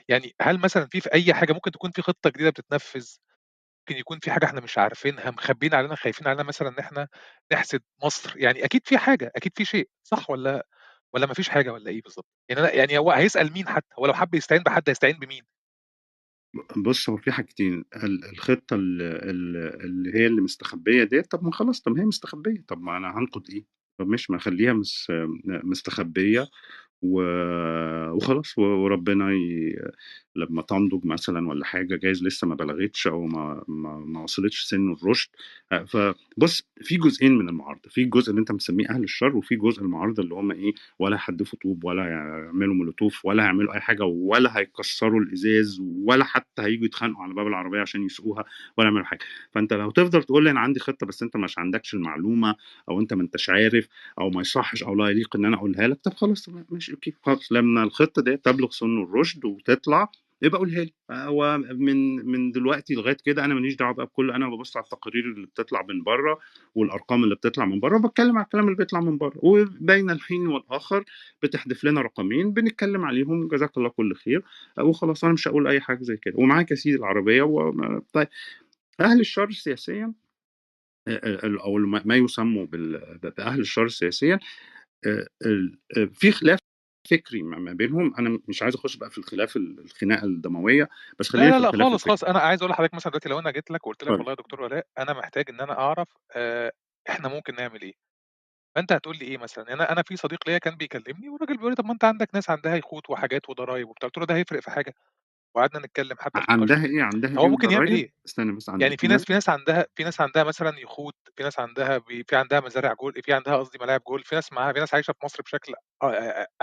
[0.09, 3.07] يعني هل مثلًا في في أي حاجة ممكن تكون في خطة جديدة بتتنفّذ؟
[3.81, 7.07] ممكن يكون في حاجة إحنا مش عارفينها، مخبّيين علينا، خايفين علينا مثلًا إن إحنا
[7.53, 10.67] نحسد مصر، يعني أكيد في حاجة، أكيد في شيء، صح والّا
[11.13, 14.05] والّا ما فيش حاجة والّا إيه بالضبط؟ يعني أنا يعني هو هيسأل مين حتى؟ هو
[14.05, 15.43] لو حَب يستعين بحد هيستعين بمين؟
[16.77, 21.51] بُص، هو في حاجتين، ال الخطة ال ال اللي هي اللي مستخبية ديّة، طب ما
[21.51, 23.65] خلاص، طب ما هي مستخبية، طب ما أنا هانقد إيه؟
[23.99, 25.07] طب ماشي، ما أخلّيها مس
[25.63, 26.47] مستخبية
[27.01, 29.75] وخلاص وربنا ي
[30.35, 34.91] لمّا تنضج مثلًا والّا حاجة، جايز لسه ما بلغتش أو ما ما ما وصلتش سِن
[34.91, 35.29] الرُشد،
[35.71, 39.81] أ فبُص، في جزئين من المعارضة، في الجزء اللي أنت مسميه أهل الشر، وفي جزء
[39.81, 44.57] المعارضة اللي هم إيه، ولا هيحدفوا طوب ولا هيعملوا مولوتوف ولا هيعملوا أي حاجة ولا
[44.57, 48.45] هيكسروا الإزاز ولا حتى هييجوا يتخانقوا على باب العربية عشان يسوقوها
[48.77, 49.19] ولا يعملوا حاجة.
[49.51, 52.55] فأنت لو تفضل تقول لي أنا عندي خطة بس أنت مش عندكش المعلومة
[52.89, 53.87] أو أنت ما أنتش عارف
[54.19, 56.88] أو ما يصحش أو لا يليق إن أنا أقولها لك، طب خلاص ماشي.
[56.91, 60.11] أوكي، خلاص لمّا الخطة ديّة تبلغ سِن الرُشد وتطلع
[60.41, 64.31] يبقى قولها لي، هو من من دلوقتي لغاية كده أنا ما ليش دعوة بقى بكل
[64.31, 66.39] أنا بابُص على التقارير اللي بتطلع من برّه
[66.75, 71.03] والأرقام اللي بتطلع من برّه وباتكلم على الكلام اللي بيطلع من برّه، وبين الحين والآخر
[71.43, 74.43] بتحدف لنا رقمين بنتكلم عليهم جزاك الله كل خير،
[74.79, 78.27] وخلاص أنا مش هاقول أي حاجة زي كده، ومعاك يا سيدي العربية وم طيب.
[79.01, 80.13] أهل الشر سياسيًا
[81.09, 84.39] الم ما يسموا بال ب بأهل الشر سياسيًا
[86.13, 86.59] في خلاف
[87.11, 90.89] فكري ما بينهم، أنا مش عايز أخش بقى في الخلاف ال الخناقة الدموية،
[91.19, 92.07] بس لا، خلّينا لا، لأ الخلاف خالص،.
[92.07, 94.19] خالص، أنا عايز أقول لحضرتك مثلًا دلوقتي لو أنا جيت لك وقُلت لك.
[94.19, 96.71] والله يا دكتور ولاء أنا محتاج إن أنا أعرف آآ
[97.09, 97.93] إحنا ممكن نعمل إيه،
[98.75, 101.71] فأنت هتقول لي إيه مثلًا؟ يعني أنا أنا في صديق ليّا كان بيكلمني والراجل بيقول
[101.71, 104.61] لي: "طب ما أنت عندك ناس عندها يخوت وحاجات وضرايب وبتاع." قُلت له: "ده هيفرق
[104.61, 104.93] في حاجة؟"
[105.55, 108.81] وقعدنا نتكلم حتى في عندها إيه، عندها هو إيه ممكن يعمل؟ إيه؟ استنى بس عند
[108.81, 112.25] يعني في ناس في ناس عندها في ناس عندها مثلًا يخوت، في ناس عندها بي
[112.29, 115.11] في عندها مزارع جول في عندها قصدي ملاعب جولف، في ناس معاها في ناس عايشة
[115.13, 115.73] في مصر بشكل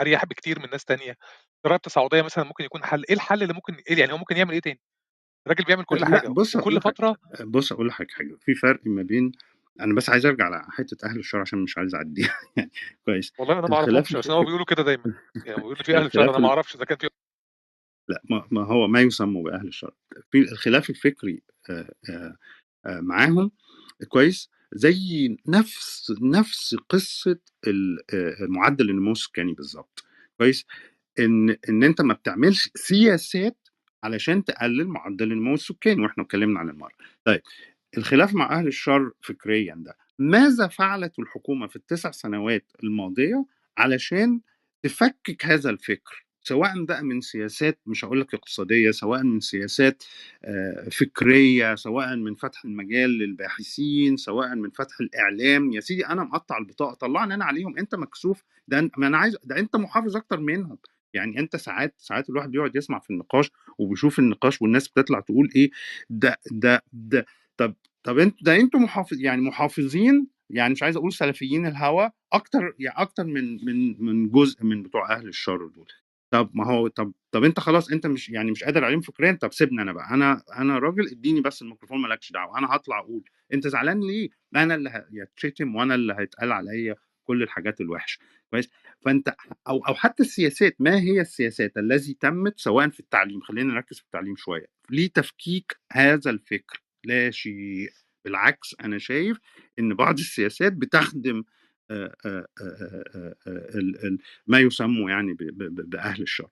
[0.00, 1.16] أريح بكتير من ناس تانية،
[1.66, 4.52] ضرايب تصاعدية مثلًا ممكن يكون حل، إيه الحل اللي ممكن إيه يعني هو ممكن يعمل
[4.52, 4.80] إيه تاني؟
[5.48, 9.02] الراجل بيعمل كل لأ حاجة بُص لك فترة بُص هاقول لحضرتك حاجة، في فرق ما
[9.02, 9.32] بين
[9.80, 12.70] أنا بس عايز أرجع لحتة أهل الشر عشان مش عايز أعدّيها يعني
[13.04, 15.06] كويس، والله أنا ما الف بس هو بيقولوا كده دايمًا،
[15.44, 17.08] يعني بيقولوا في شر الخلاف أنا ما ال أعرفش إذا كان في
[18.08, 19.94] لأ ما هو ما يسمى بأهل الشر،
[20.30, 21.42] في الخلاف الفكري
[22.86, 23.50] معاهم
[24.08, 26.76] كويس، زي نفس نفس
[28.14, 30.04] آآ معدل النمو السكاني بالضبط،
[30.38, 30.66] كويس،
[31.18, 33.68] إن إن أنت ما بتعملش سياسات
[34.04, 36.94] علشان تقلل معدل النمو السكاني، وإحنا اتكلمنا عن المَرّة.
[37.24, 37.42] طيب
[37.98, 43.46] الخلاف مع أهل الشر فكريًا ده، ماذا فعلت الحكومة في ال9 سنوات الماضية
[43.78, 44.40] علشان
[44.84, 50.04] تفكك هذا الفكر؟ سواء بقى من سياسات مش هاقول لك اقتصادية، سواء من سياسات
[50.44, 56.58] آآ فكرية، سواء من فتح المجال للباحثين، سواء من فتح الإعلام، يا سيدي أنا مقطّع
[56.58, 60.78] البطاقة، طلّعني أنا عليهم، أنت مكسوف، ده ما أنا عايز ده أنت محافظ أكتر منهم،
[61.14, 65.70] يعني أنت ساعات ساعات الواحد بيقعد يسمع في النقاش وبيشوف النقاش والناس بتطلع تقول إيه،
[66.10, 67.26] ده ده ده
[67.56, 67.74] طب
[68.04, 73.02] طب أنت ده أنتم محافظ يعني محافظين يعني مش عايز أقول سلفيين الهوى أكتر يعني
[73.02, 75.86] أكتر من من من جزء من بتوع أهل الشر دول.
[76.36, 79.52] طب ما هو طب طب أنت خلاص أنت مش يعني مش قادر عليهم فكريًا، طب
[79.52, 83.24] سيبني أنا بقى، أنا أنا راجل ادّيني بس الميكروفون ما لكش دعوة، أنا هاطلع أقول،
[83.54, 86.94] أنت زعلان ليه؟ أنا اللي هيتشتم وأنا اللي هيتقال عليّا
[87.24, 88.18] كل الحاجات الوحشة،
[88.50, 88.68] كويس؟
[89.04, 89.34] فأنت
[89.68, 94.04] أو أو حتى السياسات، ما هي السياسات الذي تمت سواء في التعليم، خلّينا نركّز في
[94.04, 97.90] التعليم شوية، لتفكيك هذا الفكر؟ لا شيء،
[98.24, 99.38] بالعكس أنا شايف
[99.78, 101.44] إن بعض السياسات بتخدم
[104.46, 106.48] ما يسموا يعني ب ب ب بأهل الشر.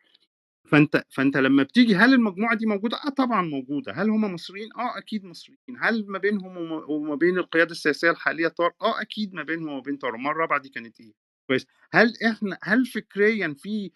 [0.68, 3.92] فأنت فأنت لمّا بتيجي هل المجموعة دي موجودة؟ آه طبعًا موجودة.
[3.92, 5.58] هل هم مصريين؟ آه أكيد مصريين.
[5.80, 9.96] هل ما بينهم وما بين القيادة السياسية الحالية طار؟ آه أكيد ما بينهم وما بين
[9.96, 10.14] طار.
[10.14, 11.12] أُمّال الرابعة دي كانت إيه؟
[11.48, 13.90] كويس هل إحنا هل فكريا في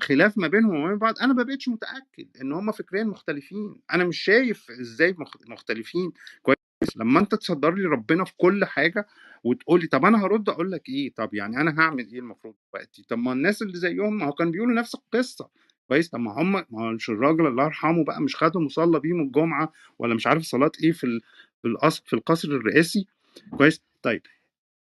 [0.00, 4.04] خلاف ما بينهم وما بين بعض أنا ما بقتش متأكد إن هم فكريا مختلفين أنا
[4.04, 6.56] مش شايف إزاي مخ- مختلفين كويس
[6.96, 9.06] لما انت تصدر لي ربنا في كل حاجة
[9.44, 13.02] وتقول لي طب أنا هرد أقول لك إيه؟ طب يعني أنا هعمل إيه المفروض دلوقتي؟
[13.08, 15.48] طب ما الناس اللي زيهم ما هو كانوا بيقولوا نفس القصة.
[15.88, 19.72] كويس؟ طب ما هم ما مش الراجل الله يرحمه بقى مش خدوا مصلى بيهم الجمعة
[19.98, 21.20] ولا مش عارف صلاة إيه في
[21.62, 23.06] في القصر في القصر الرئاسي.
[23.50, 24.22] كويس؟ طيب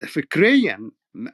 [0.09, 0.91] فكريا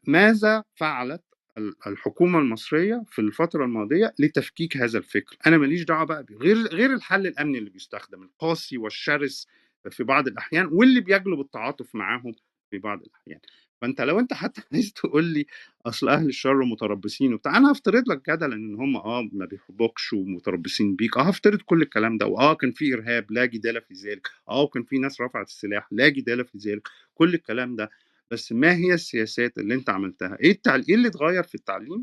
[0.07, 1.23] ماذا فعلت
[1.59, 6.37] ال- الحكومة المصرية في الفترة الماضية لتفكيك هذا الفكر؟ أنا ماليش دعوة بقى بيه.
[6.37, 9.49] غير غير الحل الأمني اللي بيستخدم القاسي والشرس
[9.91, 12.33] في بعض الأحيان واللي بيجلب التعاطف معاهم
[12.71, 13.41] في بعض الأحيان.
[13.81, 15.47] فأنت لو أنت حتى عايز تقول لي
[15.87, 20.97] أصل أهل الشر متربصين وبتاع أنا هفترض لك جدلا إن هم أه ما بيحبوكش ومتربصين
[20.97, 24.63] بيك أه هفترض كل الكلام ده وأه كان في إرهاب لا جدال في ذلك أه
[24.63, 27.91] وكان في ناس رفعت السلاح لا جدال في ذلك كل الكلام ده.
[28.31, 32.03] بس ما هي السياسات اللي أنت عملتها؟ إيه التعليم إيه اللي اتغير في التعليم؟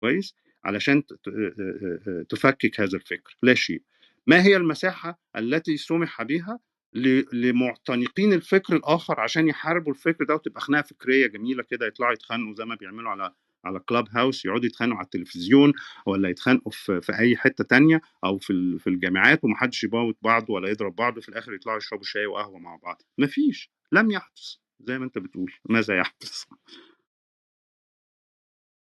[0.00, 0.34] كويس؟
[0.64, 1.02] علشان
[2.28, 3.82] تفكك هذا الفكر لا شيء.
[4.26, 6.60] ما هي المساحة التي سمح بها
[7.32, 12.64] لمعتنقين الفكر الآخر عشان يحاربوا الفكر ده وتبقى خناقة فكرية جميلة كده يطلعوا يتخانقوا زي
[12.64, 13.32] ما بيعملوا على
[13.64, 15.72] على كلاب هاوس يقعدوا يتخانقوا على التلفزيون
[16.06, 20.68] ولا يتخانقوا في, في أي حتة تانية أو في في الجامعات ومحدش يبوت بعض ولا
[20.70, 23.02] يضرب بعض وفي الآخر يطلعوا يشربوا شاي وقهوة مع بعض.
[23.18, 23.70] مفيش.
[23.92, 25.52] لم يحدث زي ما أنت بتقول.
[25.70, 26.44] ماذا يحدث؟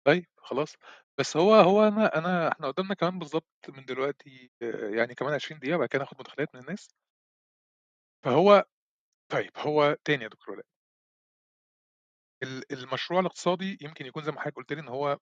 [0.05, 0.75] طيب خلاص.
[1.17, 5.59] بس هو هو أنا أنا إحنا قدامنا كمان بالضبط من دلوقتي آآ يعني كمان 20
[5.59, 6.89] دقيقة وبعد كده ناخد مداخلات من الناس،
[8.23, 8.63] فهو
[9.31, 10.65] طيب هو تاني يا دكتور ولاء
[12.43, 15.17] ال المشروع الاقتصادي يمكن يكون زي ما حضرتك قُلت لي إن هو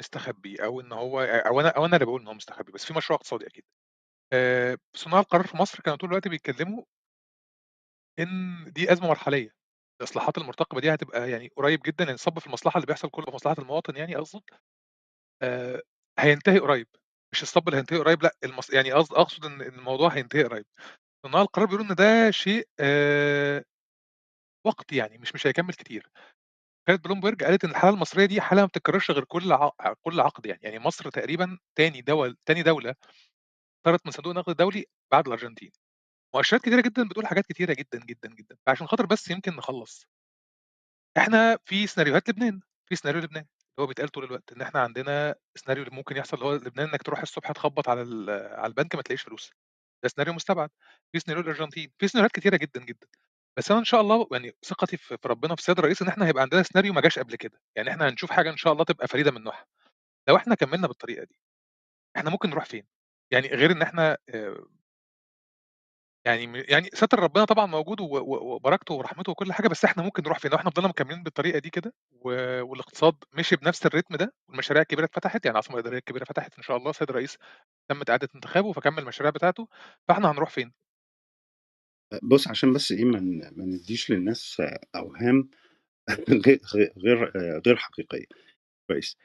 [0.00, 2.94] مستخبي أو إن هو أو أنا أو أنا اللي باقول إن هو مستخبي، بس في
[2.94, 3.64] مشروع اقتصادي أكيد.
[4.96, 6.84] صناع القرار في مصر كانوا طول الوقت بيتكلموا
[8.18, 9.50] إن دي أزمة مرحلية،
[10.00, 13.56] الإصلاحات المرتقبة دي هتبقى يعني قريب جدًا ينصب في المصلحة اللي بيحصل كله في مصلحة
[13.58, 14.42] المواطن يعني أقصد،
[16.18, 16.88] هينتهي قريب،
[17.32, 20.66] مش الصَب اللي هينتهي قريب لأ، المص يعني قصد أقصد إن الموضوع هينتهي قريب.
[21.26, 23.64] صناع القرار بيقولوا إن ده شيء آآ
[24.66, 26.10] وقتي يعني مش مش هيكمّل كتير.
[26.88, 29.70] كانت بلومبرج قالت إن الحالة المصرية دي حالة ما بتتكررش غير كل ع
[30.02, 32.96] كل عقد يعني، يعني مصر تقريبًا تاني دول تاني دولة
[33.86, 35.72] طلعت من صندوق النقد الدولي بعد الأرجنتين.
[36.34, 38.56] مؤشرات كتيرة جدًا بتقول حاجات كتيرة جدًا، جدًا، جدًا.
[38.66, 40.06] فعشان خاطر بس يمكن نخلّص،
[41.18, 45.34] إحنا في سيناريوهات لبنان، في سيناريو لبنان اللي هو بيتقال طول الوقت إن إحنا عندنا
[45.56, 48.00] سيناريو اللي ممكن يحصل اللي هو لبنان إنك تروح الصبح تخبّط على
[48.52, 49.50] على البنك ما تلاقيش فلوس،
[50.02, 50.70] ده سيناريو مستبعد.
[51.12, 53.06] في سيناريو الأرجنتين، في سيناريوهات كتيرة جدًا، جدًا.
[53.58, 56.42] بس أنا إن شاء الله يعني ثقتي في ربنا في السيد الرئيس إن إحنا هيبقى
[56.42, 59.30] عندنا سيناريو ما جاش قبل كده، يعني إحنا هنشوف حاجة إن شاء الله تبقى فريدة
[59.30, 59.66] من نوعها.
[60.28, 61.36] لو إحنا كمّلنا بالطريقة دي،
[62.18, 62.86] إحنا ممكن نروح فين؟
[63.32, 64.18] يعني غير إن إحنا
[66.24, 70.50] يعني يعني ساتر ربنا طبعًا موجود وبركته ورحمته وكل حاجة، بس إحنا ممكن نروح فين؟
[70.50, 75.44] لو إحنا فضلنا مكمّلين بالطريقة دي كده والاقتصاد مشي بنفس الريتم ده والمشاريع الكبيرة اتفتحت،
[75.44, 77.38] يعني العاصمة الإدارية الكبيرة فتحت إن شاء الله، السيد الرئيس
[77.90, 79.68] تمِّت إعادة انتخابه فكمّل المشاريع بتاعته،
[80.08, 80.72] فإحنا هنروح فين؟
[82.22, 83.20] بص عشان بس إيه ما
[83.56, 84.62] ما نديش للناس
[84.96, 85.50] أوهام
[86.46, 86.60] غير
[86.98, 87.32] غير
[87.66, 88.26] غير حقيقية
[88.88, 89.16] كويس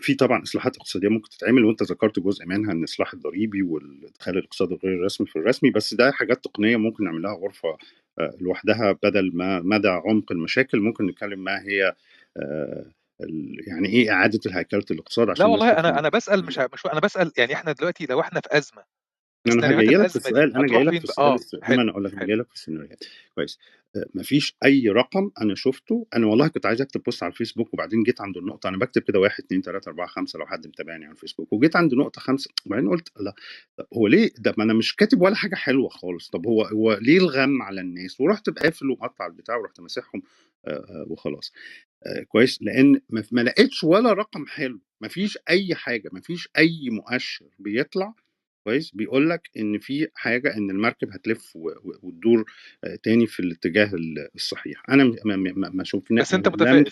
[0.00, 4.72] في طبعا إصلاحات اقتصادية ممكن تتعمل وأنت ذكرت جزء منها إن الاصلاح الضريبي والإدخال الاقتصاد
[4.72, 7.76] الغير الرسمي في الرسمي بس ده حاجات تقنية ممكن نعمل لها غرفة
[8.18, 10.80] آه، لوحدها بدل ما مدى عمق المشاكل.
[10.80, 11.94] ممكن نتكلم ما هي
[12.36, 12.84] آه،
[13.66, 17.00] يعني إيه إعادة هيكله الاقتصاد؟ لا عشان الناس والله تفهم أنا باسأل مش مش أنا
[17.00, 18.82] باسأل يعني إحنا دلوقتي لو إحنا في أزمة،
[19.46, 22.14] أنا جاي لك في السؤال أنا جاي لك في؟ السؤال ما أنا أقول لك.
[22.14, 23.04] جاي لك في السيناريوهات.
[23.34, 23.58] كويس.
[23.96, 28.02] آه، مفيش أي رقم أنا شفته أنا والله كنت عايز أكتب بوست على الفيسبوك وبعدين
[28.02, 31.12] جيت عند النقطة أنا بكتب كده واحد اتنين تلاتة أربعة خمسة لو حد متابعني على
[31.12, 33.34] الفيسبوك وجيت عند نقطة خمسة وبعدين قلت لا
[33.94, 36.30] هو ليه؟ ده ما أنا مش كاتب ولا حاجة حلوة خالص.
[36.30, 40.22] طب هو هو ليه الغم على الناس؟ ورحت بقافل ومقطع البتاع ورحت ماسحهم
[40.66, 41.52] آه، آه، وخلاص.
[42.28, 42.62] كويس.
[42.62, 44.80] لأن ما ما لقيتش ولا رقم حلو.
[45.00, 48.14] ما فيش أي حاجة ما فيش أي مؤشر بيطلع
[48.64, 48.90] كويس.
[48.94, 51.52] بيقول لك إن في حاجة إن المركب هتلف
[52.02, 52.44] وتدور
[52.84, 54.82] آه، تاني في الاتجاه ال- الصحيح.
[54.88, 56.84] أنا ما ما- ما شفنا بس أنت لم متفائل.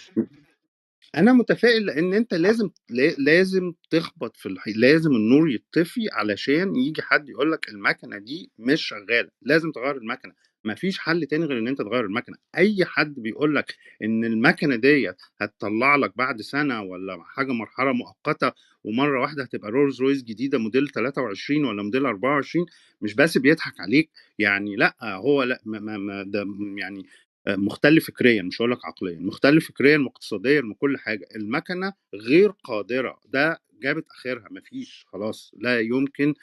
[1.14, 4.72] أنا متفائل لأن أنت لازم لا- لازم تخبط في الحي...
[4.72, 10.32] لازم النور يطفي علشان يجي حد يقول لك المكنة دي مش شغالة لازم تغير المكنة.
[10.72, 12.36] مفيش حل تاني غير إن أنت تغير المكنة.
[12.56, 18.52] أي حد بيقول لك إن المكنة ديت هتطلع لك بعد سنة ولا حاجة مرحلة مؤقتة
[18.84, 22.66] ومرة واحدة هتبقى رولز رويس جديدة موديل 23 ولا موديل 24
[23.00, 26.44] مش بس بيضحك عليك يعني لأ هو لأ ما ما ده
[26.76, 27.06] يعني
[27.48, 31.26] مختل فكريا مش هقول لك عقليا مختل فكريا واقتصاديا وكل حاجة.
[31.36, 36.34] المكنة غير قادرة ده جابت آخرها مفيش خلاص لا يمكن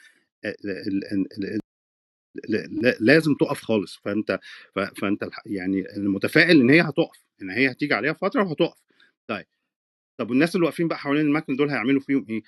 [3.00, 4.00] لازم تقف خالص.
[4.04, 4.38] فأنت
[5.00, 8.78] فأنت يعني المتفائل إن هي هتقف إن هي هتيجي عليها فترة وهتقف.
[9.28, 9.46] طيب.
[10.18, 12.42] طب والناس اللي واقفين بقى حوالين المكن دول هيعملوا فيهم إيه؟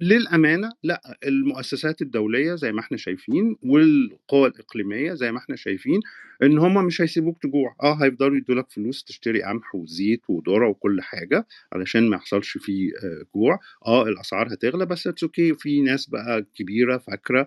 [0.00, 6.00] للأمانة لأ المؤسسات الدولية زي ما إحنا شايفين والقوى الإقليمية زي ما إحنا شايفين
[6.42, 7.76] إن هم مش هيسيبوك تجوع.
[7.82, 12.90] آه هيفضلوا يدوا لك فلوس تشتري قمح وزيت وذرة وكل حاجة علشان ما يحصلش فيه
[13.04, 13.58] آه، جوع.
[13.86, 17.46] آه الأسعار هتغلى بس it's okay في ناس بقى كبيرة فاكرة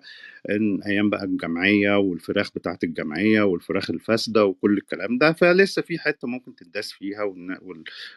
[0.50, 6.28] إن أيام بقى الجمعية والفراخ بتاعت الجمعية والفراخ الفاسدة وكل الكلام ده فلسه في حتة
[6.28, 7.22] ممكن تداس فيها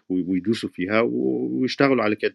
[0.09, 2.33] ويدوسوا فيها ويشتغلوا على كده.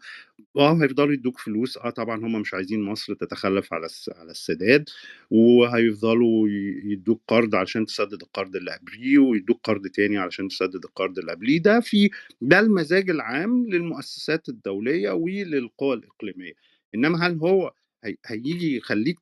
[0.57, 1.79] آه هيفضلوا يدوك فلوس.
[1.79, 3.87] آه طبعا هم مش عايزين مصر تتخلف على
[4.17, 4.89] على السداد
[5.31, 6.49] وهيفضلوا
[6.85, 11.63] يدوك قرض علشان تسدد القرض اللي قبليه ويدوك قرض تاني علشان تسدد القرض اللي قبليه.
[11.63, 12.11] ده في
[12.41, 16.53] ده المزاج العام للمؤسسات الدولية وللقوى الإقليمية.
[16.95, 17.73] إنما هل هو
[18.05, 19.19] هي- هيجي يخليك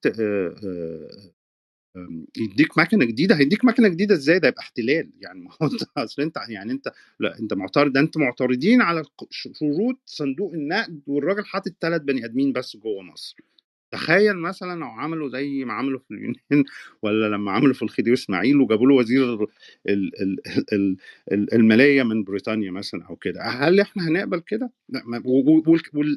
[2.36, 3.36] يديك مكنة جديدة.
[3.36, 5.10] هيديك مكنة جديدة إزاي؟ ده يبقى احتلال.
[5.20, 9.02] يعني ما هو انت أصل أنت يعني أنت لا أنت معترض ده أنت معترضين على
[9.30, 13.36] شروط صندوق النقد والراجل حاطط ثلاث بني آدمين بس جوه مصر.
[13.90, 16.34] تخيل مثلا لو عملوا زي ما عملوا في اليونان
[17.02, 19.48] ولا لما عملوا في الخديوي إسماعيل وجابوا له وزير ال-
[19.88, 20.96] ال- ال- ال-
[21.32, 24.70] ال- المالية من بريطانيا مثلا أو كده هل إحنا هنقبل كده؟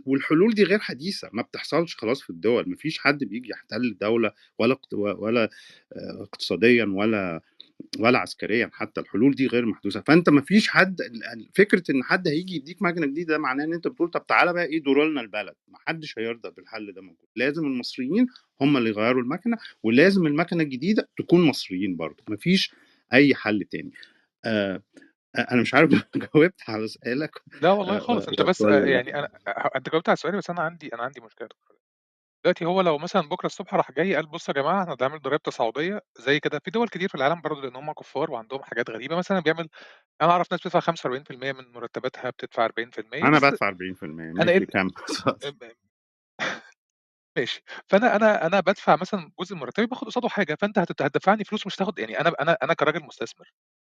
[0.05, 4.31] والحلول دي غير حديثة ما بتحصلش خلاص في الدول ما فيش حد بيجي يحتل دوله
[4.59, 5.49] ولا ولا
[5.93, 7.41] اقتصاديا ولا
[7.99, 10.01] ولا عسكريا حتى الحلول دي غير محدوثة.
[10.07, 11.01] فأنت ما فيش حد
[11.55, 14.65] فكرة إن حد هيجي يديك مكنه جديده ده معناه إن أنت بتقول طب تعالى بقى
[14.65, 15.55] إيه دور لنا البلد.
[15.67, 17.27] ما حدش هيرضى بالحل ده موجود.
[17.35, 18.27] لازم المصريين
[18.61, 22.23] هم اللي يغيروا المكنة ولازم المكنة الجديدة تكون مصريين برضه.
[22.29, 22.73] ما فيش
[23.13, 23.91] أي حل تاني.
[24.45, 24.83] آه
[25.51, 25.89] أنا مش عارف
[26.35, 27.31] جاوبت على سؤالك.
[27.61, 28.27] لا والله آه خالص.
[28.27, 30.93] أنت و- بس آه، لا يعني أنا آه، أنت جاوبت على سؤالي بس أنا عندي
[30.93, 31.49] أنا عندي مشكلة.
[32.43, 35.41] دلوقتي هو لو مثلا بكرة الصبح راح جاي قال بصوا يا جماعة إحنا هنعمل ضريبه
[35.43, 39.15] تصاعدية زي كده في دول كتير في العالم برضه لأن هم كفار وعندهم حاجات غريبة
[39.15, 39.69] مثلا بيعمل
[40.21, 44.61] أنا أعرف ناس بتدفع 45% من مرتباتها بتدفع 40% أنا بس بدفع 40% أنا إيه
[47.37, 51.43] ماشي فأنا أنا أنا بادفع مثلا جزء من مرتبي باخد قصاده حاجة فأنت هتت- هتدفعني
[51.43, 53.51] فلوس مش هتاخد يعني أنا أنا أنا كراجل مستثمر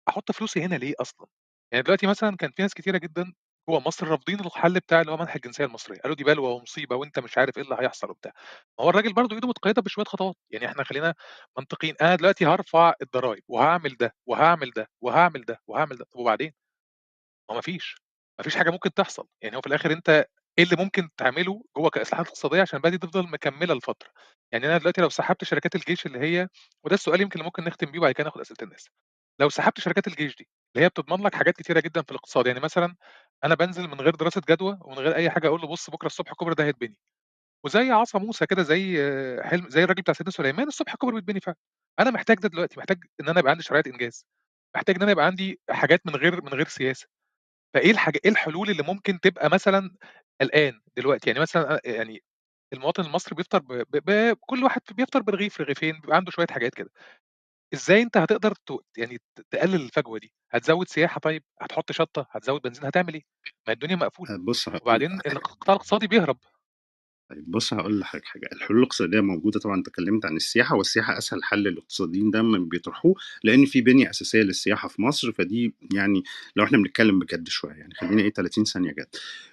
[0.09, 1.27] أحط فلوسي هنا ليه أصلا؟
[1.73, 3.35] يعني دلوقتي مثلا كان في ناس كتيرة جدا
[3.69, 5.99] جوه مصر رافضين الحل بتاع اللي هو منح الجنسية المصرية.
[6.01, 8.33] قالوا دي بلوه ومصيبة وأنت مش عارف إيه اللي هيحصل وبتاع.
[8.79, 10.37] ما هو الراجل برضه إيده متقيدة بشوية خطوات.
[10.51, 11.15] يعني إحنا خلينا
[11.59, 11.95] منطقيين.
[12.03, 16.05] أنا دلوقتي هرفع الضرايب وهعمل ده وهعمل ده وهعمل ده وهعمل ده.
[16.13, 16.53] طب وبعدين؟
[17.49, 17.97] ما هو ما فيش،
[18.39, 20.09] ما فيش حاجة ممكن تحصل، يعني هو في الآخر أنت
[20.59, 24.11] إيه اللي ممكن تعمله جوّه كإصلاحات اقتصادية عشان البلد دي تفضل مكمّلة لفترة؟
[24.53, 26.49] يعني أنا دلوقتي لو سحبت شركات الجيش اللي هي
[26.85, 28.89] وده السؤال يمكن اللي ممكن نختم بيه وبعد كده ناخد أسئلة الناس،
[29.41, 32.61] لو سحبت شركات الجيش دي اللي هي بتضمن لك حاجات كتيرة جدًا في الاقتصاد، يعني
[32.61, 32.95] مثلًا
[33.45, 36.31] أنا بانزل من غير دراسة جدوى ومن غير أي حاجة أقول له بُص بكرة الصبح
[36.31, 36.97] الكوبري ده هيتبني،
[37.65, 38.99] وزي عصا موسى كده زي
[39.45, 41.57] حلم زي الراجل بتاع سيدنا سليمان الصبح الكوبري بيتبني فعلًا،
[42.01, 44.27] أنا محتاج ده دلوقتي، محتاج إن أنا يبقى عندي شرايط إنجاز،
[44.77, 47.07] محتاج إن أنا يبقى عندي حاجات من غير من غير سياسة.
[47.75, 49.91] فإيه الحاجة إيه الحلول اللي ممكن تبقى مثلًا
[50.43, 52.23] الآن دلوقتي؟ يعني مثلًا أ يعني
[52.75, 56.75] المواطن المصري بيفطر ب ب ب كل واحد بيفطر برغيف، رغيفين، بيبقى عنده شوية حاجات
[56.75, 56.91] كده.
[57.75, 62.63] إزاي أنت هتقدر ت يعني ت تقلل الفجوة دي؟ هتزوّد سياحة طيب؟ هتحط شطة؟ هتزوّد
[62.63, 63.23] بنزين؟ هتعمل إيه؟
[63.67, 66.39] ما الدنيا مقفولة، بص هقول وبعدين القطاع الاقتصادي بيهرب.
[67.31, 71.45] طيب بص هقول لحضرتك حاجة الحلول الاقتصادية موجودة طبعا أنت اتكلمت عن السياحة والسياحة أسهل
[71.45, 76.23] حل الاقتصاديين دايما بيطرحوه لأن في بنية أساسية للسياحة في مصر فدي يعني
[76.57, 79.07] لو إحنا بنتكلم بجد شوية يعني خلينا إيه 30 ثانية جد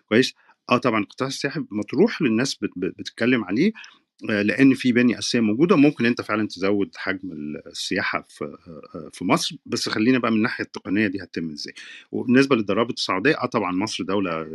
[0.10, 0.34] كويس
[0.70, 5.40] آه طبعا القطاع السياحي مطروح للناس بت- بت- بتتكلم عليه آه، لأن في بنية أساسية
[5.40, 7.32] موجودة ممكن أنت فعلا تزود حجم
[7.68, 9.56] السياحة في آه، في مصر.
[9.66, 11.74] بس خلينا بقى من الناحية التقنية دي هتتم إزاي.
[12.12, 14.48] وبالنسبة للضرائب التصاعدية آه طبعا مصر دولة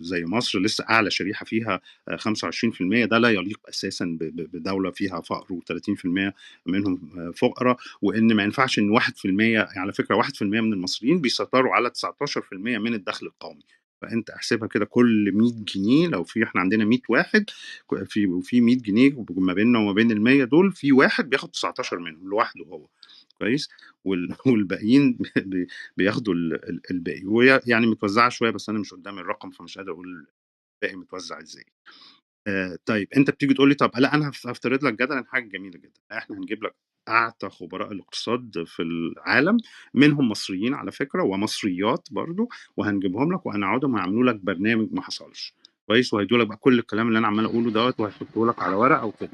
[0.00, 5.54] زي مصر لسه أعلى شريحة فيها آه، 25% ده لا يليق أساسا بدولة فيها فقر
[5.54, 6.32] و30%
[6.66, 7.76] منهم آه، فقراء.
[8.02, 13.26] وإن ما ينفعش إن 1% على فكرة 1% من المصريين بيسيطروا على 19% من الدخل
[13.26, 13.62] القومي.
[14.02, 17.50] فأنت احسبها كده كل 100 جنيه لو في إحنا عندنا 100 واحد
[18.06, 21.98] في وفي 100 جنيه ما بيننا وما بين ال 100 دول في واحد بياخد 19
[21.98, 22.86] منهم لوحده هو
[23.38, 23.68] كويس؟
[24.04, 25.66] وال- والباقيين بي-
[25.96, 29.92] بياخدوا ال- ال- الباقي وهي يعني متوزعة شوية بس أنا مش قدامي الرقم فمش قادر
[29.92, 30.26] أقول
[30.82, 31.64] الباقي متوزع إزاي.
[32.46, 35.78] آه طيب أنت بتيجي تقول لي طب لا أنا هف- هفترض لك جدلا حاجة جميلة
[35.78, 36.74] جدا إحنا هنجيب لك
[37.08, 39.56] أعتى خبراء الاقتصاد في العالم
[39.94, 45.54] منهم مصريين على فكرة ومصريات برضو وهنجيبهم لك وهنقعدهم هيعملوا لك برنامج ما حصلش
[45.86, 48.98] كويس؟ وهيدوا لك بقى كل الكلام اللي أنا عمال أقوله دوت وهيحطه لك على ورق
[49.00, 49.30] أو كده.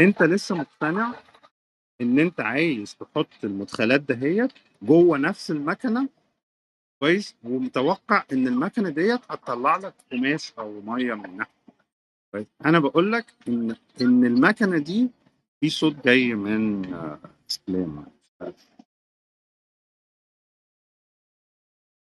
[0.00, 1.14] أنت لسه مقتنع
[2.00, 4.52] إن أنت عايز تحط المدخلات دهيت
[4.82, 6.08] جوه نفس المكنة؟
[7.02, 11.46] كويس؟ ومتوقع إن المكنة ديت هتطلع لك قماش أو مية منها
[12.36, 12.46] كويس.
[12.66, 15.10] أنا بقول لك إن إن المكنة دي
[15.60, 17.20] في صوت جاي من آه،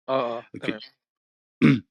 [0.08, 0.66] آه، أوكي.
[0.66, 0.80] تمام.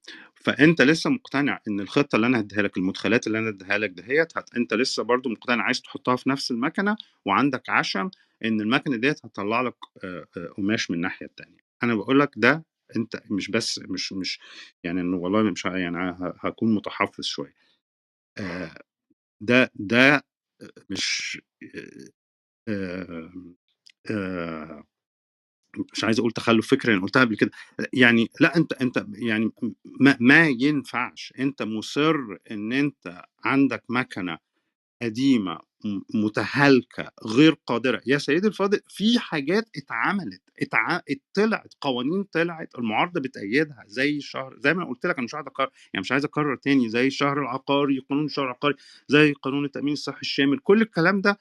[0.45, 4.38] فأنت لسه مقتنع إن الخطة اللي أنا هديها لك المدخلات اللي أنا اديها لك دهيت
[4.38, 4.56] هت...
[4.56, 8.12] أنت لسه برضو مقتنع عايز تحطها في نفس المكنة وعندك عشم
[8.45, 11.60] إن المكنة ديت هتطلع لك آه، آه، قماش من الناحية التانية.
[11.84, 14.40] أنا بقول لك ده أنت مش بس مش مش
[14.84, 17.56] يعني انه والله مش ه- يعني ه- هكون متحفظ شوية.
[18.40, 18.72] آه،
[19.41, 20.24] ده ده
[20.90, 21.40] مش
[22.68, 23.30] آه،
[24.12, 24.84] آه،
[25.94, 27.52] مش عايز أقول تخلف فكري أنا قلتها قبل كده.
[27.94, 29.52] يعني لأ أنت أنت يعني
[30.02, 32.16] ما, ما ينفعش أنت مصر
[32.52, 34.38] إن أنت عندك مكنة
[35.02, 35.60] قديمة م-
[36.14, 38.02] متهالكة غير قادرة.
[38.06, 40.99] يا سيدي الفاضل في حاجات اتعملت اتع...
[41.34, 45.48] طلعت قوانين طلعت المعارضة بتأيدها زي الشهر زي ما أنا قلت لك أنا مش عايز
[45.48, 48.76] اكرر يعني مش عايز أكرر تاني زي الشهر العقاري قانون الشهر العقاري
[49.07, 50.60] زي قانون التأمين الصحي الشامل.
[50.60, 51.40] كل الكلام ده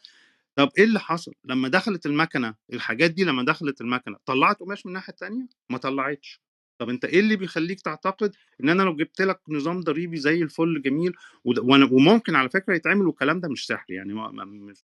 [0.57, 4.91] طب إيه اللي حصل؟ لما دخلت المكنة الحاجات دي لما دخلت المكنة طلعت قماش من
[4.91, 6.41] الناحية التانية؟ ما طلعتش.
[6.79, 10.83] طب أنت إيه اللي بيخليك تعتقد إن أنا لو جبت لك نظام ضريبي زي الفل
[10.83, 11.13] جميل
[11.45, 14.15] وأنا وممكن على فكرة يتعمل والكلام ده مش سحر يعني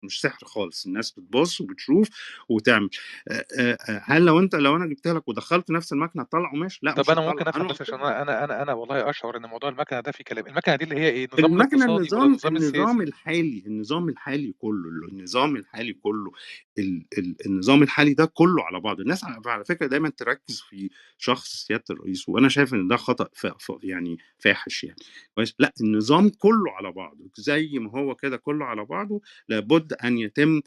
[0.03, 2.09] مش سحر خالص الناس بتبص وبتشوف
[2.49, 2.89] وتعمل.
[4.03, 7.27] هل لو أنت لو أنا جبت لك ودخلت نفس المكنة تطلع قماش لأ طب هتطلع
[7.27, 10.47] ممكن أنا بس عشان أنا أنا أنا والله أشعر إن موضوع المكنة ده فيه كلام،
[10.47, 15.93] المكنة دي اللي هي إيه، النظام المكنة النظام النظام؟ الحالي النظام الحالي كله النظام الحالي
[15.93, 16.33] كله
[16.79, 19.03] ال ال النظام الحالي ده كله على بعضه.
[19.03, 23.29] الناس على فكرة دايما تركز في شخص سياده الرئيس وأنا شايف إن ده خطأ
[23.83, 24.99] يعني فاحش يعني.
[25.35, 30.19] كويس؟ لأ النظام كله على بعضه زي ما هو كده كله على بعضه لابد أن
[30.19, 30.61] يتم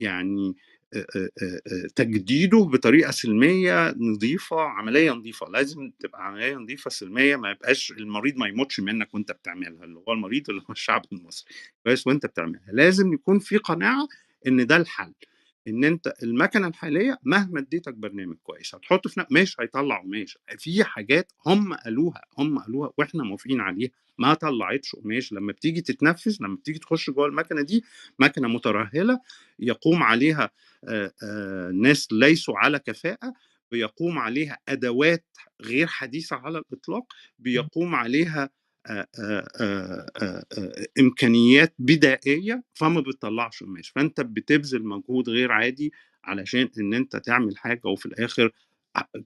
[0.00, 0.56] يعني
[1.96, 5.48] تجديده بطريقة سلمية نظيفة عملية نظيفة.
[5.48, 10.12] لازم تبقى عملية نظيفة سلمية ما يبقاش المريض ما يموتش منك وأنت بتعملها اللي هو
[10.12, 11.54] المريض اللي هو الشعب المصري.
[11.84, 12.72] كويس؟ وأنت بتعملها.
[12.72, 14.08] لازم يكون في قناعة
[14.46, 15.12] إن ده الحل.
[15.68, 21.32] إن أنت المكنة الحالية مهما اديتك برنامج كويس هتحطه في مش هيطلع قماش في حاجات
[21.46, 26.78] هم قالوها هم قالوها وإحنا موافقين عليها ما طلعتش قماش لما بتيجي تتنفذ لما بتيجي
[26.78, 27.84] تخش جوه المكنة دي
[28.18, 29.20] مكنة مترهلة
[29.58, 30.50] يقوم عليها
[31.72, 33.32] ناس ليسوا على كفاءة
[33.70, 35.24] بيقوم عليها أدوات
[35.62, 38.50] غير حديثة على الإطلاق بيقوم عليها
[41.00, 43.90] إمكانيات بدائية فما بتطلعش قماش.
[43.90, 45.92] فأنت بتبذل مجهود غير عادي
[46.24, 48.50] علشان إن أنت تعمل حاجة وفي الآخر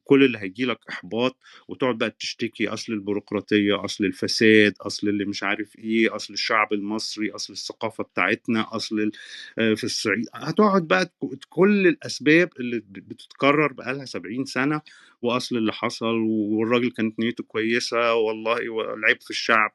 [0.04, 1.36] كل اللي هيجي لك إحباط
[1.68, 7.30] وتقعد بقى تشتكي أصل البيروقراطية أصل الفساد أصل اللي مش عارف إيه أصل الشعب المصري
[7.30, 9.10] أصل الثقافة بتاعتنا أصل
[9.58, 10.24] آه، في الصعيد.
[10.34, 11.12] هتقعد بقى
[11.48, 14.80] كل الأسباب اللي بتتكرر بقالها 70 سنة
[15.22, 19.72] وأصل اللي حصل والراجل كانت نيته كويسة والله والعيب في الشعب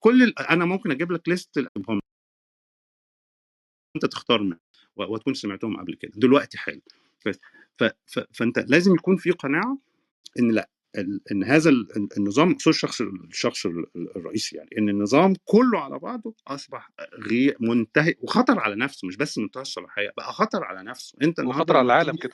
[0.00, 1.58] كل أنا ممكن أجيب لك ليست
[3.96, 4.58] أنت تختار منها
[4.96, 6.12] وتكون سمعتهم قبل كده.
[6.16, 6.80] دلوقتي حالا.
[7.24, 7.38] ف-
[7.78, 9.78] ف- ف- فأنت لازم يكون في قناعة
[10.38, 10.68] إن لأ
[11.32, 16.34] إن هذا ال- النظام خصوص الشخص الشخص ال- الرئيسي يعني إن النظام كله على بعضه
[16.46, 21.18] أصبح غير منتهي وخطر على نفسه مش بس منتهى الصلاحية بقى خطر على نفسه.
[21.22, 22.32] أنت وخطر على العالم كده.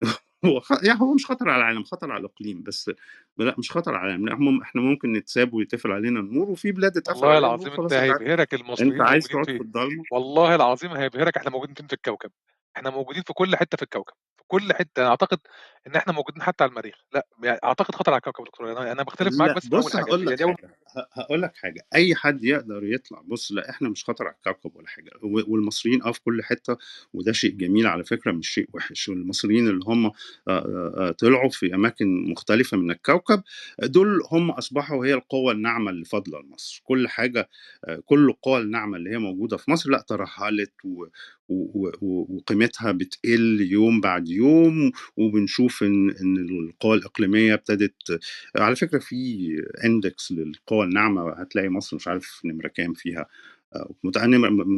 [0.44, 0.72] هو خ...
[0.84, 2.90] يعني هو مش خطر على العالم خطر على الإقليم بس
[3.38, 6.96] لأ مش خطر على العالم لأ هم إحنا ممكن نتساب ويتقفل علينا النور وفي بلاد
[6.96, 10.90] اتقفل والله العظيم أنت عايز هيبهرك أنت المصريين عايز موجودين تقعد في الضلمة؟ والله العظيم
[10.90, 12.30] هيبهرك إحنا موجودين فين في الكوكب،
[12.76, 15.38] إحنا موجودين في كل حتة في الكوكب، في كل حتة، أنا أعتقد
[15.86, 18.92] إن إحنا موجودين حتى على المريخ، لأ يعني أعتقد خطر على الكوكب يا دكتور، أنا
[18.92, 21.20] أنا باختلف معاك لا بس في أول بص حاجة، هقول لك يعني أول حاجة ه-
[21.20, 24.88] هقول لك حاجة أي حد يقدر يطلع بص لأ إحنا مش خطر على الكوكب ولا
[24.88, 26.76] حاجة و- والمصريين آه في كل حتة
[27.14, 30.12] وده شيء جميل على فكرة مش شيء وحش والمصريين اللي هم آه،
[30.48, 33.42] آه، آه، طلعوا في أماكن مختلفة من الكوكب
[33.82, 37.48] دول هم أصبحوا هي القوة الناعمة اللي فاضلة لمصر كل حاجة
[37.84, 41.06] آه، كل القوى الناعمة اللي هي موجودة في مصر لأ ترهلت و-
[41.48, 48.20] وقيمتها بتقل يوم بعد يوم وبنشوف ان إن القوى الإقليمية ابتدت
[48.56, 49.46] على فكرة في
[49.84, 53.26] اندكس للقوى الناعمة هتلاقي مصر مش عارف نمرة كام فيها.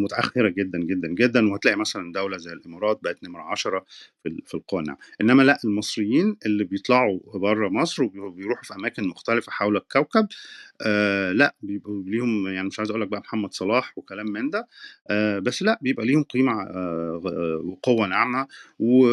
[0.05, 3.85] متأخرة جدا جدا جدا وهتلاقي مثلا دولة زي الإمارات بقت نمرة 10
[4.23, 9.09] في ال- في القوى الناعمه إنما لا المصريين اللي بيطلعوا بره مصر وبيروحوا في أماكن
[9.09, 10.27] مختلفة حول الكوكب
[10.83, 14.69] آه لا بيبقوا ليهم يعني مش عايز أقول لك بقى محمد صلاح وكلام من ده
[15.11, 18.47] آه بس لا بيبقى ليهم قيمة آه وقوة ناعمة.
[18.79, 19.07] و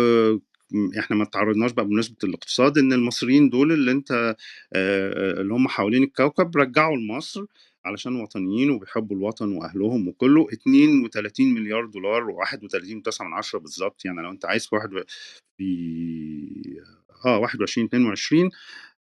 [1.00, 4.36] إحنا ما تعرضناش بقى بمناسبة الاقتصاد إن المصريين دول اللي أنت
[4.76, 7.46] اللي هم حوالين الكوكب رجعوا لمصر
[7.86, 14.06] علشان وطنيين وبيحبوا الوطن وأهلهم وكله 32 مليار دولار و31.9 من عشرة بالظبط.
[14.06, 14.90] يعني لو أنت عايز في واحد
[15.58, 16.82] في
[17.26, 18.50] آه 21 22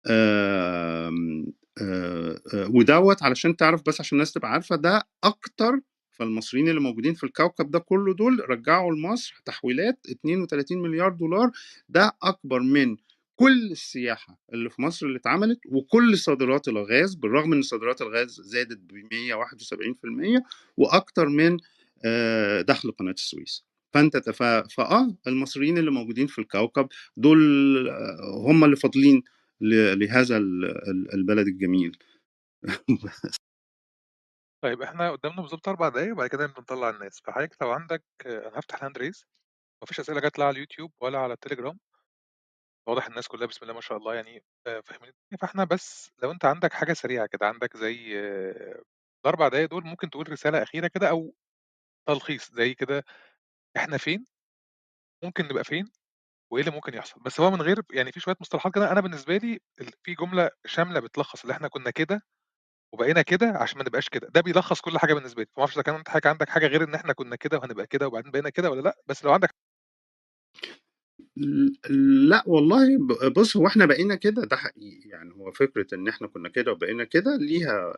[0.06, 1.46] آم،
[1.82, 5.80] آه، آه، ودوت علشان تعرف بس عشان الناس تبقى عارفة ده أكتر.
[6.18, 11.50] فالمصريين اللي موجودين في الكوكب ده كله دول رجعوا لمصر تحويلات 32 مليار دولار.
[11.88, 12.96] ده أكبر من
[13.36, 18.78] كل السياحة اللي في مصر اللي اتعملت وكل صادرات الغاز بالرغم إن صادرات الغاز زادت
[18.78, 20.42] ب 171%
[20.76, 21.56] وأكتر من
[22.04, 23.64] آه، دخل قناة السويس
[23.94, 24.42] فأنت تف...
[24.42, 27.38] فآه المصريين اللي موجودين في الكوكب دول
[27.88, 29.22] آه، هم اللي فاضلين.
[29.60, 31.98] لهذا ال- البلد الجميل
[34.64, 38.58] طيب إحنا قدامنا بالضبط 4 دقايق وبعد كده نبدأ نطلّع الناس، فحضرتك لو عندك أنا
[38.58, 39.24] هافتح الhand raise
[39.82, 41.78] ما فيش أسئلة جات لا على اليوتيوب ولا على التليجرام.
[42.86, 46.30] واضح الناس كلّها بسم الله ما شاء الله يعني آآ فاهمين الدنيا، فإحنا بس لو
[46.32, 48.14] أنت عندك حاجة سريعة كده، عندك زي
[49.26, 51.34] ال4 دقايق دول ممكن تقول رسالة أخيرة كده أو
[52.08, 53.04] تلخيص زي كده
[53.78, 54.26] إحنا فين،
[55.24, 55.86] ممكن نبقى فين،
[56.52, 59.36] وإيه اللي ممكن يحصل، بس هو من غير يعني في شوية مصطلحات كده أنا بالنسبة
[59.36, 59.60] لي
[60.04, 62.22] في جملة شاملة بتلخّص اللي إحنا كنا كده
[62.94, 65.82] وبقينا كده عشان ما نبقاش كده، ده بيلخّص كل حاجة بالنسبة لي، فما أعرفش إذا
[65.82, 68.70] كان أنت حضرتك عندك حاجة غير إن إحنا كنا كده وهنبقى كده وبعدين بقينا كده
[68.70, 69.50] والّا لأ، بس لو عندك
[71.36, 72.98] ل- لأ والله
[73.36, 77.04] بص هو إحنا بقينا كده ده حقيقي يعني هو فكرة إن إحنا كنا كده وبقينا
[77.04, 77.94] كده ليها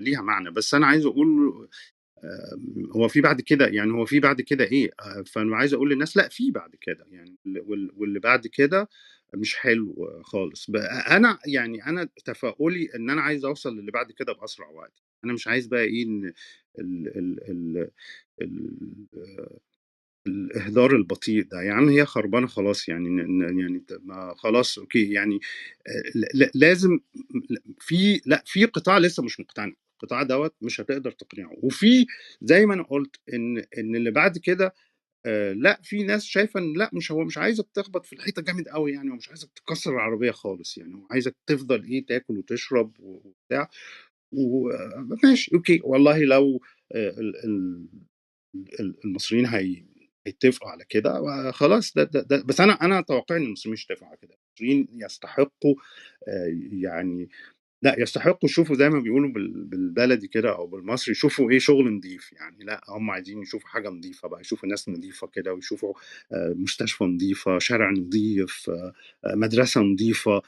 [0.00, 0.50] ليها معنى.
[0.50, 1.68] بس أنا عايز أقول
[2.24, 2.58] آه،
[2.96, 6.16] هو في بعد كده يعني هو في بعد كده إيه آه، فأنا عايز أقول للناس
[6.16, 8.88] لأ في بعد كده يعني وال- واللي بعد كده
[9.34, 10.66] مش حلو خالص.
[11.10, 14.92] أنا يعني أنا تفاؤلي إن أنا عايز أوصل للي بعد كده بأسرع وقت.
[15.24, 16.24] أنا مش عايز بقى إيه إن
[16.78, 17.90] ال ال ال
[18.42, 18.70] ال
[20.26, 23.08] الإهدار البطيء ده عم هي خربانة خلاص يعني
[23.60, 25.40] يعني ما خلاص أوكي يعني
[26.54, 26.98] لازم
[27.80, 29.72] في لأ في قطاع لسه مش مقتنع
[30.02, 31.52] القطاع دوت مش هتقدر تقنعه.
[31.62, 32.06] وفي
[32.42, 34.74] زي ما أنا قلت إن إن اللي بعد كده
[35.56, 38.92] لأ في ناس شايفة إن لأ مش هو مش عايزك تخبط في الحيطة جامد قوي
[38.92, 43.70] يعني هو مش عايزك تكسر العربية خالص يعني هو عايزك تفضل إيه تاكل وتشرب وبتاع.
[44.32, 46.60] وماشي أوكي والله لو
[46.94, 47.88] ال- ال-
[48.80, 49.84] ال- المصريين هي
[50.26, 54.16] هيتفقوا على كده وخلاص ده, ده, ده بس أنا أنا أتوقع إن المصريين مش على
[54.22, 54.34] كده.
[54.60, 55.74] المصريين يستحقوا
[56.28, 57.28] آه، يعني
[57.82, 62.32] لأ يستحقوا يشوفوا زي ما بيقولوا بال- بالبلدي كده أو بالمصري يشوفوا إيه شغل نظيف
[62.32, 62.64] يعني.
[62.64, 65.94] لأ هم عايزين يشوفوا حاجة نظيفه بقى يشوفوا ناس نظيفه كده ويشوفوا
[66.32, 68.92] آه، مستشفى نظيفه شارع نظيف آه،
[69.34, 70.42] مدرسة نظيفه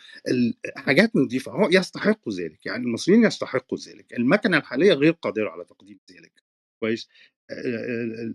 [0.76, 4.12] حاجات نظيفه هو يستحقوا ذلك يعني المصريين يستحقوا ذلك.
[4.14, 6.32] المكنة الحالية غير قادرة على تقديم ذلك.
[6.80, 7.08] كويس؟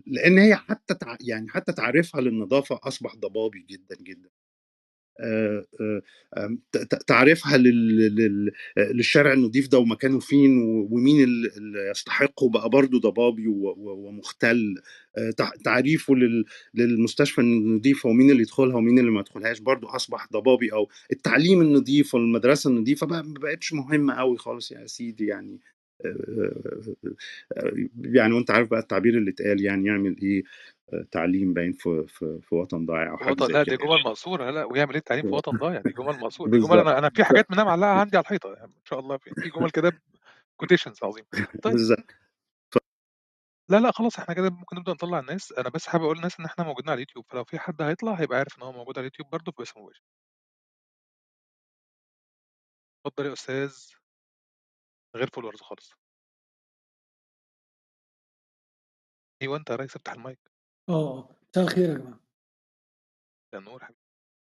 [0.06, 0.94] لأن هي حتى
[1.28, 4.28] يعني حتى تعريفها للنظافة أصبح ضبابي جدا جدا.
[7.06, 10.58] تعريفها لل- لل- للشارع النظيف ده ومكانه فين
[10.90, 14.74] ومين ال- اللي يستحقه بقى برضه ضبابي ومختل.
[15.36, 20.72] تع- تعريفه لل- للمستشفى النظيفة ومين اللي يدخلها ومين اللي ما يدخلهاش برضه أصبح ضبابي
[20.72, 25.60] أو التعليم النظيف والمدرسة النظيفة بقى ما بقتش مهمة قوي خالص يا سيدي يعني.
[28.04, 30.42] يعني وأنت عارف بقى التعبير اللي اتقال يعني يعمل إيه
[30.92, 34.50] آه، تعليم باين في في في وطن ضايع أو حاجة وطن كده دي جُمل مقصورة،
[34.50, 37.24] لا ويعمل إيه التعليم في وطن ضايع، دي جُمل مقصورة، دي جُمل أنا أنا في
[37.24, 39.92] حاجات منها معلّقة عندي على الحيطة يعني ما شاء الله في جُمل كده
[40.64, 41.26] quotations عظيمة.
[41.62, 42.14] طيب بالظبط.
[43.70, 46.44] لا، لأ خلاص إحنا كده ممكن نبدأ نطلّع الناس، أنا بس حابب أقول للناس إن
[46.44, 49.30] إحنا موجودين على اليوتيوب، فلو في حد هيطلع هيبقى عارف إن هو موجود على اليوتيوب
[49.30, 50.02] برضه باسم مباشر.
[53.06, 53.74] اتفضل يا أستاذ.
[53.98, 54.03] من
[55.16, 55.90] غير followers خالص.
[59.42, 60.50] أيوه أنت يا ريس افتح المايك.
[60.88, 62.20] آه، آه، مساء الخير يا جماعة.
[63.54, 63.98] نور حبيبي.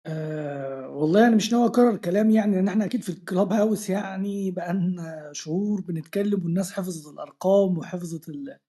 [0.05, 4.51] آآ والله أنا مش ناوي أكرر كلام يعني لإن إحنا أكيد في الclub house يعني
[4.51, 8.59] بقى لنا شهور بنتكلم والناس حفظت الأرقام وحفظت ال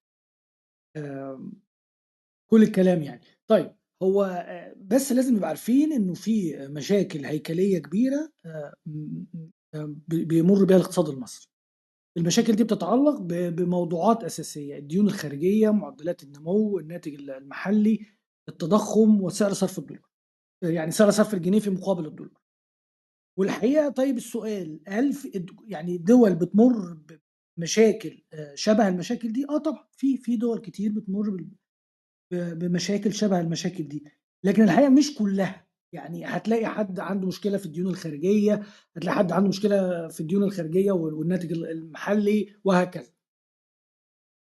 [0.97, 1.53] آمم
[2.51, 3.21] كل الكلام يعني.
[3.49, 7.27] طيب هو آآ بس لازم نبقى عارفين إنه في مشاكل
[8.87, 9.25] م
[9.75, 11.49] م ب بيمُر بيها الاقتصاد المصري.
[12.19, 18.01] المشاكل دي بتتعلق بموضوعات أساسية، الديون الخارجية، معدلات النمو، الناتج ال المحلي،
[18.49, 20.03] التضخم، وسعر صرف الدولار.
[20.65, 22.43] يعني سعر صرف الجنيه في مقابل الدولار.
[23.39, 25.17] والحقيقة طيب السؤال هل
[25.69, 26.99] يعني دول بتمُر
[27.59, 31.47] بمشاكل آآ شبه المشاكل دي؟ آه طبعًا، في في دول كتير بتمُر
[32.33, 34.05] بمشاكل شبه المشاكل دي،
[34.45, 38.63] لكن الحقيقة مش كلّها، يعني هتلاقي حد عنده مشكلة في الديون الخارجية،
[38.97, 43.11] هتلاقي حد عنده مشكلة في الديون الخارجية وال والناتج ال المحلي وهكذا.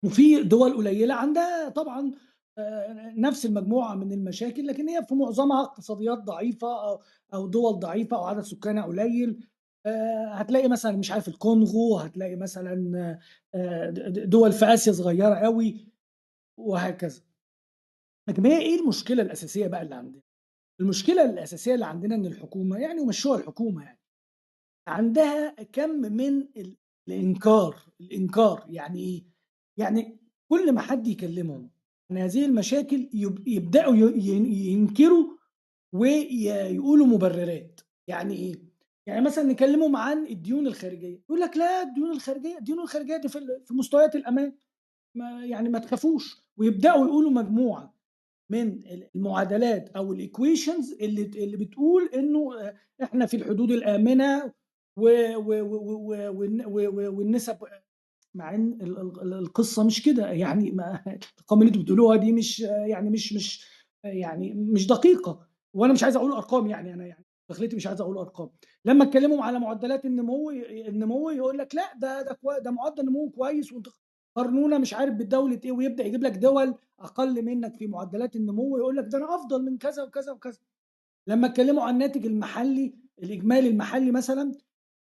[0.04, 2.12] وفي دول قليلة عندها طبعًا
[3.16, 7.00] نفس المجموعة من المشاكل، لكن هي في معظمها اقتصاديات ضعيفة
[7.34, 9.46] أو دول ضعيفة أو عدد سكانها قليل.
[10.32, 13.18] هتلاقي مثلًا مش عارف الكونغو، هتلاقي مثلًا
[14.08, 15.86] دول في آسيا صغيرة أوي
[16.58, 17.22] وهكذا.
[18.28, 20.22] لكن هي إيه المشكلة الأساسية بقى اللي عندنا؟
[20.82, 24.00] المشكلة الأساسية اللي عندنا إن الحكومة يعني ومشّوها الحكومة يعني،
[24.88, 26.76] عندها كَم من ال
[27.08, 29.24] الإنكار، الإنكار يعني إيه؟
[29.76, 30.18] يعني
[30.48, 31.70] كل ما حد يكلمهم
[32.10, 35.26] عن هذه المشاكل يب يبدأوا ي ي ينكروا
[35.94, 38.54] ويقولوا مبررات، يعني إيه؟
[39.06, 43.74] يعني مثلًا نكلمهم عن الديون الخارجية، يقول لك لا الديون الخارجية الديون الخارجية دي في
[43.74, 44.52] مستويات الأمان،
[45.16, 47.94] ما يعني ما تخافوش، ويبدأوا يقولوا مجموعة
[48.52, 53.70] من ال المعادلات أو الequations اللي اللي بتقول إنه آآ إحنا في الحدود
[54.96, 55.08] و
[57.18, 57.56] والنسب
[58.34, 62.60] مع إن ال ال القصة مش كده، يعني ما الأرقام اللي أنتم بتقولوها دي مش
[62.60, 63.66] يعني مش مش
[64.04, 68.18] يعني مش دقيقة، وأنا مش عايز أقول أرقام يعني أنا يعني دخلتي مش عايز أقول
[68.18, 68.50] أرقام،
[68.84, 73.72] لمّا تكلمهم على معدلات النمو النمو يقول لك لأ ده ده ده معدل نمو كويس
[73.72, 73.90] وأنتم
[74.36, 78.96] قارنونا مش عارف بدولة إيه، ويبدأ يجيب لك دول أقل منك في معدلات النمو ويقول
[78.96, 80.58] لك ده أنا أفضل من كذا وكذا وكذا.
[81.26, 84.52] لمّا اتكلموا عن الناتج المحلي الإجمالي المحلي مثلًا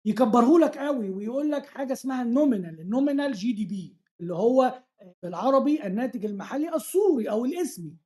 [0.05, 3.74] يكبره لك أوي ويقول لك حاجة اسمها الnominal الnominal GDP
[4.20, 4.82] اللي هو
[5.22, 7.96] بالعربي الناتج المحلي الصوري أو الإسمي.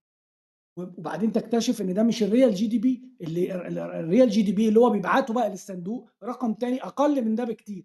[0.76, 2.86] وبعدين تكتشف إن ده مش الreal GDP
[3.20, 7.44] اللي ال ال الreal GDP اللي هو بيبعته بقى للصندوق رقم تاني أقل من ده
[7.44, 7.84] بكتير.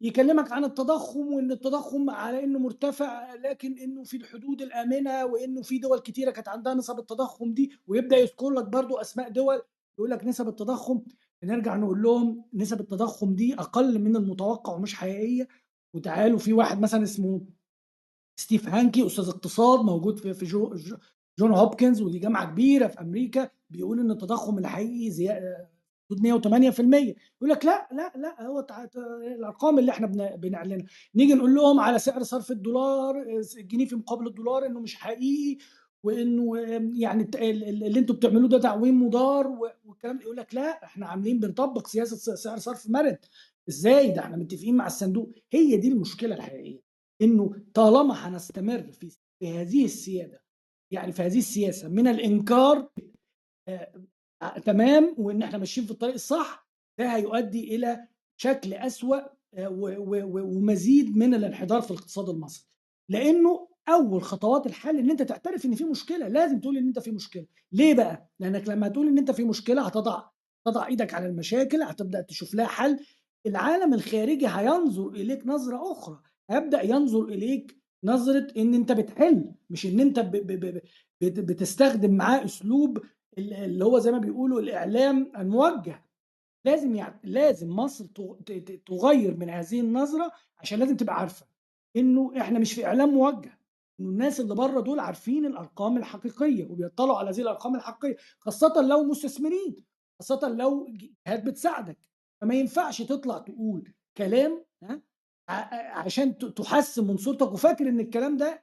[0.00, 5.78] يكلمك عن التضخم وإن التضخم على إنه مرتفع لكن إنه في الحدود الآمنة وإنه في
[5.78, 9.62] دول كتيرة كانت عندها نسب التضخم دي، ويبدأ يذكر لك برضه أسماء دول
[9.98, 11.00] يقول لك نسب التضخم.
[11.42, 15.48] بنرجع نقول لهم نسب التضخم دي أقل من المتوقع ومش حقيقية،
[15.94, 17.40] وتعالوا في واحد مثلًا اسمه
[18.36, 20.74] ستيف هانكي أستاذ اقتصاد موجود في في جو
[21.38, 25.10] جون هوبكنز ودي جامعة كبيرة في أمريكا بيقول إن التضخم الحقيقي
[26.20, 28.66] 108% يقول لك لأ، لأ، لأ هو
[29.36, 33.96] الأرقام اللي إحنا بن بنعلنها، نيجي نقول لهم على سعر صرف الدولار س الجنيه في
[33.96, 35.58] مقابل الدولار إنه مش حقيقي
[36.04, 36.58] وإنه
[36.94, 39.46] يعني اللي أنتم بتعملوه ده تعويم مضار
[39.84, 43.16] والكلام يقول لك لأ إحنا عاملين بنطبق سياسة س سعر صرف مرن،
[43.68, 46.80] إزاي؟ ده إحنا متفقين مع الصندوق، هي دي المشكلة الحقيقية،
[47.22, 49.10] إنه طالما هنستمر في
[49.48, 50.42] هذه السيادة
[50.90, 52.88] يعني في هذه السياسة من الإنكار
[53.68, 53.92] آآ
[54.64, 58.06] تمام وإن إحنا ماشيين في الطريق الصح، ده هيؤدي إلى
[58.36, 59.20] شكل و
[59.58, 62.66] و ومزيد من الانحدار في الاقتصاد المصري،
[63.08, 67.10] لإنه أول خطوات الحل إن أنت تعترف إن في مشكلة، لازم تقول إن أنت في
[67.10, 70.22] مشكلة، ليه بقى؟ لأنك لمّا تقول إن أنت في مشكلة هتضع
[70.64, 72.98] تضع إيدك على المشاكل، هتبدأ تشوف لها حل،
[73.46, 76.20] العالم الخارجي هينظر إليك نظرة أخرى،
[76.50, 80.80] هيبدأ ينظر إليك نظرة إن أنت بتحل، مش إن أنت ب ب ب
[81.20, 83.02] بت بتستخدم معاه أسلوب ال
[83.38, 86.02] اللي هو زي ما بيقولوا الإعلام الموجه،
[86.64, 88.04] لازم يع لازم مصر
[88.86, 91.46] تغيّر من هذه النظرة عشان لازم تبقى عارفة
[91.96, 93.58] إنه إحنا مش في إعلام موجه،
[94.00, 99.04] إنه الناس اللي برّه دول عارفين الأرقام الحقيقية وبيطلعوا على هذه الأرقام الحقيقية، خاصةً لو
[99.04, 99.76] مستثمرين،
[100.18, 100.86] خاصةً لو
[101.26, 101.98] جهات بتساعدك،
[102.40, 105.02] فما ينفعش تطلع تقول كلام ها
[105.92, 107.52] عشان تحسّن من صورتك.
[107.52, 108.62] وفاكر إن الكلام ده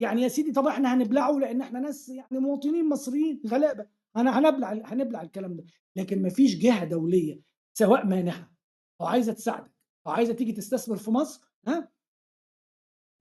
[0.00, 3.86] يعني يا سيدي طب إحنا هنبلعه؟ لإن إحنا ناس يعني مواطنين مصريين غلابة،
[4.16, 5.64] هن هنبلع هنبلع الكلام ده،
[5.96, 7.40] لكن ما فيش جهة دولية
[7.78, 8.52] سواء مانحة
[9.00, 9.72] أو عايزة تساعدك
[10.06, 11.88] أو عايزة تيجي تستثمر في مصر ها؟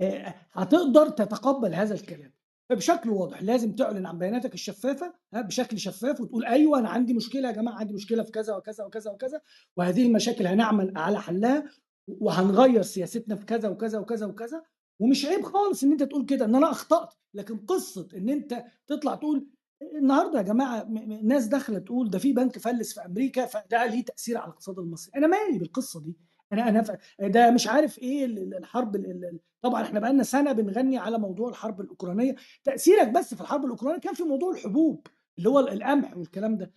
[0.02, 2.34] آآ هتقدر تتقبل هذا الكلام،
[2.69, 7.47] فبشكل واضح لازم تعلن عن بياناتك الشفافة ها؟ بشكل شفاف وتقول أيوه أنا عندي مشكلة
[7.47, 9.41] يا جماعة عندي مشكلة في كذا وكذا وكذا وكذا،
[9.77, 11.64] وهذه المشاكل هنعمل على حلها
[12.07, 14.64] وهنغيّر سياستنا في كذا وكذا وكذا وكذا،
[15.00, 19.16] ومش عيب خالص إن أنت تقول كده إن أنا أخطأت، لكن قصة إن أنت تطلع
[19.16, 19.48] تقول
[19.96, 24.38] النهارده يا م ناس داخلة تقول ده في بنك فلِّس في أمريكا فده ليه تأثير
[24.38, 26.18] على الاقتصاد المصري، أنا مالي بالقصة دي،
[26.54, 26.92] أنا أنا ف
[27.22, 31.50] ده مش عارف ال الحرب ال ال طبعًا إحنا بقى لنا سنة بنغني على موضوع
[31.50, 35.08] الحرب الأوكرانية، تأثيرك بس في الحرب الأوكرانية كان في موضوع الحبوب
[35.38, 36.72] اللي هو ال القمح والكلام ده،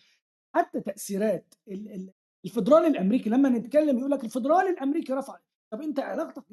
[0.54, 2.10] حتى تأثيرات ال ال
[2.44, 5.36] الفيدرالي الأمريكي لمّا نتكلم يقول لك الفيدرالي الأمريكي رفع
[5.70, 6.44] طب أنت علاقتك؟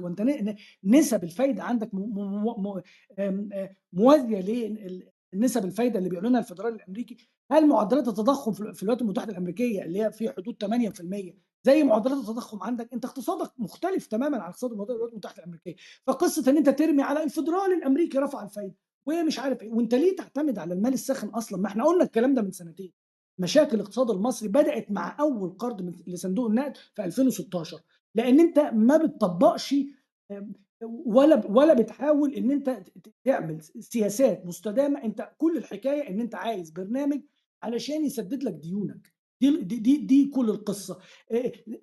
[0.00, 2.82] هو أنت ن ن نسب الفايدة عندك م م م م
[3.18, 7.16] آمم آآ موازية لل نسب الفايدة اللي بيعلنها الفيدرالي الأمريكي؟
[7.52, 11.82] هل معدلات التضخم في ال في الولايات المتحدة الأمريكية اللي هي في حدود 8% زي
[11.84, 15.74] معدلات التضخم عندك؟ أنت اقتصادك مختلف تمامًا عن اقتصاد الولايات المتحدة الأمريكية،
[16.06, 18.74] فقصة إن أنت ترمي على الفيدرالي الأمريكي رفع الفايدة
[19.06, 22.42] ومش عارف إيه، وأنت ليه تعتمد على المال الساخن أصلًا؟ ما إحنا قُلنا الكلام ده
[22.42, 22.92] من سنتين،
[23.38, 27.80] مشاكل الاقتصاد المصري بدأت مع أول قرض لصندوق النقد في 2016
[28.14, 29.74] لإن أنت ما بتطبّقش
[31.06, 36.34] ولا ولا بتحاول إن أنت ت ت تعمل سياسات مستدامة، أنت كل الحكاية إن أنت
[36.34, 37.20] عايز برنامج
[37.62, 40.50] علشان يسدد لك ديونك، دي دي دي كل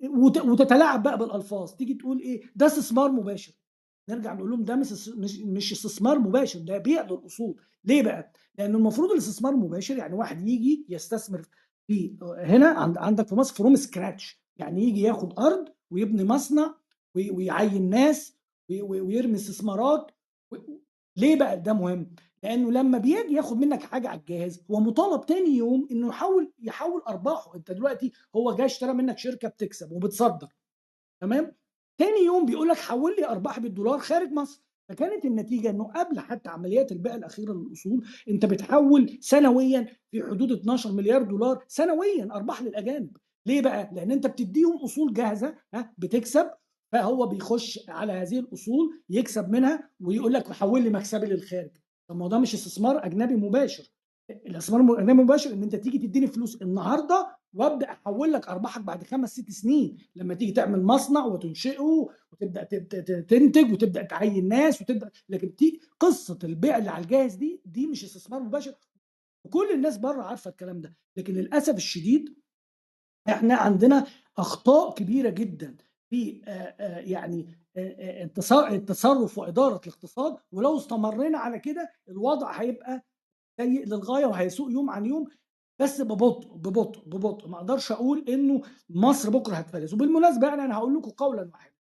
[0.02, 3.52] وت وتتلاعب بقى بالألفاظ، تيجي تقول إيه؟ ده استثمار مباشر،
[4.10, 8.32] نرجع نقول لهم ده مش اس مش مش استثمار مباشر ده بيع للأصول، ليه بقى؟
[8.58, 11.42] لأنه المفروض الاستثمار المباشر يعني واحد ييجي يستثمر
[11.86, 14.36] في هنا عند عندك في مصر from scratch.
[14.56, 16.74] يعني ييجي ياخد أرض ويبني مصنع
[17.14, 18.36] وي ويعيّن ناس
[18.70, 20.10] ويرمي استثمارات
[21.16, 25.50] ليه بقى ده مهم؟ لأنه لما بيجي ياخد منك حاجة على الجاهز هو مطالب تاني
[25.56, 27.54] يوم إنه يحول يحول أرباحه.
[27.56, 30.48] أنت دلوقتي هو جاي اشترى منك شركة بتكسب وبتصدر.
[31.20, 31.52] تمام؟
[31.98, 34.62] تاني يوم بيقول لك حول لي أرباح بالدولار خارج مصر.
[34.88, 40.92] فكانت النتيجة إنه قبل حتى عمليات البيع الأخيرة للأصول أنت بتحول سنويا في حدود 12
[40.92, 43.16] مليار دولار سنويا أرباح للأجانب.
[43.46, 46.50] ليه بقى؟ لأن أنت بتديهم أصول جاهزة ها بتكسب
[46.92, 51.70] فهو بيخش على هذه الأصول يكسب منها ويقول لك حول لي مكسبي للخارج.
[52.10, 53.84] طب ما ده مش استثمار أجنبي مباشر.
[54.30, 59.32] الاستثمار الاجنبي المباشر إن أنت تيجي تديني فلوس النهارده وأبدأ أحول لك أرباحك بعد خمس
[59.32, 59.96] ست سنين.
[60.16, 62.64] لما تيجي تعمل مصنع وتنشئه وتبدأ
[63.28, 68.04] تنتج وتبدأ تعين ناس وتبدأ لكن تيجي قصة البيع اللي على الجاهز دي دي مش
[68.04, 68.74] استثمار مباشر.
[69.44, 72.34] وكل الناس بره عارفة الكلام ده لكن للأسف الشديد
[73.28, 74.06] إحنا عندنا
[74.38, 75.76] أخطاء كبيرة جدا
[76.10, 76.42] في
[76.86, 77.48] يعني
[78.72, 83.02] التصرف وإدارة الاقتصاد ولو استمرينا على كده الوضع هيبقى
[83.60, 85.26] سيء للغاية وهيسوء يوم عن يوم
[85.78, 87.48] بس ببطء ببطء ببطء.
[87.48, 89.92] ما أقدرش أقول إنه مصر بكرة هتفلس.
[89.94, 91.76] وبالمناسبة يعني أنا هقول لكم قولا واحدا.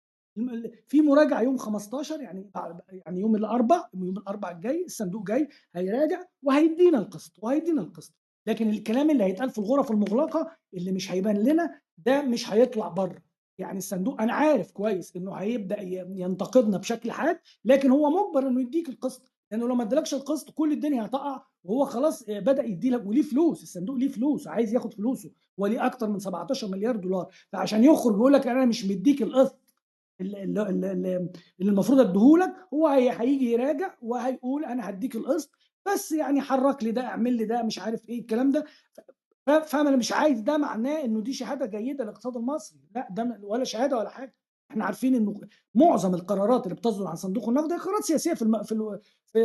[0.88, 2.50] في مراجعة يوم 15 يعني
[2.90, 8.14] يعني يوم الأربع يوم الأربع الجاي الصندوق جاي هيراجع وهيدينا القسط وهيدينا القسط.
[8.46, 13.22] لكن الكلام اللي هيتقال في الغرف المغلقة اللي مش هيبان لنا ده مش هيطلع بره.
[13.58, 15.80] يعني الصندوق أنا عارف كويس إنه هيبدأ
[16.10, 19.32] ينتقدنا بشكل حاد لكن هو مجبر إنه يديك القسط.
[19.50, 23.62] لأنه لو ما ادالكش القسط كل الدنيا هتقع وهو خلاص بدأ يدي لك وليه فلوس؟
[23.62, 25.30] الصندوق ليه فلوس؟ عايز ياخد فلوسه.
[25.58, 29.58] وليه أكتر من 17 مليار دولار؟ فعشان يخرج يقول لك أنا مش مديك القسط
[30.20, 31.28] اللي
[31.60, 35.50] المفروض أديهولك هو هيجي يراجع وهيقول أنا هديك القسط.
[35.86, 38.64] بس يعني حرك لي ده اعمل لي ده مش عارف إيه الكلام ده.
[39.46, 42.80] فانا مش عايز ده معناه انه دي شهادة جيدة للاقتصاد المصري.
[42.94, 44.34] لا ده ولا شهادة ولا حاجة.
[44.70, 45.40] إحنا عارفين انه
[45.74, 48.98] معظم القرارات اللي بتصدر عن صندوق النقد هي قرارات سياسية في.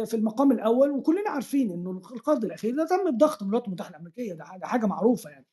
[0.06, 4.34] في المقام الأول وكلنا عارفين انه القرض الأخير ده تم بضغط الولايات المتحده الأمريكية.
[4.34, 5.46] ده حاجة معروفة يعني.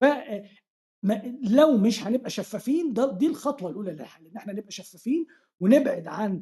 [0.00, 0.04] ف
[1.42, 5.26] لو مش هنبقى شفافين ده دي الخطوة الأولى للحل إن إحنا نبقى شفافين
[5.60, 6.40] ونبعد عن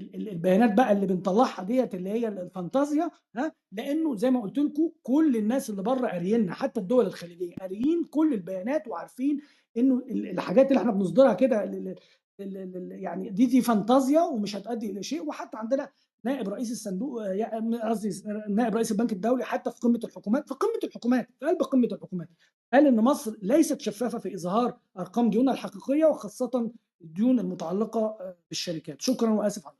[0.00, 5.36] البيانات بقى اللي بنطلعها ديت اللي هي الفانتازيا ها لأنه زي ما قلت لكم كل
[5.36, 9.40] الناس اللي بره قارييننا حتى الدول الخليجية قاريين كل البيانات وعارفين
[9.76, 11.62] إنه الحاجات اللي إحنا بنصدرها كده
[12.90, 15.28] يعني دي دي فانتازيا ومش هتؤدي إلى شيء.
[15.28, 15.88] وحتى عندنا
[16.24, 17.22] نائب رئيس الصندوق
[17.82, 21.88] قصدي نائب رئيس البنك الدولي حتى في قمة الحكومات في قمة الحكومات في قلب قمة
[21.92, 22.28] الحكومات
[22.72, 26.70] قال إن مصر ليست شفافة في إظهار أرقام ديونها الحقيقية وخاصة
[27.02, 29.02] الديون المتعلقة بالشركات.
[29.02, 29.76] شكرا وآسف على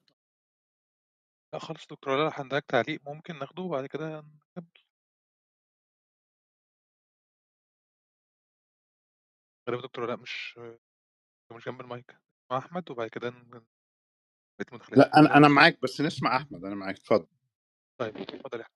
[1.52, 4.06] لأ خالص دكتورة لا عندك تعليق ممكن ناخده وبعد كده
[4.56, 4.66] نكمل.
[9.70, 10.59] غالبًا دكتورة لأ مش
[11.52, 12.16] مش جنب المايك،
[12.52, 14.98] مع أحمد وبعد كده ن بقية المداخلات.
[14.98, 17.27] لأ أنا أنا معاك بس نسمع أحمد، أنا معاك اتفضل.
[17.98, 18.73] طيب اتفضل يا أحمد.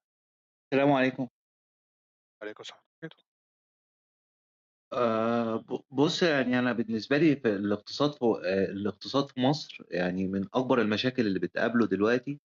[0.72, 1.28] السلام عليكم.
[2.42, 3.24] وعليكم السلام ورحمة الله وبركاته.
[4.92, 10.28] آآ ب بُص يعني أنا بالنسبة لي في الاقتصاد ف آآ الاقتصاد في مصر يعني
[10.28, 12.40] من أكبر المشاكل اللي بتقابله دلوقتي،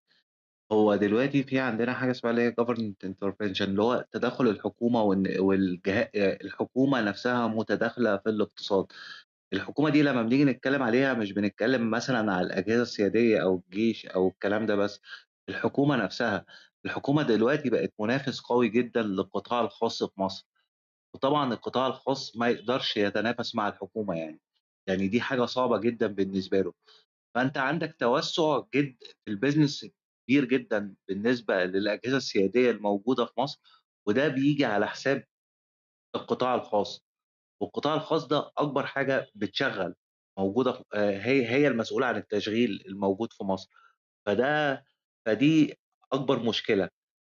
[0.72, 5.24] هو دلوقتي في عندنا حاجة اسمها اللي هي government intervention اللي هو تدخُّل الحكومة وإن
[6.16, 8.86] الحكومة نفسها متداخلة في الاقتصاد.
[9.54, 14.28] الحكومة دي لمّا بنيجي نتكلم عليها مش بنتكلم مثلًا على الأجهزة السيادية أو الجيش أو
[14.30, 15.02] الكلام ده بس،
[15.50, 16.46] الحكومة نفسها،
[16.86, 20.48] الحكومة دلوقتي بقت منافس قوي جدًا للقطاع الخاص في مصر.
[21.16, 24.42] وطبعًا القطاع الخاص ما يقدرش يتنافس مع الحكومة يعني،
[24.88, 26.74] يعني دي حاجة صعبة جدًا بالنسبة له.
[27.36, 29.90] فأنت عندك توسُّع جد في الbusiness
[30.28, 33.60] كبير جدًا بالنسبة للأجهزة السيادية الموجودة في مصر،
[34.08, 35.24] وده بييجي على حساب
[36.16, 37.06] القطاع الخاص،
[37.62, 39.96] والقطاع الخاص ده أكبر حاجة بتشغّل
[40.40, 43.70] موجودة ف آآ هي هي المسؤولة عن التشغيل الموجود في مصر،
[44.28, 44.86] فده
[45.28, 45.76] فدي
[46.14, 46.90] أكبر مشكلة،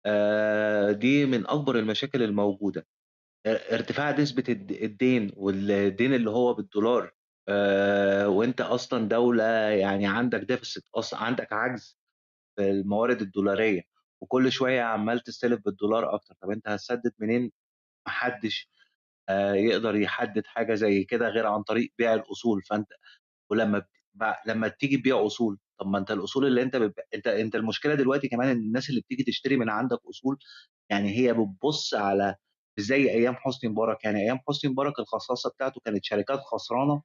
[0.07, 2.87] آآ دي من أكبر المشاكل الموجودة.
[3.47, 4.09] ار ارتفاع
[4.49, 7.11] الد الدين والدين اللي هو بالدولار.
[7.49, 11.97] آآ وأنت أصلًا دولة يعني عندك deficit أصلًا عندك عجز
[12.59, 13.81] الموارد الدولارية،
[14.21, 17.43] وكل شوية عمّال تستلف بالدولار أكتر، طب أنت هتسدد منين؟
[18.07, 18.69] ما حدش
[19.29, 22.87] آآ يقدر يحدد حاجة زي كده غير عن طريق بيع الأصول، فأنت
[23.51, 23.85] ولمّا
[24.47, 28.27] لمّا تيجي تبيع أصول، طب ما أنت الأصول اللي أنت بتب أنت أنت المشكلة دلوقتي
[28.27, 30.37] كمان إن الناس اللي بتيجي تشتري من عندك أصول،
[30.91, 32.35] يعني هي بتبُص على
[32.79, 37.03] زي أيام حسني مبارك، يعني أيام حسني مبارك الخصاصة بتاعته كانت شركات خسرانة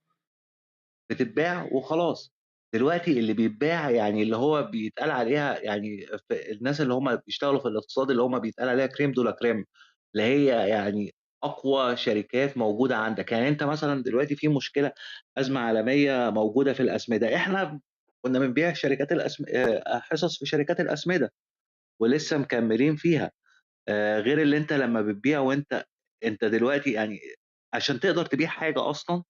[1.11, 2.33] بتتباع وخلاص،
[2.75, 8.11] دلوقتي اللي بيتباع يعني اللي هو بيتقال عليها يعني الناس اللي هم بيشتغلوا في الاقتصاد
[8.11, 9.65] اللي هم بيتقال عليها de la crème
[10.15, 14.93] اللي هي يعني أقوى شركات موجودة عندك، يعني أنت مثلًا دلوقتي في مشكلة
[15.39, 17.81] أزمة عالمية موجودة في الأسمدة، إحنا
[18.23, 19.45] كنا بنبيع شركات الأسم...
[19.55, 21.33] آه، حصص في شركات الأسمدة
[22.01, 23.31] ولسه مكملين فيها.
[23.89, 25.85] آه، غير اللي أنت لما بتبيع وأنت
[26.25, 27.21] أنت دلوقتي يعني
[27.75, 29.25] عشان تقدر تبيع حاجة أصلا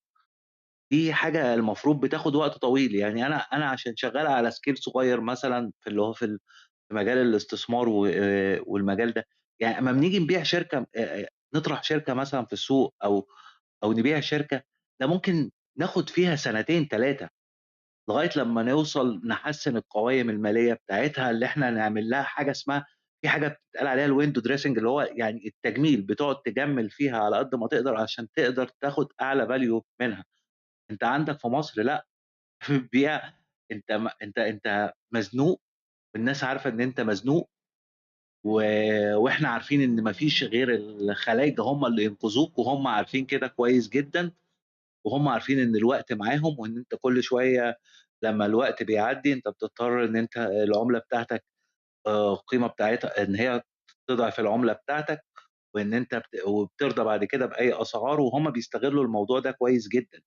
[0.92, 2.96] دي حاجة المفروض بتاخد وقت طويل.
[2.96, 6.40] يعني أنا أنا عشان شغال على scale صغير مثلا في اللي هو في ال-
[6.88, 9.24] في مجال الاستثمار آه، والمجال ده
[9.60, 10.44] يعني أما بنيجي نبيع
[10.96, 13.28] آه، نطرح شركة مثلا في السوق أو
[13.84, 14.62] أو نبيع شركة
[15.00, 17.30] ده ممكن ناخد فيها سنتين ثلاثة
[18.08, 22.86] لغاية لما نوصل نحسن القوائم المالية بتاعتها اللي إحنا نعمل لها حاجة اسمها
[23.22, 27.38] في حاجة بتتقال عليها ال window dressing اللي هو يعني التجميل بتقعد تجمل فيها على
[27.38, 30.24] قد ما تقدر عشان تقدر تاخد أعلى value منها.
[30.92, 32.06] أنت عندك في مصر لأ
[32.64, 33.34] في البيئه
[33.72, 35.62] أنت م- أنت أنت مزنوق
[36.14, 37.50] والناس عارفة إن أنت مزنوق
[38.44, 38.52] و...
[39.16, 44.32] وإحنا عارفين إن مفيش غير الخلايجة هم اللي ينقذوك وهم عارفين كده كويس جدا
[45.06, 47.78] وهم عارفين إن الوقت معاهم وإن أنت كل شوية
[48.24, 51.44] لما الوقت بيعدي أنت بتضطر إن أنت العملة بتاعتك
[52.06, 53.62] آه، القيمة بتاعتها إن هي
[54.08, 55.24] تضعف العملة بتاعتك
[55.74, 56.42] وإن أنت بت...
[56.46, 60.22] وبترضى بعد كده بأي أسعار وهم بيستغلوا الموضوع ده كويس جدا.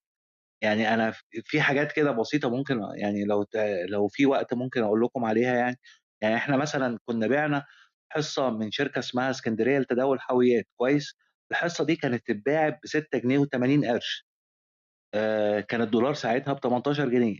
[0.65, 1.13] يعني أنا
[1.45, 3.45] في حاجات كده بسيطة ممكن يعني لو.
[3.89, 5.77] لو في وقت ممكن أقول لكم عليها يعني.
[6.21, 7.65] يعني إحنا مثلا كنا بعنا
[8.11, 11.15] حصة من شركة اسمها اسكندرية لتداول الحاويات كويس؟
[11.51, 14.27] الحصة دي كانت تتباع ب 6 جنيه و80 قرش.
[15.15, 17.39] آه كان الدولار ساعتها ب 18 جنيه.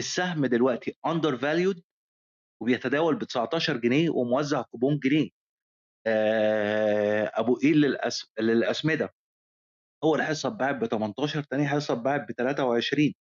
[0.00, 1.82] السهم دلوقتي undervalued
[2.62, 5.30] وبيتداول ب 19 جنيه وموزع كوبون جنيه.
[6.06, 8.32] آه أبو قير للأس...
[8.40, 9.14] للأسمدة.
[10.04, 13.14] أول حصة اتباعت ب 18 تاني حصة اتباعت ب 23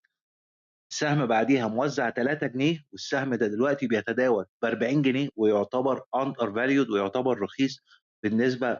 [0.91, 7.39] السهم بعديها موزع 3 جنيه والسهم ده دلوقتي بيتداول ب 40 جنيه ويعتبر undervalued ويعتبر
[7.41, 7.79] رخيص
[8.23, 8.79] بالنسبة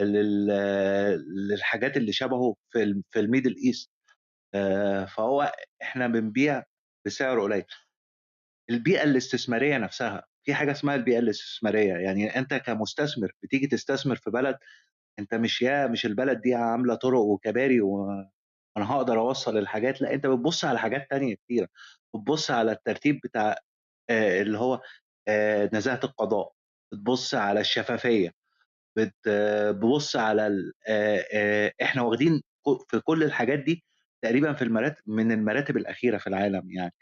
[0.00, 0.46] لل...
[1.50, 3.02] للحاجات اللي شبهه في.
[3.10, 3.90] في ال Middle East
[4.54, 5.52] آه فهو
[5.82, 6.62] إحنا بنبيع
[7.06, 7.64] بسعر قليل.
[8.70, 11.94] البيئة الاستثمارية نفسها في حاجة اسمها البيئة الاستثمارية.
[11.94, 14.56] يعني أنت كمستثمر بتيجي تستثمر في بلد
[15.18, 18.30] أنت مش يا مش البلد دي عاملة طرق وكباري وأنا
[18.76, 21.68] هقدر أوصل الحاجات لأ أنت بتبص على حاجات تانية كتيرة.
[22.14, 23.56] بتبص على الترتيب بتاع
[24.10, 24.80] اللي هو
[25.74, 26.52] نزاهة القضاء.
[26.92, 28.30] بتبص على الشفافية.
[28.96, 29.28] بت-
[29.70, 30.72] بتبص على
[31.82, 32.42] إحنا واخدين
[32.90, 33.84] في كل الحاجات دي
[34.22, 36.94] تقريبا في المراتب من المراتب الأخيرة في العالم يعني.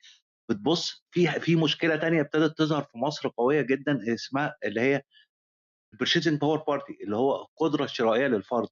[0.51, 5.03] بتبص في في مشكلة تانية ابتدت تظهر في مصر قوية جدا اسمها اللي هي
[5.93, 8.69] ال purchasing power parity اللي هو القدره الشرائيه للفرد.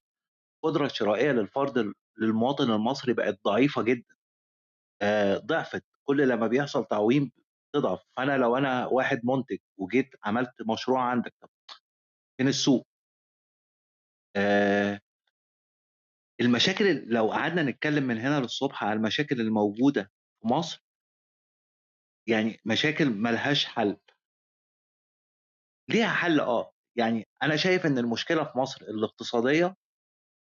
[0.65, 4.15] القدره الشرائيه للفرد للمواطن المصري بقت ضعيفة جدا.
[5.03, 5.85] آه، ضعفت.
[6.05, 7.33] كل لما بيحصل تعويم
[7.75, 8.01] تضعف.
[8.17, 11.49] فانا لو أنا واحد منتج وجيت عملت مشروع عندك طب
[12.39, 12.87] فين السوق؟
[14.37, 15.01] آه،
[16.41, 20.11] المشاكل ال- لو قعدنا نتكلم من هنا للصبح على المشاكل الموجودة
[20.41, 20.85] في مصر
[22.27, 23.97] يعني مشاكل ملهاش حل.
[25.89, 26.73] ليها حل آه.
[26.97, 29.77] يعني أنا شايف إن المشكلة في مصر الاقتصادية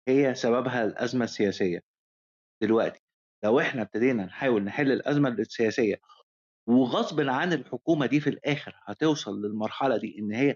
[0.07, 1.81] هي سببها الأزمة السياسية
[2.61, 3.01] دلوقتي.
[3.43, 5.95] لو إحنا ابتدينا نحاول نحل الأزمة السياسية
[6.67, 10.55] وغصب عن الحكومة دي في الآخر هتوصل للمرحلة دي إن هي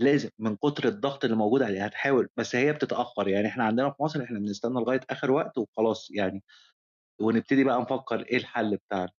[0.00, 3.28] لازم من كتر الضغط اللي موجود عليها هتحاول بس هي بتتأخر.
[3.28, 6.44] يعني إحنا عندنا في مصر إحنا بنستنى لغاية آخر وقت وخلاص يعني
[7.20, 9.10] ونبتدي بقى نفكر إيه الحل بتاعنا.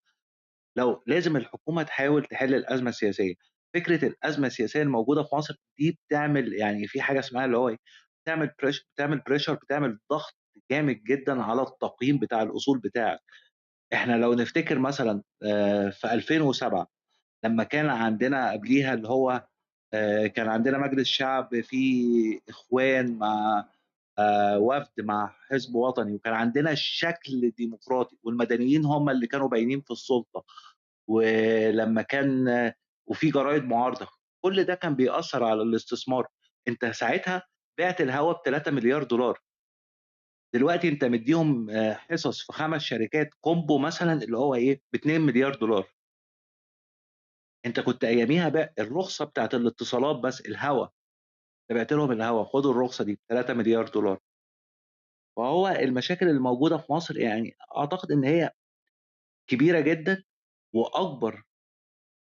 [0.77, 3.35] لو لازم الحكومة تحاول تحل الأزمة السياسية
[3.75, 7.79] فكرة الأزمة السياسية الموجودة في مصر دي بتعمل يعني في حاجة اسمها اللي هو إيه
[8.25, 10.35] بتعمل pres- بتعمل pressure بتعمل ضغط
[10.71, 13.21] جامد جدا على التقييم بتاع الأصول بتاعك.
[13.95, 15.23] إحنا لو نفتكر مثلا
[15.93, 16.89] في 2007
[17.45, 19.47] لما كان عندنا قبليها اللي هو
[20.35, 23.69] كان عندنا مجلس شعب فيه إخوان مع
[24.57, 30.45] وفد مع حزب وطني وكان عندنا شكل ديمقراطي والمدنيين هم اللي كانوا باينين في السلطة.
[31.09, 32.73] ولما كان
[33.07, 34.09] وفي جرايد معارضة.
[34.45, 36.27] كل ده كان بيأثر على الاستثمار.
[36.69, 37.43] أنت ساعتها
[37.79, 39.41] بعت الهوا ب 3 مليار دولار.
[40.55, 45.21] دلوقتي أنت مديهم آه، حصص في خمس شركات كومبو مثلا اللي هو إيه ب 2
[45.21, 45.95] مليار دولار.
[47.67, 50.87] أنت كنت أياميها بقى الرخصة بتاعت الاتصالات بس الهوا.
[51.71, 54.19] بعت لهم الهوا خدوا الرخصة دي ب 3 مليار دولار.
[55.39, 58.51] وهو المشاكل الموجودة في مصر يعني أعتقد إن هي
[59.51, 60.25] كبيرة جدا
[60.75, 61.43] وأكبر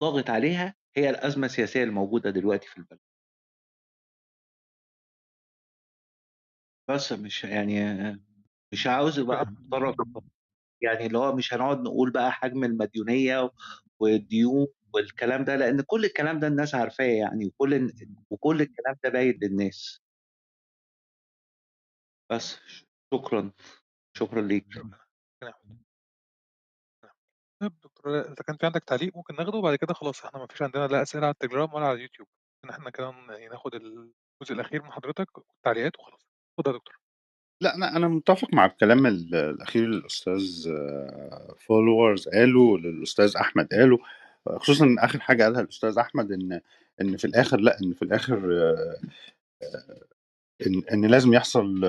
[0.02, 3.00] ضاغط عليها هي الأزمة السياسية الموجودة دلوقتي في البلد.
[6.90, 7.80] بس مش يعني
[8.74, 9.96] مش عاوز بقى اتطرق
[10.82, 13.52] يعني اللي هو مش هنقعد نقول بقى حجم المديونية
[14.00, 17.94] والديون والكلام ده لأن كل الكلام ده الناس عارفاه يعني وكل
[18.30, 20.02] وكل الكلام ده باين للناس.
[22.32, 22.58] بس
[23.14, 23.52] شكرا.
[24.18, 24.74] شكرا ليك.
[24.74, 25.80] شكرا.
[28.00, 30.88] دكتور إذا كان في عندك تعليق ممكن ناخده وبعد كده خلاص إحنا ما فيش عندنا
[30.88, 32.28] لا أسئلة على التليجرام ولا على اليوتيوب،
[32.66, 36.22] إن إحنا كده ن ناخد الجزء الأخير من حضرتك والتعليقات وخلاص.
[36.60, 37.00] اتفضل يا دكتور.
[37.62, 40.70] لأ، أنا أنا متّفق مع الكلام ال الأخير الأستاذ
[41.58, 43.98] followers قاله واللي الأستاذ أحمد قاله،
[44.58, 46.62] خصوصًا آخر حاجة قالها الأستاذ أحمد إن
[47.02, 49.00] إن في الآخر لأ، إن في الآخر آآ
[50.68, 51.82] إن إن لازم يحصل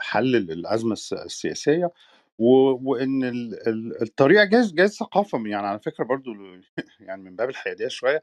[0.00, 1.90] حل للأزمة الس السياسية
[2.38, 2.46] و
[2.90, 6.32] وإن ال ال الطريقة جايز جايز ثقافة يعني على فكرة برضه
[7.00, 8.22] يعني من باب الحيادية شوية،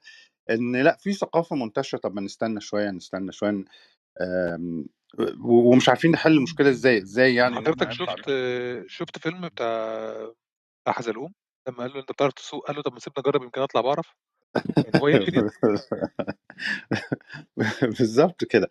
[0.50, 3.66] إن لأ، في ثقافة منتشرة طَب ما نستنى شوية، نستنى شوية ن
[4.22, 4.86] آمم
[5.46, 8.32] و ومش عارفين نحل المشكلة إزاي، إزاي يعني حضرتك شُفت
[8.88, 10.14] شُفت فيلم بتاع
[10.84, 11.34] بتاع حزلقوم
[11.70, 14.16] لمّا قال له: "أنت بتعرف تسوق؟" قال له: "طَب ما سيبني أجرّب يمكن أطلع باعرف."
[14.86, 15.44] يعني هو يمكن
[18.00, 18.70] بالضبط كده.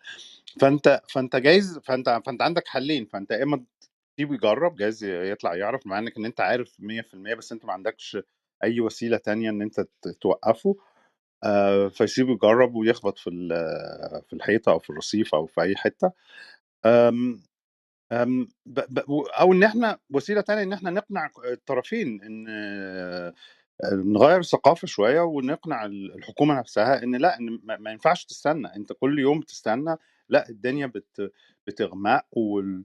[0.61, 3.63] فأنت فأنت جايز فأنت فأنت عندك حلّين، فأنت يا إما
[4.17, 8.17] تسيبه يجرّب جايز يطلع يعرف مع إنك إن أنت عارف 100% بس أنت ما عندكش
[8.63, 10.75] أي وسيلة تانية إن أنت ت توقّفه،
[11.43, 13.29] آآ فيسيبه يجرّب ويخبط في
[14.27, 16.11] في الحيطة أو في الرصيف أو في أي حتّة.
[16.85, 17.43] آمم
[18.13, 23.33] آمم ب ب و أو إن إحنا وسيلة تانية إن إحنا نقنع الطرفين آآ
[23.93, 29.19] نغيّر الثقافة شوية ونقنع ال الحكومة نفسها إن لأ، إن ما ينفعش تستنى، أنت كل
[29.19, 29.97] يوم تستنى
[30.29, 31.31] لأ، الدنيا بت
[31.67, 32.83] بتغمق وال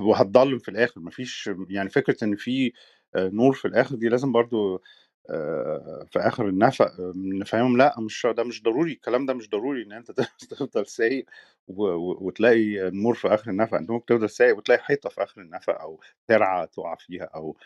[0.00, 2.72] وهتضلّم في الآخر، ما فيش يعني فكرة إن في
[3.16, 4.82] آآ نور في الآخر دي لازم برضه
[5.30, 7.76] آآ في آخر النفق نفهّمهم.
[7.78, 10.10] لأ، مش ده مش ضروري، الكلام ده مش ضروري إن أنت
[10.50, 11.24] تفضل سايق
[11.68, 16.00] وتلاقي النور في آخر النفق، أنت ممكن تفضل سايق وتلاقي حيطة في آخر النفق أو
[16.28, 17.56] ترعة تُقع فيها أو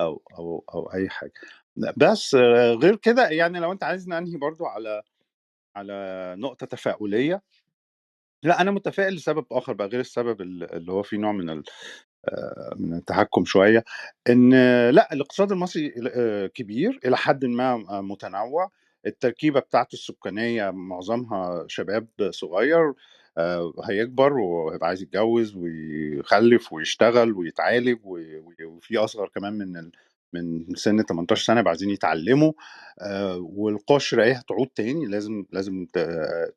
[0.00, 1.32] أو أو أو أي حاجة.
[1.96, 2.34] بس
[2.82, 5.02] غير كده يعني لو أنت عايزني أنهي برضه على
[5.76, 7.42] على نقطة تفاؤلية،
[8.42, 11.62] لأ، أنا متفائل لسبب آخر بقى غير السبب ال اللي هو فيه نوع من ال
[12.76, 13.84] من التهكُّم شوية،
[14.30, 14.50] إن
[14.90, 15.94] لأ، الاقتصاد المصري
[16.54, 18.70] كبير إلى حدٍ ما متنوّع،
[19.06, 22.94] التركيبة بتاعته السكانية معظمها شباب صغير
[23.84, 29.90] هيكبر وهيبقى عايز يتجوّز ويخلّف ويشتغل ويتعالج وفي أصغر كمان من
[30.42, 32.52] من سِن 18 سَنة يبقوا عايزين يتعلّموا
[33.00, 35.86] آآ والقوى الشرائية هتعود تاني، لازم لازم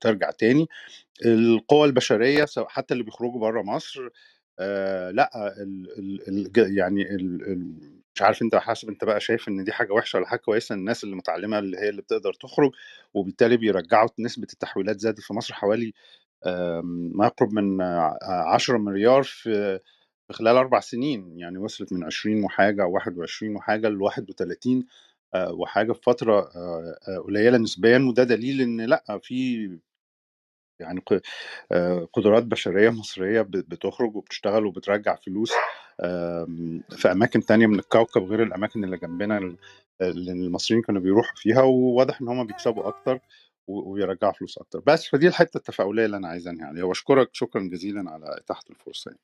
[0.02, 0.68] ترجع تاني.
[1.26, 4.10] القوى البشرية سواء حتى اللي بيخرجوا برّه مصر
[4.60, 7.06] ال الج يعني
[8.16, 11.04] مش عارف أنت حسب أنت بقى شايف إن دي حاجة وحشة والّا حاجة كويسة، الناس
[11.04, 12.72] اللي متعلّمة اللي هي اللي بتقدر تخرج
[13.14, 15.94] وبالتالي بيرجّعوا نسبة التحويلات زادت في مصر حوالي
[17.16, 18.18] ما يقرب من ع
[18.56, 19.80] 10.000.000.000 في في
[20.32, 24.86] خلال 4 سنين، يعني وصلت من 20 وحاجة أو 21 وحاجة ل31
[25.36, 29.70] آآ وحاجة في فترة آآ قليلة نسبيًا، وده دليل إن لأ، في
[30.82, 31.02] يعني
[32.14, 35.52] قدرات بشرية مصرية ب بتخرج وبتشتغل وبترجّع فلوس
[36.98, 39.58] في أماكن تانية من الكوكب غير الأماكن اللي جنبنا ال
[40.02, 43.20] اللي المصريين كانوا بيروحوا فيها، وواضح إن هُم بيكسبوا أكتر
[43.68, 44.80] و وبيرجّعوا فلوس أكتر.
[44.88, 49.12] بس، فدي الحتّة التفاؤلية اللي أنا عايز أنهي عليها، وأشكرك شكرًا جزيلًا على إتاحة الفرصة
[49.12, 49.22] يعني.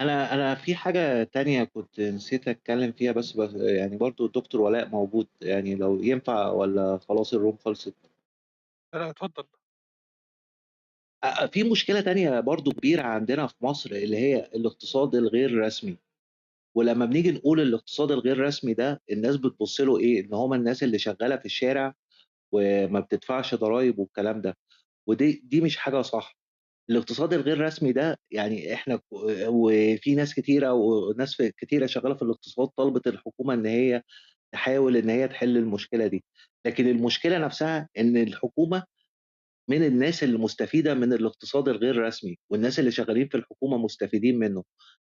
[0.00, 4.88] أنا أنا في حاجة تانية كنت نسيت أتكلّم فيها بس ب يعني برضه الدكتور ولاء
[4.88, 7.94] موجود، يعني لو ينفع والّا خلاص الroom خلصت؟
[8.92, 9.44] لا، لأ، اتفضل.
[11.22, 15.96] أ في مشكلة تانية برضه كبيرة عندنا في مصر اللي هي الاقتصاد الغير رسمي،
[16.76, 20.98] ولمّا بنيجي نقول الاقتصاد الغير رسمي ده الناس بتبُص له إيه، إن هم الناس اللي
[21.00, 21.94] شغّالة في الشارع
[22.52, 24.58] وما بتدفعش ضرايب والكلام ده،
[25.08, 26.36] ودي دي مش حاجة صح.
[26.90, 29.02] الاقتصاد الغير رسمي ده يعني إحنا ك
[29.48, 34.02] وفي ناس كتيرة وناس ف كتيرة شغّالة في الاقتصاد طالبت الحكومة إن هي
[34.54, 36.24] تحاول إن هي تحل المشكلة دي،
[36.66, 38.84] لكن المشكلة نفسها إن الحكومة
[39.70, 44.64] من الناس اللي مستفيدة من الاقتصاد الغير رسمي، والناس اللي شغّالين في الحكومة مستفيدين منه.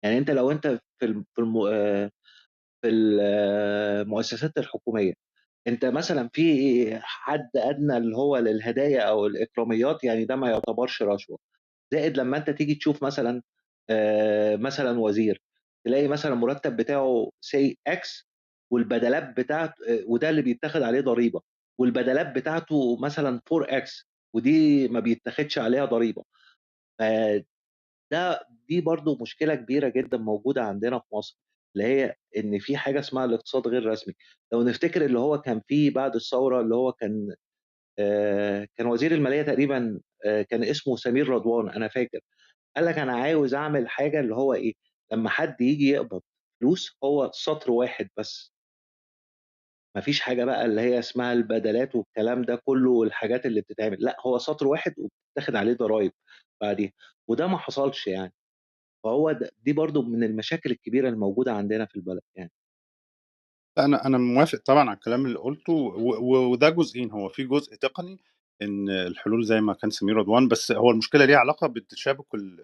[0.05, 1.25] يعني أنت لو أنت في
[2.83, 5.13] في المؤسسات الحكومية،
[5.69, 6.45] أنت مثلًا في
[7.03, 11.39] حد أدنى اللي هو للهدايا أو الإكراميات، يعني ده ما يعتبرش رشوة.
[11.93, 13.43] زائد لمّا أنت تيجي تشوف مثلًا
[13.91, 15.43] آآ مثلًا وزير،
[15.87, 18.25] تلاقي مثلًا المرتب بتاعه say X
[18.73, 21.41] والبدلات بتاعت آآ وده اللي بيتاخد عليه ضريبة،
[21.79, 26.25] والبدلات بتاعته مثلًا 4X ودي ما بيتاخدش عليها ضريبة.
[26.99, 27.45] فده
[28.69, 31.39] دي برضه مشكلة كبيرة جدًا موجودة عندنا في مصر،
[31.77, 34.15] اللي هي إن في حاجة اسمها الاقتصاد غير رسمي.
[34.53, 37.35] لو نفتكر اللي هو كان في بعد الثورة اللي هو كان
[37.99, 40.01] آآ كان وزير المالية تقريبًا
[40.51, 42.21] كان اسمه سمير رضوان أنا فاكر.
[42.77, 44.75] قال لك أنا عاوز أعمل حاجة اللي هو إيه،
[45.13, 46.23] لمّا حد ييجي يقبض
[46.61, 48.51] فلوس هو سطر واحد بس.
[49.97, 54.17] ما فيش حاجة بقى اللي هي اسمها البدلات والكلام ده كلّه والحاجات اللي بتتعمل، لأ
[54.27, 56.13] هو سطر واحد وبتتاخد عليه ضرايب
[56.61, 56.93] بعديها،
[57.29, 58.33] وده ما حصلش يعني.
[59.05, 62.53] فهو دي برضه من المشاكل الكبيرة الموجودة عندنا في البلد يعني.
[63.79, 65.73] أنا أنا موافق طبعًا على الكلام اللي قُلته
[66.23, 68.19] وده جزئين، هو في جزء تقني
[68.63, 72.61] إن الحلول زي ما كان سمير رضوان، بس هو المشكلة ليها علاقة بالتشابك ال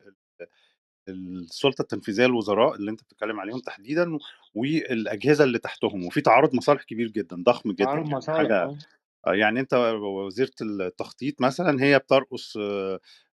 [1.10, 4.18] ال السُلطة التنفيذية الوزراء اللي أنت بتتكلم عليهم تحديدًا
[4.54, 8.82] والأجهزة اللي تحتهم، وفي تعارض مصالح كبير جدًا، ضخم جدًا تعارض يعني مصالح حاجة آه.
[9.28, 12.58] يعني أنت وزيرة التخطيط مثلًا هي بترقص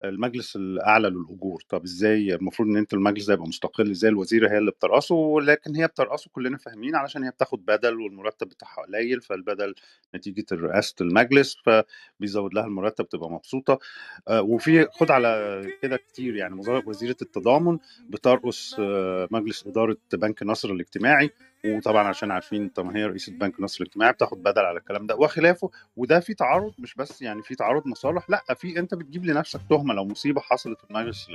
[0.04, 4.58] المجلس الأعلى للأجور، طب إزاي؟ المفروض إن أنت المجلس ده يبقى مستقل، إزاي الوزيرة هي
[4.58, 9.76] اللي بترأسه، لكن هي بترأسه كلنا فاهمين علشان هي بتاخد بدل والمرتب بتاعها قليل، فالبدل
[10.16, 13.80] نتيجة رئاسة المجلس فبيزود لها المرتب تبقى مبسوطة،
[14.28, 16.56] آآ وفي خُد على كده كتير يعني
[16.86, 17.78] وزيرة التضامن
[18.10, 18.76] بترقص
[19.32, 21.30] مجلس إدارة بنك نصر الاجتماعي،
[21.66, 25.70] وطبعًا عشان عارفين طب هي رئيسة بنك نصر الاجتماعي بتاخد بدل على الكلام ده وخلافه،
[25.98, 29.62] وده في تعارض مش بس يعني في تعارض مصالح، لأ في أنت بتجيب لنفسك
[29.94, 31.28] لو مصيبة حصلت في المجلس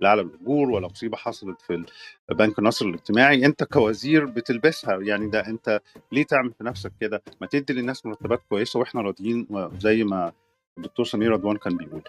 [0.00, 1.84] الأعلى للأجور ولا مصيبة حصلت في
[2.30, 5.80] بنك نصر الاجتماعي، أنت كوزير بتلبسها، يعني ده أنت
[6.12, 9.46] ليه تعمل في نفسك كده؟ ما تدّي للناس مرتبات كويسة وإحنا راضيين
[9.78, 10.32] زي ما
[10.78, 12.02] الدكتور سمير رضوان كان بيقول.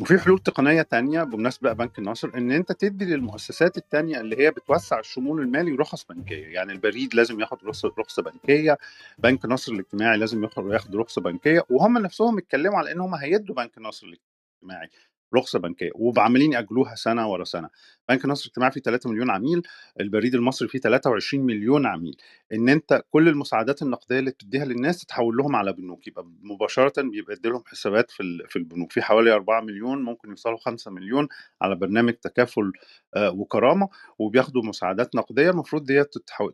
[0.00, 4.50] وفي حلول تقنية تانية بمناسبة بقى بنك النصر، إن أنت تدّي للمؤسسات التانية اللي هي
[4.50, 8.78] بتوسّع الشمول المالي رخص بنكية، يعني البريد لازم ياخد رخصة رخصة بنكية،
[9.18, 13.78] بنك نصر الاجتماعي لازم ياخد رخصة بنكية، وهُم نفسهم اتكلموا على إن هُم هيدّوا بنك
[13.78, 14.88] نصر الاجتماعي
[15.34, 17.68] رخصة بنكية، وعمالين يأجلوها سنة ورا سنة.
[18.08, 19.62] بنك نصر الاجتماعي فيه 3.000.000 عميل،
[20.00, 22.16] البريد المصري فيه 23.000.000 عميل،
[22.52, 27.36] إن أنت كل المساعدات النقدية اللي بتدّيها للناس تتحول لهم على بنوك، يبقى مباشرةً بيبقى
[27.44, 31.28] لهم حسابات في في البنوك، في حوالي 4.000.000 ممكن يوصلوا 5.000.000
[31.62, 32.72] على برنامج تكافل
[33.16, 33.88] آآ وكرامة،
[34.18, 35.50] وبياخدوا مساعدات نقدية.
[35.50, 35.86] المفروض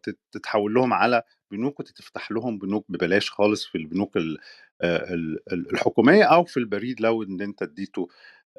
[0.02, 4.38] تت تتحول لهم على بنوك وتتفتح لهم بنوك ببلاش خالص في البنوك ال
[4.82, 8.08] آآ ال ال الحكومية أو في البريد لو إن أنت ادّيته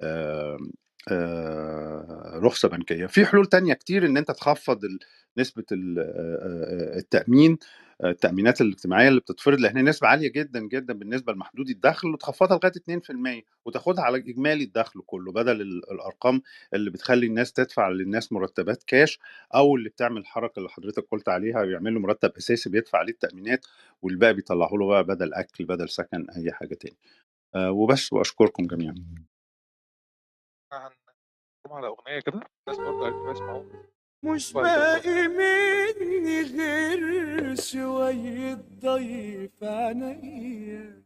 [0.02, 0.72] آمم
[1.12, 3.06] آآ رخصة بنكية.
[3.06, 5.00] في حلول تانية كتير إن أنت تخفّض ال
[5.38, 7.58] نسبة ال آآ التأمين
[8.04, 12.72] التأمينات الاجتماعية اللي بتتفرض، لإن هي نسبة عالية جدًا، جدًا بالنسبة لمحدودي الدخل، وتخفّضها لغاية
[12.78, 16.42] 2% وتاخدها على إجمالي الدخل كله، بدل ال الأرقام
[16.74, 19.20] اللي بتخلّي الناس تدفع للناس مرتبات كاش،
[19.56, 23.66] أو اللي بتعمل الحركة اللي حضرتك قُلت عليها يعمل له مرتب أساسي بيدفع عليه التأمينات،
[24.02, 26.98] والباقي بيطلعوا له بقى بدل أكل، بدل سكن، أي حاجة تاني.
[27.56, 28.96] آآ وبس وأشكركم جميعًا.
[30.78, 33.64] هنقوم على أغنية كده، الناس برضه يسمعوا
[34.24, 41.04] مش وهيبقى باقي مني غير شوية ضي في عينيا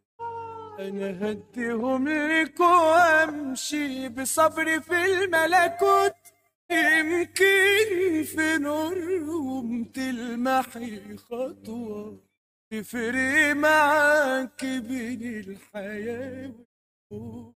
[0.79, 6.13] أنا هديهم لك وأمشي بصبري في الملكوت.
[6.71, 12.23] يمكن في نورهم تلمحي خطوة.
[12.71, 16.53] تفرق معاك بين الحياة
[17.11, 17.56] والموت.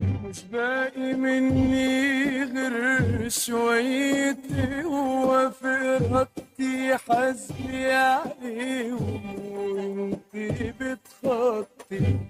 [0.00, 3.28] مش باقي مني غير
[5.50, 9.22] في إرادتي حسبي عليهم
[9.52, 12.29] وانتي بتخطي.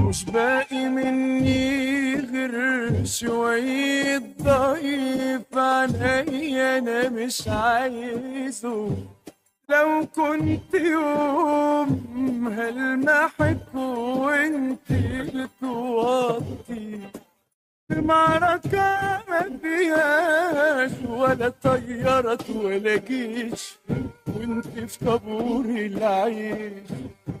[0.00, 8.90] مش باقي مني غير شوية ضعيف عليا أنا مش عايزه.
[9.68, 14.92] لو كنت يوم هلمحك وانت
[15.34, 16.98] بتوطي
[17.90, 23.78] المعركة ما فيهاش ولا طيارات ولا جيش.
[24.40, 26.88] وانت في طابور العيش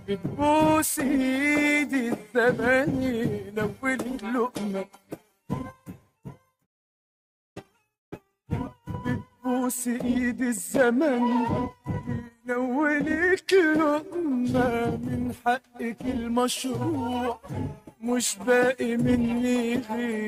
[0.08, 4.84] بتبوس ايدي الزمان لو اللقمة
[9.06, 11.22] بتبوس ايد الزمن
[12.46, 17.40] نولك لقمة من حقك المشروع
[18.00, 20.20] مش باقي مني غير